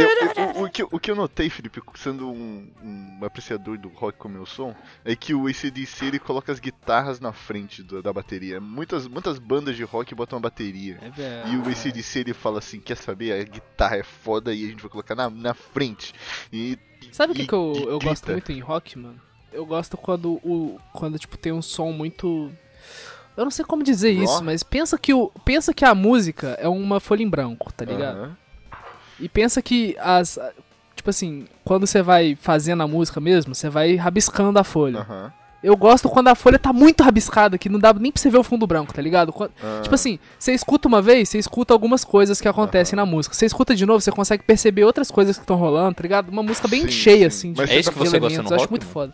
Eu- 0.03 0.09
eu- 0.09 0.61
o, 0.61 0.63
o, 0.65 0.69
que, 0.69 0.83
o 0.83 0.99
que 0.99 1.11
eu 1.11 1.15
notei, 1.15 1.49
Felipe, 1.49 1.81
sendo 1.95 2.29
um, 2.29 2.71
um 2.83 3.19
apreciador 3.25 3.77
do 3.77 3.89
rock 3.89 4.17
como 4.17 4.37
eu 4.37 4.45
sou, 4.45 4.75
é 5.03 5.15
que 5.15 5.33
o 5.33 5.47
ACDC 5.47 6.05
ele 6.05 6.19
coloca 6.19 6.51
as 6.51 6.59
guitarras 6.59 7.19
na 7.19 7.31
frente 7.31 7.81
do- 7.83 8.01
da 8.01 8.11
bateria. 8.13 8.59
Muitas, 8.59 9.07
muitas 9.07 9.37
bandas 9.39 9.75
de 9.75 9.83
rock 9.83 10.13
botam 10.15 10.37
a 10.37 10.41
bateria. 10.41 10.99
É. 11.17 11.43
E 11.49 11.57
o 11.57 11.67
ACDC 11.69 12.19
ele 12.19 12.33
fala 12.33 12.59
assim: 12.59 12.79
quer 12.79 12.97
saber? 12.97 13.31
A 13.39 13.43
guitarra 13.43 13.97
é 13.97 14.03
foda 14.03 14.53
e 14.53 14.65
a 14.65 14.67
gente 14.69 14.81
vai 14.81 14.89
colocar 14.89 15.15
na, 15.15 15.29
na 15.29 15.53
frente. 15.53 16.13
E. 16.51 16.77
Sabe 17.11 17.33
o 17.33 17.35
que, 17.35 17.45
que 17.47 17.53
eu, 17.53 17.73
eu 17.87 17.99
gosto 17.99 18.31
muito 18.31 18.51
em 18.51 18.59
rock, 18.59 18.97
mano? 18.97 19.19
Eu 19.53 19.65
gosto 19.65 19.95
quando 19.95 20.33
o. 20.43 20.79
Quando, 20.91 21.17
tipo, 21.17 21.37
tem 21.37 21.51
um 21.53 21.61
som 21.61 21.91
muito. 21.91 22.51
Eu 23.37 23.43
não 23.43 23.51
sei 23.51 23.63
como 23.65 23.83
dizer 23.83 24.13
Raw? 24.13 24.23
isso, 24.23 24.43
mas 24.43 24.63
pensa 24.63 24.97
que 24.97 25.13
o. 25.13 25.29
Pensa 25.45 25.73
que 25.73 25.85
a 25.85 25.93
música 25.95 26.57
é 26.59 26.67
uma 26.67 26.99
folha 26.99 27.21
em 27.23 27.29
branco, 27.29 27.71
tá 27.73 27.85
ligado? 27.85 28.17
Aham. 28.17 28.37
E 29.19 29.29
pensa 29.29 29.61
que 29.61 29.95
as. 29.99 30.37
Tipo 30.95 31.09
assim, 31.09 31.45
quando 31.63 31.85
você 31.85 32.01
vai 32.01 32.37
fazendo 32.41 32.81
a 32.83 32.87
música 32.87 33.19
mesmo, 33.19 33.53
você 33.53 33.69
vai 33.69 33.95
rabiscando 33.95 34.57
a 34.59 34.63
folha. 34.63 34.99
Aham. 34.99 35.31
Eu 35.63 35.75
gosto 35.75 36.07
quando 36.09 36.27
a 36.27 36.35
folha 36.35 36.59
tá 36.59 36.71
muito 36.71 37.01
rabiscada, 37.03 37.57
que 37.57 37.67
não 37.69 37.79
dá 37.79 37.91
nem 37.91 38.11
pra 38.11 38.21
você 38.21 38.29
ver 38.29 38.37
o 38.37 38.43
fundo 38.43 38.67
branco, 38.67 38.93
tá 38.93 39.01
ligado? 39.01 39.33
Quando- 39.33 39.51
Ah. 39.63 39.79
Tipo 39.81 39.95
assim, 39.95 40.19
você 40.37 40.53
escuta 40.53 40.87
uma 40.87 41.01
vez, 41.01 41.27
você 41.29 41.39
escuta 41.39 41.73
algumas 41.73 42.03
coisas 42.03 42.39
que 42.39 42.47
acontecem 42.47 42.95
na 42.95 43.03
música. 43.05 43.33
Você 43.33 43.47
escuta 43.47 43.73
de 43.75 43.83
novo, 43.83 43.99
você 43.99 44.11
consegue 44.11 44.43
perceber 44.43 44.83
outras 44.83 45.09
coisas 45.09 45.37
que 45.37 45.43
estão 45.43 45.55
rolando, 45.55 45.95
tá 45.95 46.03
ligado? 46.03 46.29
Uma 46.29 46.43
música 46.43 46.67
bem 46.67 46.81
Sim, 46.83 46.91
cheia, 46.91 47.31
sim. 47.31 47.49
assim. 47.49 47.53
Mas 47.57 47.69
É 47.71 47.79
isso 47.79 47.91
que 47.91 47.97
você 47.97 48.19
gosta 48.19 48.27
elementos. 48.35 48.43
no 48.51 48.51
Eu 48.51 48.55
acho 48.55 48.63
rock, 48.63 48.71
muito 48.71 48.83
mano? 48.83 48.93
foda. 48.93 49.13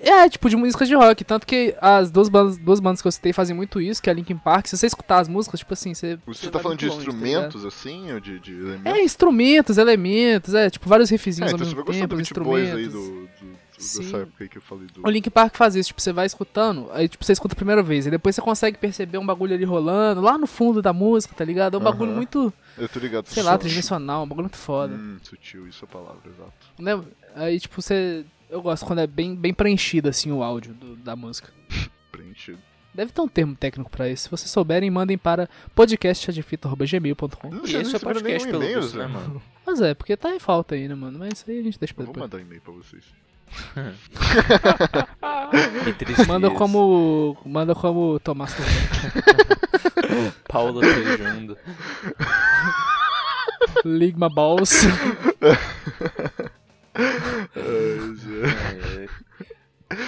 É, 0.00 0.28
tipo, 0.28 0.48
de 0.48 0.56
músicas 0.56 0.88
de 0.88 0.94
rock. 0.94 1.24
Tanto 1.24 1.46
que 1.46 1.74
as 1.80 2.10
duas 2.10 2.28
bandas, 2.28 2.56
duas 2.56 2.80
bandas 2.80 3.02
que 3.02 3.08
eu 3.08 3.12
citei 3.12 3.32
fazem 3.32 3.54
muito 3.54 3.80
isso, 3.80 4.02
que 4.02 4.08
é 4.08 4.12
Linkin 4.12 4.36
Park. 4.38 4.66
Se 4.66 4.76
você 4.76 4.86
escutar 4.86 5.18
as 5.18 5.28
músicas, 5.28 5.60
tipo 5.60 5.72
assim, 5.74 5.92
você. 5.94 6.18
Você 6.26 6.42
vai 6.44 6.52
tá 6.52 6.58
falando 6.60 6.78
de 6.78 6.86
longe, 6.86 7.04
tá 7.04 7.10
instrumentos 7.12 7.64
assim? 7.64 8.12
Ou 8.12 8.20
de, 8.20 8.38
de 8.40 8.52
elementos? 8.52 8.86
é, 8.86 9.02
instrumentos, 9.02 9.78
elementos, 9.78 10.54
é, 10.54 10.70
tipo, 10.70 10.88
vários 10.88 11.10
É, 11.10 11.14
riffzinhos 11.14 11.52
então 11.52 11.64
ao 11.66 11.70
você 11.70 11.74
vai 11.74 11.84
mesmo 11.84 11.84
gostar 11.84 12.06
do 12.06 12.16
tempo, 12.16 12.34
Beat 12.34 12.44
Boys 12.44 12.74
aí 12.74 12.84
instrumentos. 12.86 13.10
do, 13.10 13.46
do- 13.46 13.52
do- 13.52 13.62
Sim. 13.82 14.02
dessa 14.04 14.16
época 14.18 14.44
aí 14.44 14.48
que 14.48 14.58
eu 14.58 14.62
falei 14.62 14.86
do. 14.94 15.02
O 15.04 15.10
Link 15.10 15.28
Park 15.28 15.56
faz 15.56 15.74
isso, 15.74 15.88
tipo, 15.88 16.00
você 16.00 16.12
vai 16.12 16.24
escutando, 16.24 16.88
aí 16.92 17.08
tipo, 17.08 17.24
você 17.24 17.32
escuta 17.32 17.54
a 17.54 17.56
primeira 17.56 17.82
vez, 17.82 18.06
e 18.06 18.10
depois 18.10 18.34
você 18.36 18.40
consegue 18.40 18.78
perceber 18.78 19.18
um 19.18 19.26
bagulho 19.26 19.54
ali 19.54 19.64
rolando, 19.64 20.20
lá 20.20 20.38
no 20.38 20.46
fundo 20.46 20.80
da 20.80 20.92
música, 20.92 21.34
tá 21.34 21.44
ligado? 21.44 21.76
É 21.76 21.80
um 21.80 21.82
bagulho 21.82 22.10
Aham. 22.10 22.16
muito, 22.16 22.52
Eu 22.78 22.88
tô 22.88 23.00
ligado. 23.00 23.26
sei 23.26 23.42
lá, 23.42 23.58
tridimensional, 23.58 24.22
um 24.22 24.28
bagulho 24.28 24.44
muito 24.44 24.56
foda. 24.56 24.94
Hum, 24.94 25.16
sutil, 25.22 25.66
isso 25.66 25.84
é 25.84 25.88
a 25.88 25.92
palavra, 25.92 26.20
exato. 26.26 26.52
Né? 26.78 27.00
Aí, 27.34 27.58
tipo, 27.58 27.82
você. 27.82 28.24
Eu 28.52 28.60
gosto 28.62 28.84
quando 28.86 28.98
é 29.00 29.06
bem, 29.06 29.34
bem 29.34 29.52
preenchido, 29.54 30.08
assim, 30.10 30.30
o 30.30 30.42
áudio 30.42 30.74
do- 30.74 30.94
da 30.96 31.16
música. 31.16 31.48
Preenchido. 32.12 32.58
Deve 32.94 33.10
ter 33.10 33.22
um 33.22 33.28
termo 33.28 33.56
técnico 33.56 33.90
pra 33.90 34.06
isso. 34.10 34.24
Se 34.24 34.30
vocês 34.30 34.50
souberem, 34.50 34.90
mandem 34.90 35.16
para 35.16 35.48
podcastchadefita.gmail.com. 35.74 37.48
Não 37.50 37.64
E 37.66 37.76
esse 37.76 37.96
é 37.96 37.98
podcast 37.98 38.46
pelo 38.46 38.62
e-mail, 38.62 38.82
visto, 38.82 38.98
né, 38.98 39.06
mano? 39.06 39.42
Mas 39.64 39.80
é, 39.80 39.94
porque 39.94 40.14
tá 40.14 40.34
em 40.34 40.38
falta 40.38 40.74
ainda, 40.74 40.94
mano. 40.94 41.18
Mas 41.18 41.38
isso 41.38 41.50
aí 41.50 41.60
a 41.60 41.62
gente 41.62 41.78
deixa 41.80 41.94
pra 41.94 42.02
Eu 42.02 42.06
vou 42.08 42.12
depois. 42.14 42.30
mandar 42.30 42.44
um 42.44 42.46
e-mail 42.46 42.60
pra 42.60 42.74
vocês. 42.74 43.04
Que 45.84 45.92
tristeza. 45.92 46.26
Manda 46.28 46.50
como. 46.50 47.36
Manda 47.44 47.74
como 47.74 48.18
Tomás 48.20 48.54
Turbano. 48.54 50.32
Paula 50.48 50.80
Tejando. 50.80 51.56
Ligma 53.84 54.28
Balls. 54.28 54.82
Ai, 56.94 57.12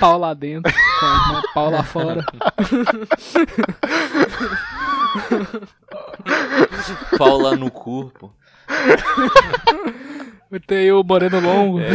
pau 0.00 0.18
lá 0.18 0.34
dentro. 0.34 0.70
com 0.72 1.06
a 1.06 1.26
irmã, 1.28 1.42
pau 1.54 1.70
lá 1.70 1.82
fora. 1.82 2.24
Paula 7.18 7.56
no 7.56 7.70
corpo. 7.70 8.32
Tem 10.66 10.90
o 10.92 11.02
Moreno 11.02 11.40
Longo. 11.40 11.80
É. 11.80 11.88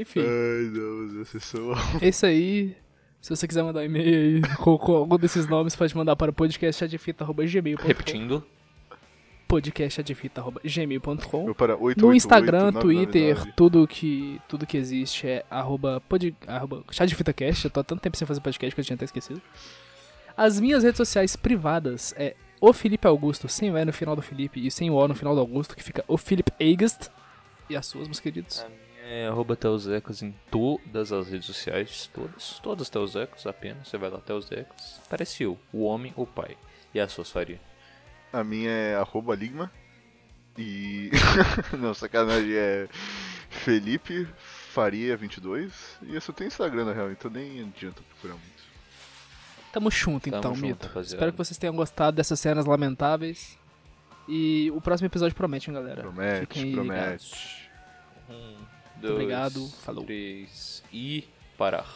Enfim, 0.00 0.20
Ai, 0.20 0.70
não, 0.72 1.24
são. 1.24 1.72
é 2.00 2.08
isso 2.08 2.24
aí. 2.24 2.76
Se 3.20 3.34
você 3.34 3.48
quiser 3.48 3.64
mandar 3.64 3.80
um 3.80 3.84
e-mail 3.84 4.36
aí 4.44 4.56
com, 4.56 4.78
com 4.78 4.94
algum 4.94 5.18
desses 5.18 5.48
nomes, 5.48 5.74
pode 5.74 5.96
mandar 5.96 6.14
para 6.14 6.32
podcastadefita.gmail.com 6.32 7.84
Repetindo. 7.86 8.44
Para 11.54 11.72
888 11.72 12.06
No 12.06 12.14
Instagram, 12.14 12.70
999. 12.72 13.06
Twitter, 13.06 13.54
tudo 13.54 13.86
que, 13.86 14.40
tudo 14.46 14.66
que 14.66 14.76
existe 14.76 15.26
é 15.26 15.44
arroba, 15.50 16.00
pod, 16.08 16.34
arroba. 16.46 16.84
Eu 16.86 17.70
tô 17.70 17.80
há 17.80 17.84
tanto 17.84 18.00
tempo 18.00 18.16
sem 18.16 18.26
fazer 18.26 18.40
podcast 18.40 18.74
que 18.74 18.80
eu 18.80 18.84
tinha 18.84 18.94
até 18.94 19.06
esquecido. 19.06 19.40
As 20.36 20.60
minhas 20.60 20.84
redes 20.84 20.98
sociais 20.98 21.34
privadas 21.34 22.14
é 22.16 22.36
o 22.60 22.72
Felipe 22.72 23.06
Augusto, 23.08 23.48
sem 23.48 23.70
o 23.70 23.78
E 23.78 23.84
no 23.84 23.92
final 23.92 24.14
do 24.14 24.22
Felipe 24.22 24.64
e 24.64 24.70
sem 24.70 24.90
o 24.90 24.94
O 24.94 25.08
no 25.08 25.14
final 25.14 25.34
do 25.34 25.40
Augusto, 25.40 25.74
que 25.74 25.82
fica 25.82 26.04
o 26.06 26.16
Felipe 26.16 26.52
Eigast. 26.60 27.10
E 27.70 27.76
as 27.76 27.86
suas, 27.86 28.06
meus 28.06 28.20
queridos? 28.20 28.64
É 29.10 29.26
arroba 29.26 29.56
Teusecos 29.56 30.22
em 30.22 30.34
todas 30.50 31.12
as 31.12 31.28
redes 31.28 31.46
sociais. 31.46 32.10
Todas. 32.12 32.60
Todas 32.62 32.90
Teusecos 32.90 33.46
apenas. 33.46 33.88
Você 33.88 33.96
vai 33.96 34.10
lá, 34.10 34.18
Teusecos. 34.18 35.00
Parece 35.08 35.42
eu, 35.42 35.58
o 35.72 35.84
homem 35.84 36.12
ou 36.16 36.26
pai. 36.26 36.56
E 36.94 37.00
a 37.00 37.08
sua 37.08 37.24
faria? 37.24 37.60
A 38.32 38.44
minha 38.44 38.70
é 38.70 38.96
arroba 38.96 39.34
Ligma. 39.34 39.70
E. 40.56 41.10
não, 41.78 41.94
sacanagem 41.94 42.54
é. 42.54 42.88
Felipe 43.50 44.28
Faria 44.36 45.16
22. 45.16 45.98
E 46.02 46.14
eu 46.14 46.20
só 46.20 46.32
tenho 46.32 46.48
Instagram 46.48 46.84
na 46.84 46.92
real, 46.92 47.10
então 47.10 47.30
nem 47.30 47.60
adianta 47.62 48.02
procurar 48.02 48.34
muito. 48.34 48.58
Tamo 49.72 49.90
junto, 49.90 50.30
Tamo 50.30 50.38
então, 50.38 50.54
junto, 50.54 50.66
Mito. 50.66 50.86
rapaziada. 50.86 51.14
Espero 51.14 51.32
que 51.32 51.38
vocês 51.38 51.58
tenham 51.58 51.74
gostado 51.74 52.16
dessas 52.16 52.38
cenas 52.40 52.66
lamentáveis. 52.66 53.58
E 54.26 54.70
o 54.74 54.80
próximo 54.80 55.06
episódio 55.06 55.34
promete, 55.34 55.70
hein, 55.70 55.74
galera? 55.74 56.02
Promete, 56.02 56.40
Fiquem 56.40 56.72
ligados. 56.72 57.70
promete. 58.26 58.58
Um, 59.02 59.10
obrigado, 59.10 59.68
falou. 59.82 60.04
Três 60.04 60.82
e 60.92 61.26
parar. 61.56 61.86